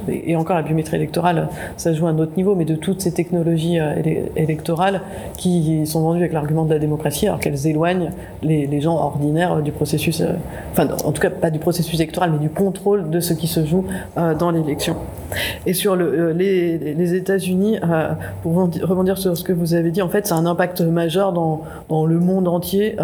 [0.09, 3.13] et encore la biométrie électorale, ça joue à un autre niveau, mais de toutes ces
[3.13, 3.95] technologies euh,
[4.37, 5.01] électorales
[5.37, 8.11] qui sont vendues avec l'argument de la démocratie, alors qu'elles éloignent
[8.43, 10.33] les, gens ordinaires du processus, euh,
[10.73, 13.65] enfin en tout cas pas du processus électoral, mais du contrôle de ce qui se
[13.65, 13.85] joue
[14.19, 14.97] euh, dans l'élection.
[15.67, 17.79] Et sur le, les, États-Unis,
[18.43, 21.63] pour rebondir sur ce que vous avez dit, en fait, c'est un impact majeur dans,
[22.07, 22.97] le monde entier.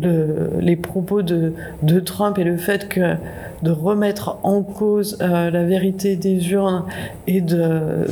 [0.00, 1.52] Le, les propos de,
[1.82, 3.16] de Trump et le fait que
[3.62, 6.84] de remettre en cause euh, la vérité des urnes
[7.26, 8.06] et de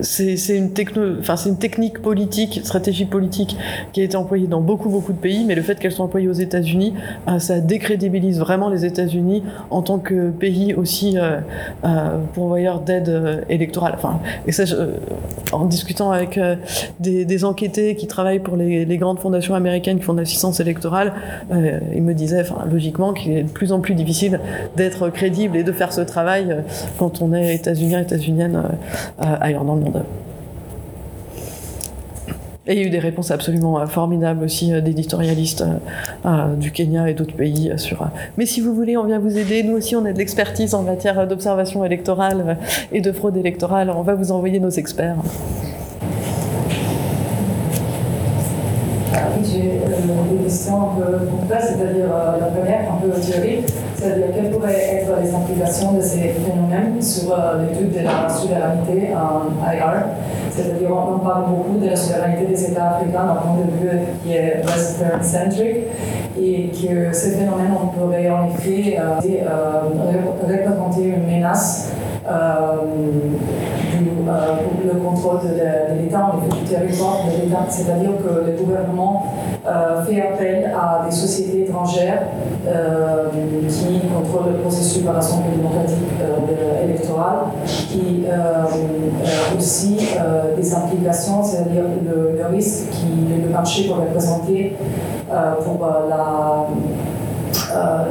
[0.00, 0.70] c'est une,
[1.46, 3.56] une technique politique, stratégie politique
[3.92, 6.28] qui a été employée dans beaucoup, beaucoup de pays, mais le fait qu'elle soit employée
[6.28, 6.94] aux États-Unis,
[7.28, 11.40] euh, ça décrédibilise vraiment les États-Unis en tant que pays aussi euh,
[11.84, 13.96] euh, pourvoyeur d'aide euh, électorale.
[14.46, 14.64] Je,
[15.52, 16.56] en discutant avec euh,
[17.00, 21.12] des, des, enquêtés qui travaillent pour les, grandes fondations américaines qui font de l'assistance électorale,
[21.52, 24.40] euh, ils me disaient, logiquement, qu'il est de plus en plus difficile
[24.76, 26.56] d'être crédible et de faire ce travail
[26.98, 28.62] quand on est états-unien, états-unienne
[29.18, 29.87] ailleurs dans le monde.
[32.70, 35.64] Et il y a eu des réponses absolument formidables aussi d'éditorialistes
[36.26, 38.06] euh, du Kenya et d'autres pays sur.
[38.36, 39.62] Mais si vous voulez, on vient vous aider.
[39.62, 42.58] Nous aussi, on a de l'expertise en matière d'observation électorale
[42.92, 43.90] et de fraude électorale.
[43.90, 45.16] On va vous envoyer nos experts.
[49.42, 53.66] J'ai euh, des questions un peu complexes, c'est-à-dire euh, la première, un peu théorique,
[53.98, 59.08] c'est-à-dire quelles pourraient être les implications de ces phénomènes sur euh, l'étude de la souveraineté
[59.12, 60.04] en IR
[60.50, 64.34] C'est-à-dire, on parle beaucoup de la souveraineté des États africains d'un point de vue qui
[64.34, 65.76] est western-centric
[66.40, 68.98] et que ces phénomènes, on pourrait en effet
[70.40, 71.90] représenter une menace
[72.28, 72.76] euh,
[74.28, 77.66] euh, le contrôle de, l'État, en territoire de l'État.
[77.68, 79.34] C'est-à-dire que le gouvernement
[79.66, 82.22] euh, fait appel à des sociétés étrangères
[82.66, 83.28] euh,
[83.68, 85.98] qui contrôlent le processus par l'Assemblée démocratique
[86.84, 88.26] électorale, qui
[89.56, 89.96] aussi
[90.56, 94.76] des implications, c'est-à-dire le, risque que le marché peut représenter
[95.64, 96.66] pour la
[97.72, 98.06] la,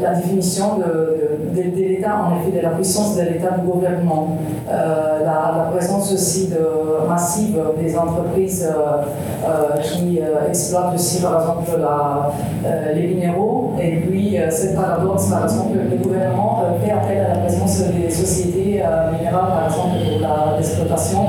[0.00, 4.38] la, définition de, de, l'État, en effet, de la puissance de l'État du gouvernement,
[4.70, 9.02] euh, la, présence aussi de, massive des entreprises euh,
[9.46, 15.44] euh qui euh, exploitent aussi, par exemple, la, les minéraux, et puis ce paradoxe, par
[15.44, 18.82] exemple, le gouvernement fait appel à la présence des sociétés
[19.12, 21.26] minérales, par exemple, pour l'exploitation.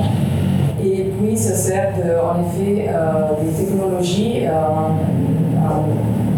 [0.83, 1.93] Et puis, ça sert
[2.23, 2.89] en effet
[3.41, 4.45] des technologies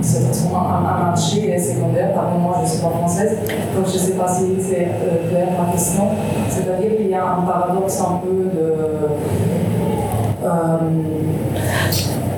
[0.05, 2.13] c'est un, un, marché secondaire.
[2.13, 3.37] Pardon-moi, je ne suis pas française,
[3.75, 6.03] donc je ne sais pas si c'est euh, clair ma question.
[6.49, 8.75] C'est-à-dire qu'il y a un paradoxe un peu de.
[10.43, 10.77] Euh,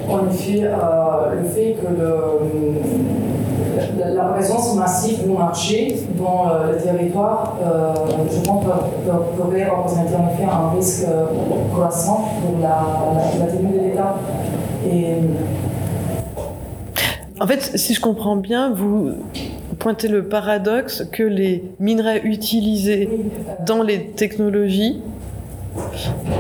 [0.10, 2.82] en effet, euh, le fait que le,
[4.14, 7.94] la présence massive du marché dans euh, le territoire, euh,
[8.32, 8.64] je pense,
[9.38, 11.06] pourrait représenter en effet un risque
[11.74, 14.16] croissant pour la, la, la tenue de l'État.
[14.90, 15.18] Et
[17.40, 19.12] en fait, si je comprends bien, vous
[19.80, 23.10] pointez le paradoxe que les minerais utilisés
[23.66, 25.02] dans les technologies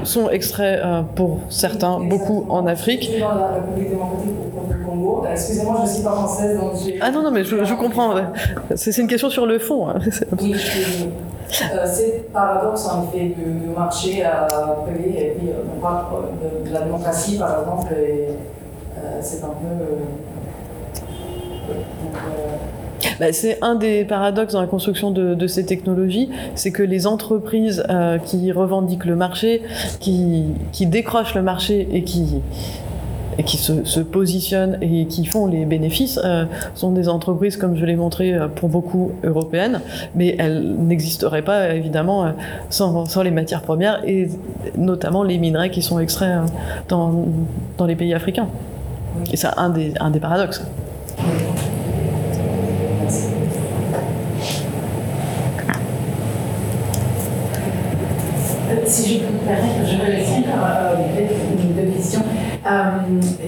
[0.03, 0.81] sont extraits
[1.15, 3.11] pour certains, beaucoup en Afrique.
[3.19, 4.31] Dans la République démocratique
[4.69, 5.25] du Congo.
[5.31, 6.97] Excusez-moi, je ne suis pas française, donc j'ai.
[7.01, 8.15] Ah non, non, mais je, je comprends.
[8.75, 9.89] C'est une question sur le fond.
[9.89, 9.99] Hein.
[10.41, 10.55] Oui,
[11.73, 14.47] euh, c'est paradoxe en effet du, marché à
[14.85, 16.05] payer et puis on parle
[16.41, 18.27] de, de, la démocratie par exemple et
[18.97, 19.85] euh, c'est un peu.
[23.19, 27.07] Bah, c'est un des paradoxes dans la construction de, de ces technologies, c'est que les
[27.07, 29.61] entreprises euh, qui revendiquent le marché,
[29.99, 32.41] qui, qui décrochent le marché et qui
[33.39, 37.77] et qui se, se, positionnent et qui font les bénéfices euh, sont des entreprises, comme
[37.77, 39.81] je l'ai montré, euh, pour beaucoup européennes,
[40.15, 42.33] mais elles n'existeraient pas évidemment
[42.71, 44.27] sans, sans, les matières premières et
[44.75, 46.39] notamment les minerais qui sont extraits
[46.89, 47.25] dans,
[47.77, 48.47] dans les pays africains.
[49.31, 50.63] Et c'est un des, un des paradoxes.
[58.87, 62.21] Si je peux me permettre, je vais laisser encore une deux questions.
[62.65, 62.69] Euh,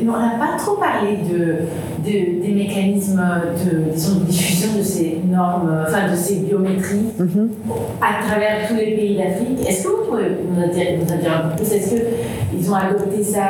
[0.02, 1.60] on n'a pas trop parlé de,
[2.04, 3.24] de, des mécanismes
[3.66, 7.48] de, disons, de, diffusion de ces normes, enfin de ces biométries mm -hmm.
[8.02, 9.60] à travers tous les pays d'Afrique.
[9.68, 11.72] Est-ce que vous pouvez nous en dire, nous en dire un peu plus?
[11.76, 11.96] Est-ce
[12.52, 13.46] qu'ils ont adopté ça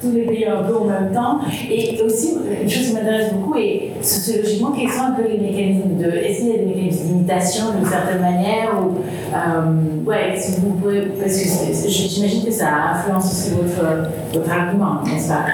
[0.00, 3.56] tous les pays un peu en même temps Et aussi, une chose qui m'intéresse beaucoup,
[3.56, 6.06] et sociologiquement, quels sont un peu les mécanismes de.
[6.10, 8.98] Est-ce qu'il y a des mécanismes d'imitation d'une certaine manière ou,
[9.34, 11.02] euh, Ouais, si vous pouvez.
[11.20, 15.44] Parce que j'imagine que ça influence aussi votre, votre argument, n'est-ce pas?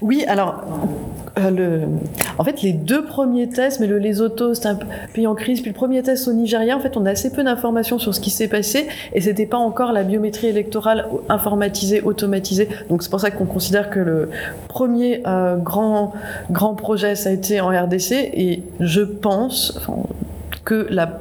[0.00, 0.62] Oui, alors.
[1.38, 1.86] Euh.
[2.38, 4.78] En fait, les deux premiers tests, mais le Lesotho, c'est un
[5.12, 7.42] pays en crise, puis le premier test au Nigeria, en fait, on a assez peu
[7.42, 12.68] d'informations sur ce qui s'est passé, et c'était pas encore la biométrie électorale informatisée, automatisée.
[12.88, 14.30] Donc c'est pour ça qu'on considère que le
[14.68, 16.12] premier euh, grand,
[16.50, 19.80] grand projet, ça a été en RDC, et je pense
[20.64, 21.20] que la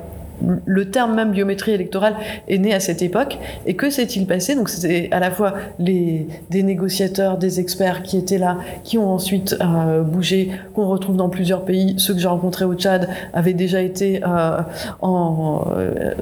[0.65, 2.15] le terme même biométrie électorale
[2.47, 3.38] est né à cette époque.
[3.65, 4.55] Et que s'est-il passé?
[4.55, 9.11] Donc c'était à la fois les, des négociateurs, des experts qui étaient là, qui ont
[9.11, 11.95] ensuite euh, bougé, qu'on retrouve dans plusieurs pays.
[11.97, 14.61] Ceux que j'ai rencontrés au Tchad avaient déjà été euh,
[15.03, 16.14] euh,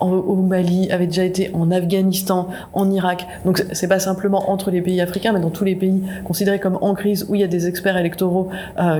[0.00, 3.26] au Mali, avaient déjà été en Afghanistan, en Irak.
[3.44, 6.78] Donc c'est pas simplement entre les pays africains, mais dans tous les pays considérés comme
[6.80, 8.48] en crise où il y a des experts électoraux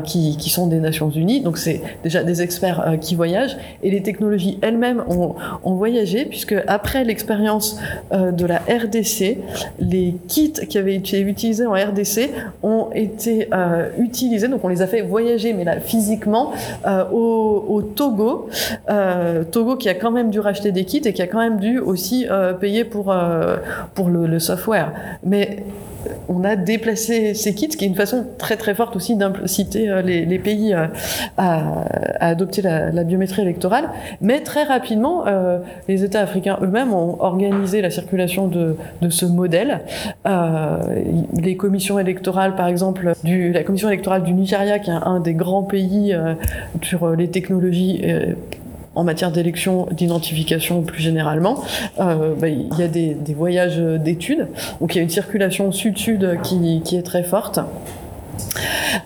[0.04, 1.40] qui, qui, sont des Nations Unies.
[1.40, 5.34] Donc c'est déjà des experts qui voyagent et les technologies elles-mêmes ont,
[5.74, 7.78] voyagé, puisque après l'expérience
[8.12, 9.38] euh, de la RDC,
[9.78, 12.30] les kits qui avaient été utilisés en RDC
[12.62, 16.52] ont été euh, utilisés, donc on les a fait voyager, mais là physiquement,
[16.86, 18.48] euh, au, Togo.
[19.52, 21.78] Togo qui a quand même dû racheter des kits et qui a quand même dû
[21.78, 22.26] aussi
[22.60, 23.14] payer pour,
[23.94, 24.92] pour le, le software.
[25.22, 25.64] Mais
[26.28, 29.88] on a déplacé ces kits, ce qui est une façon très très forte aussi d'inciter
[29.88, 30.86] euh, les, pays euh,
[31.36, 31.84] à,
[32.20, 33.90] adopter la, biométrie électorale.
[34.20, 35.58] Mais très rapidement, euh,
[35.88, 38.76] les États africains eux-mêmes ont organisé la circulation de,
[39.10, 39.80] ce modèle.
[41.34, 45.62] Les commissions électorales, par exemple, la commission électorale du Nigeria, qui est un, des grands
[45.62, 46.16] pays
[46.82, 48.02] sur les technologies
[48.98, 51.62] en matière d'élection, d'identification plus généralement,
[52.00, 54.48] euh, bah, il y a des, voyages d'études.
[54.80, 57.60] Donc il y a une circulation sud-sud qui, est très forte.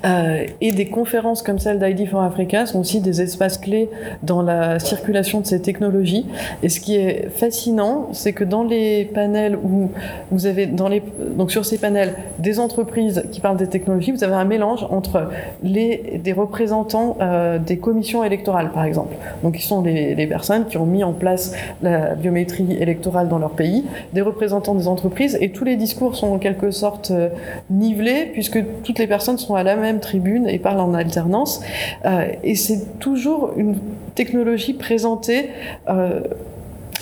[0.05, 3.89] Euh, et des conférences comme celle d'ID for Africa sont aussi des espaces clés
[4.23, 6.27] dans la circulation de ces technologies.
[6.63, 9.91] Et ce qui est fascinant, c'est que dans les panels où
[10.31, 11.03] vous avez, dans les,
[11.37, 15.31] donc sur ces panels, des entreprises qui parlent des technologies, vous avez un mélange entre
[15.63, 19.15] les, des représentants euh, des commissions électorales, par exemple.
[19.43, 23.39] Donc, qui sont les, les, personnes qui ont mis en place la biométrie électorale dans
[23.39, 27.29] leur pays, des représentants des entreprises, et tous les discours sont en quelque sorte euh,
[27.71, 31.61] nivelés, puisque toutes les personnes sont à la même tribune et parlent en alternance.
[32.05, 33.77] Euh, et c'est toujours une
[34.15, 35.51] technologie présentée
[35.89, 36.21] euh,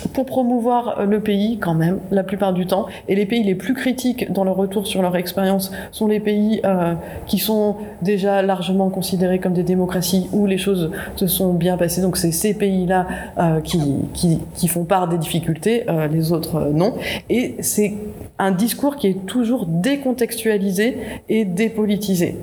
[0.08, 2.86] pour promouvoir le pays quand même la plupart du temps.
[3.08, 6.60] Et les pays les plus critiques dans leur retour sur leur expérience sont les pays
[6.64, 6.94] euh,
[7.26, 12.02] qui sont déjà largement considérés comme des démocraties où les choses se sont bien passées.
[12.02, 13.06] Donc c'est ces pays là
[13.38, 13.80] euh, qui,
[14.14, 16.94] qui, qui, font part des difficultés euh, les autres non.
[17.28, 17.94] Et c'est
[18.38, 20.96] un discours qui est toujours décontextualisé
[21.28, 22.36] et dépolitisé.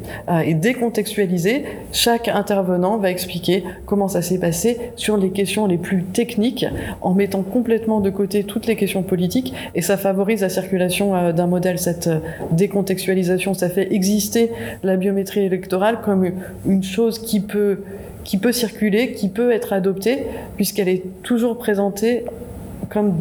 [0.46, 6.04] Et décontextualisé chaque intervenant va expliquer comment ça s'est passé sur les questions les plus
[6.04, 6.66] techniques
[7.02, 11.32] en mettant complètement de côté toutes les questions politiques et ça favorise la circulation euh,
[11.32, 11.80] d'un modèle.
[11.80, 12.20] Cette euh,
[12.52, 14.52] décontextualisation, ça fait exister
[14.84, 16.32] la biométrie électorale comme
[16.66, 17.80] une chose qui peut,
[18.24, 20.24] qui peut circuler, qui peut être adoptée,
[20.56, 22.26] puisqu'elle est toujours présentée
[22.90, 23.14] comme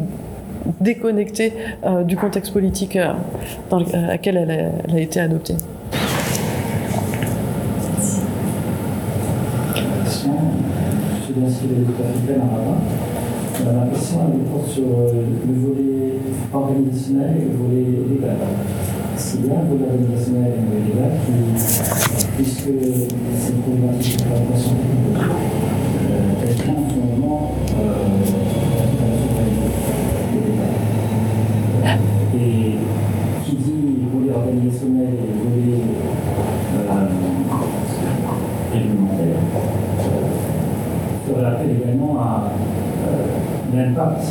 [0.81, 1.53] déconnectée
[1.85, 2.97] euh, du contexte politique
[3.69, 5.55] dans lequel elle a, été adoptée.
[9.73, 10.37] Question,
[13.67, 16.13] si question elle porte sur le volet
[16.53, 18.37] organisationnel et le volet légal.
[19.17, 21.11] C'est bien le volet organisationnel et le volet légal,
[22.35, 22.71] puisque
[23.37, 24.77] c'est une problématique de technologique,
[26.43, 27.55] elle tient en ce moment
[32.35, 32.77] Et
[33.43, 33.81] qui dit
[34.13, 35.81] volet organisationnel et volet
[36.89, 37.07] euh,
[38.71, 39.41] réglementaire
[41.27, 42.86] ferait appel également à euh,
[43.73, 44.25] l'impact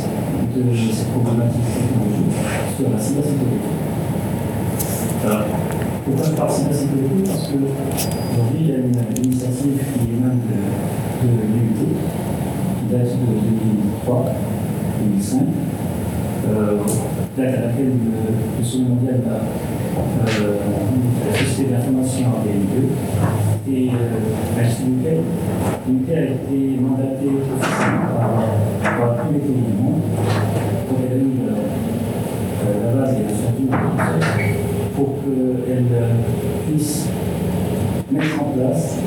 [0.55, 2.37] de ces problématiques technologiques
[2.77, 3.71] sur la cybersécurité.
[5.25, 5.45] Alors,
[6.05, 7.23] pourquoi je parle de cybersécurité?
[7.27, 11.75] Parce qu'aujourd'hui, il y a une initiative qui émane de, de l'UT,
[12.77, 13.27] qui date de
[14.05, 14.25] 2003,
[15.03, 15.41] 2005,
[16.49, 16.77] euh,
[17.37, 20.57] date à laquelle le, le sommet mondial a euh,
[21.29, 22.89] la société d'information organisée
[23.69, 25.19] et euh, l'UNITEL.
[25.87, 29.63] L'UNITEL a été mandatée officiellement par, par tous les pays
[30.87, 31.51] pour établir
[32.65, 33.77] euh, la base et structure
[34.95, 35.85] pour qu'elle
[36.67, 37.07] puisse
[38.11, 38.97] mettre en place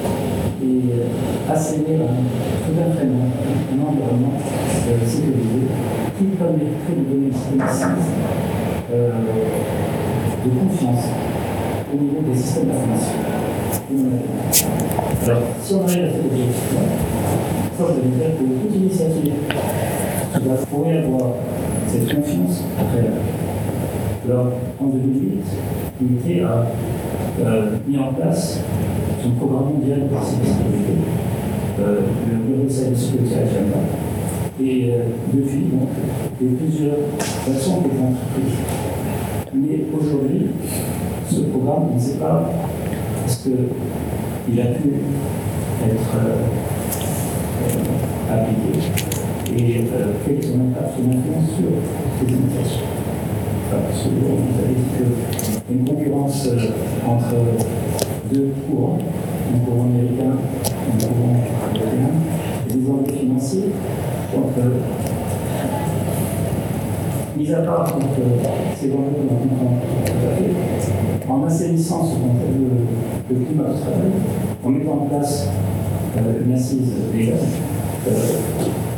[0.63, 2.01] et assainir
[2.67, 3.33] tout un framework,
[3.73, 4.35] un environnement
[5.07, 5.67] sécurisé
[6.19, 7.63] qui permettrait de donner une
[8.93, 9.11] euh,
[10.45, 11.05] de confiance
[11.93, 13.40] au niveau des systèmes d'information.
[13.93, 16.81] Alors, si on arrive à cet objectif-là,
[17.77, 19.33] ça, veut dire que toute initiative
[20.33, 20.55] qui va
[21.03, 21.31] avoir
[21.89, 23.09] cette confiance après
[24.29, 25.43] alors, en 2008,
[26.01, 26.67] l'unité a
[27.89, 28.61] mis en place
[29.23, 30.93] son programme mondial de cybersécurité,
[31.81, 32.01] euh,
[32.31, 33.79] le Global Cybersecurity Agenda.
[34.63, 35.03] Et euh,
[35.33, 35.89] depuis, donc,
[36.41, 38.59] il y a plusieurs façons ont entreprises.
[39.55, 40.47] Mais aujourd'hui,
[41.29, 42.51] ce programme, ne sait pas
[43.27, 44.89] est-ce qu'il a pu
[45.85, 46.47] être euh,
[48.33, 48.79] appliqué
[49.57, 49.85] et
[50.25, 51.71] quel est son impact, son influence sur
[52.27, 52.35] les.
[53.71, 56.49] Parce que vous avez dit qu'il y a une concurrence
[57.07, 57.35] entre
[58.33, 58.99] deux courants,
[59.55, 61.37] un courant américain, un courant
[61.75, 62.11] européen,
[62.69, 63.71] des enjeux financiers.
[64.35, 64.71] Donc, euh,
[67.41, 68.49] mis à part donc, euh,
[68.79, 73.81] ces que l'on comprend tout à fait, en assainissant ce qu'on le, le, climat de
[73.81, 74.11] travail,
[74.63, 75.49] en mettant en place
[76.19, 77.39] euh, une assise légale,
[78.09, 78.11] euh,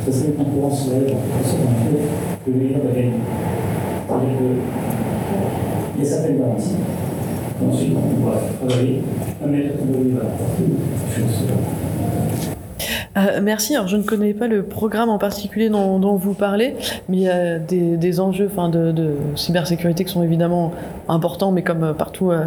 [0.04, 2.02] ça serait une concurrence réelle entre ce qu'on fait
[2.44, 3.12] que le meilleur va gagner.
[4.08, 4.36] C'est-à-dire
[5.94, 6.76] qu'il y a certaines garanties.
[7.64, 8.36] Ensuite, on va
[8.66, 9.02] travailler
[9.42, 11.81] à mettre en œuvre la
[13.16, 13.74] euh, merci.
[13.74, 16.74] Alors, je ne connais pas le programme en particulier dont, vous parlez,
[17.08, 20.72] mais il y a des, enjeux enfin, de, cybersécurité qui sont évidemment
[21.08, 22.44] importants, mais comme partout euh,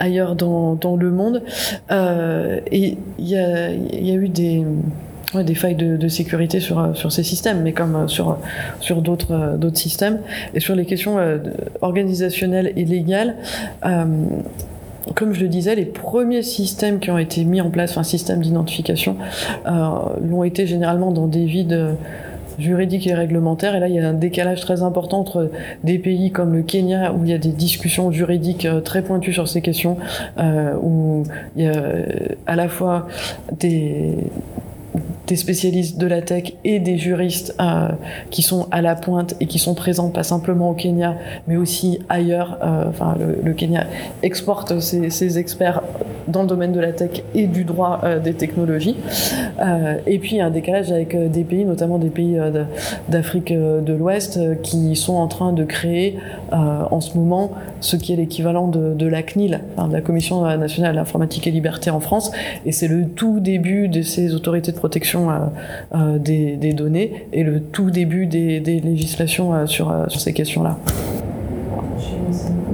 [0.00, 1.42] ailleurs dans, le monde.
[1.90, 4.64] Euh, et il y a, eu des
[5.54, 8.38] failles de, sécurité sur, ces systèmes, mais comme sur,
[9.02, 10.20] d'autres, systèmes.
[10.54, 11.18] Et sur les questions
[11.82, 13.36] organisationnelles et légales,
[15.14, 18.40] comme je le disais, les premiers systèmes qui ont été mis en place, enfin systèmes
[18.40, 19.16] d'identification,
[19.66, 19.88] euh,
[20.22, 21.96] l'ont été généralement dans des vides
[22.58, 23.74] juridiques et réglementaires.
[23.74, 25.50] Et là, il y a un décalage très important entre
[25.84, 29.48] des pays comme le Kenya, où il y a des discussions juridiques très pointues sur
[29.48, 29.96] ces questions,
[30.38, 31.24] euh, où
[31.56, 31.82] il y a
[32.46, 33.06] à la fois
[33.58, 34.16] des
[35.26, 37.88] des spécialistes de la tech et des juristes euh,
[38.30, 41.16] qui sont à la pointe et qui sont présents pas simplement au Kenya,
[41.48, 42.58] mais aussi ailleurs.
[42.62, 42.84] Euh,
[43.42, 43.86] le, Kenya
[44.22, 45.82] exporte ses, experts
[46.28, 48.96] dans le domaine de la tech et du droit euh, des technologies.
[50.06, 52.38] Et puis un décalage avec des pays, notamment des pays
[53.08, 56.18] d'Afrique de l'Ouest, qui sont en train de créer
[56.52, 61.46] en ce moment ce qui est l'équivalent de, la CNIL, la Commission nationale de l'informatique
[61.46, 62.30] et liberté en France.
[62.64, 65.46] Et c'est le tout début de ces autorités de protection euh,
[65.94, 70.76] euh, des, données et le tout début des, législations euh, sur, sur, ces questions-là.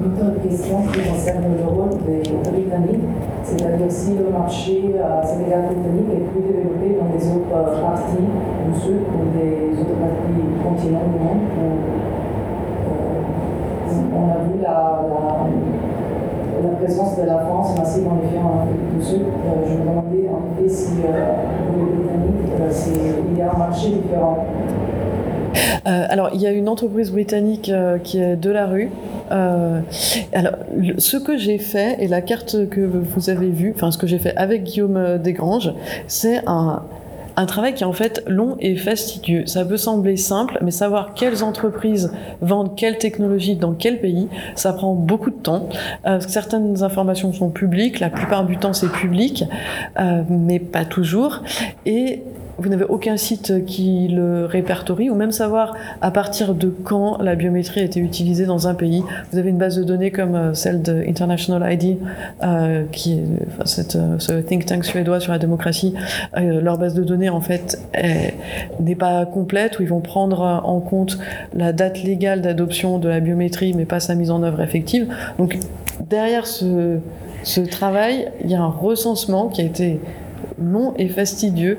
[0.05, 3.07] Une autre question qui concerne le rôle des Britanniques,
[3.45, 8.81] c'est-à-dire si le marché euh, sénégal britannique est plus développé dans les autres parties du
[8.81, 11.43] Sud ou des autres parties du continent du monde.
[14.15, 15.03] On a vu la,
[16.63, 19.23] la présence de la France massive les pays en Afrique du Sud.
[19.67, 22.02] Je me demandais en effet si euh,
[23.33, 24.47] il y a un marché différent.
[25.87, 28.91] Euh, alors, il y a une entreprise britannique euh, qui est de la rue.
[29.31, 29.81] Euh,
[30.33, 30.55] alors,
[30.99, 34.19] ce que j'ai fait et la carte que vous avez vue, enfin ce que j'ai
[34.19, 35.73] fait avec Guillaume Desgranges,
[36.07, 36.83] c'est un,
[37.47, 39.47] travail qui est en fait long et fastidieux.
[39.47, 44.73] Ça peut sembler simple, mais savoir quelles entreprises vendent quelle technologie dans quel pays, ça
[44.73, 45.69] prend beaucoup de temps.
[46.07, 49.45] Euh, certaines informations sont publiques, la plupart du temps c'est public,
[49.99, 51.41] euh, mais pas toujours.
[51.87, 52.23] Et
[52.59, 57.35] vous n'avez aucun site qui le répertorie, ou même savoir à partir de quand la
[57.35, 59.03] biométrie a été utilisée dans un pays.
[59.33, 61.99] Vous avez une base de données comme euh, celle de International ID,
[62.43, 65.95] euh, qui est euh, ce think tank suédois sur la démocratie.
[66.37, 68.35] Leur base de données, en fait, est-
[68.81, 71.19] n'est pas complète, où ils vont prendre en compte
[71.55, 75.09] la date légale d'adoption de la biométrie, mais pas sa mise en œuvre effective.
[75.39, 75.59] Donc,
[76.09, 80.01] derrière ce travail, il y a un recensement qui a été
[80.61, 81.79] long et fastidieux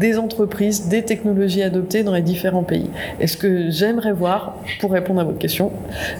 [0.00, 2.88] des entreprises, des technologies adoptées dans les différents pays.
[3.20, 5.70] Et ce que j'aimerais voir, pour répondre à votre question,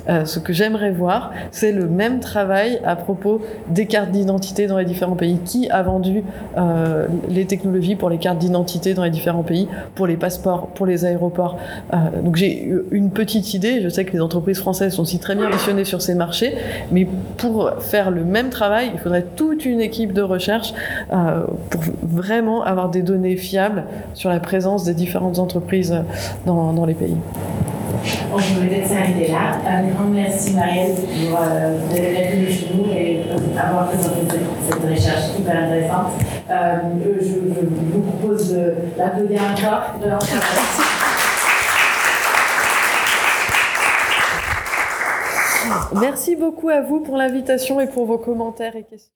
[0.08, 4.78] euh, ce que j'aimerais voir, c'est le même travail à propos des cartes d'identité dans
[4.78, 5.38] les différents pays.
[5.44, 6.22] Qui a vendu
[6.58, 10.86] euh, les technologies pour les cartes d'identité dans les différents pays, pour les passeports, pour
[10.86, 11.56] les aéroports
[11.92, 12.52] Euh, Donc j'ai
[12.90, 16.02] une petite idée, je sais que les entreprises françaises sont aussi très bien missionnées sur
[16.02, 16.54] ces marchés,
[16.92, 17.06] mais
[17.38, 20.72] pour faire le même travail, il faudrait toute une équipe de recherche
[21.70, 23.69] pour vraiment avoir des données fiables
[24.14, 25.94] sur la présence des différentes entreprises
[26.46, 27.16] dans, dans les pays.
[28.32, 29.58] On peut peut-être s'arrêter là.
[29.66, 33.22] Un grand merci Marielle pour euh, d'être venue chez nous et
[33.58, 34.20] avoir présenté
[34.68, 36.12] cette, recherche hyper intéressante.
[36.50, 39.98] Euh, je, je vous propose de l'applaudir encore.
[40.00, 40.08] De
[46.00, 49.12] Merci beaucoup à vous pour l'invitation et pour vos commentaires et questions.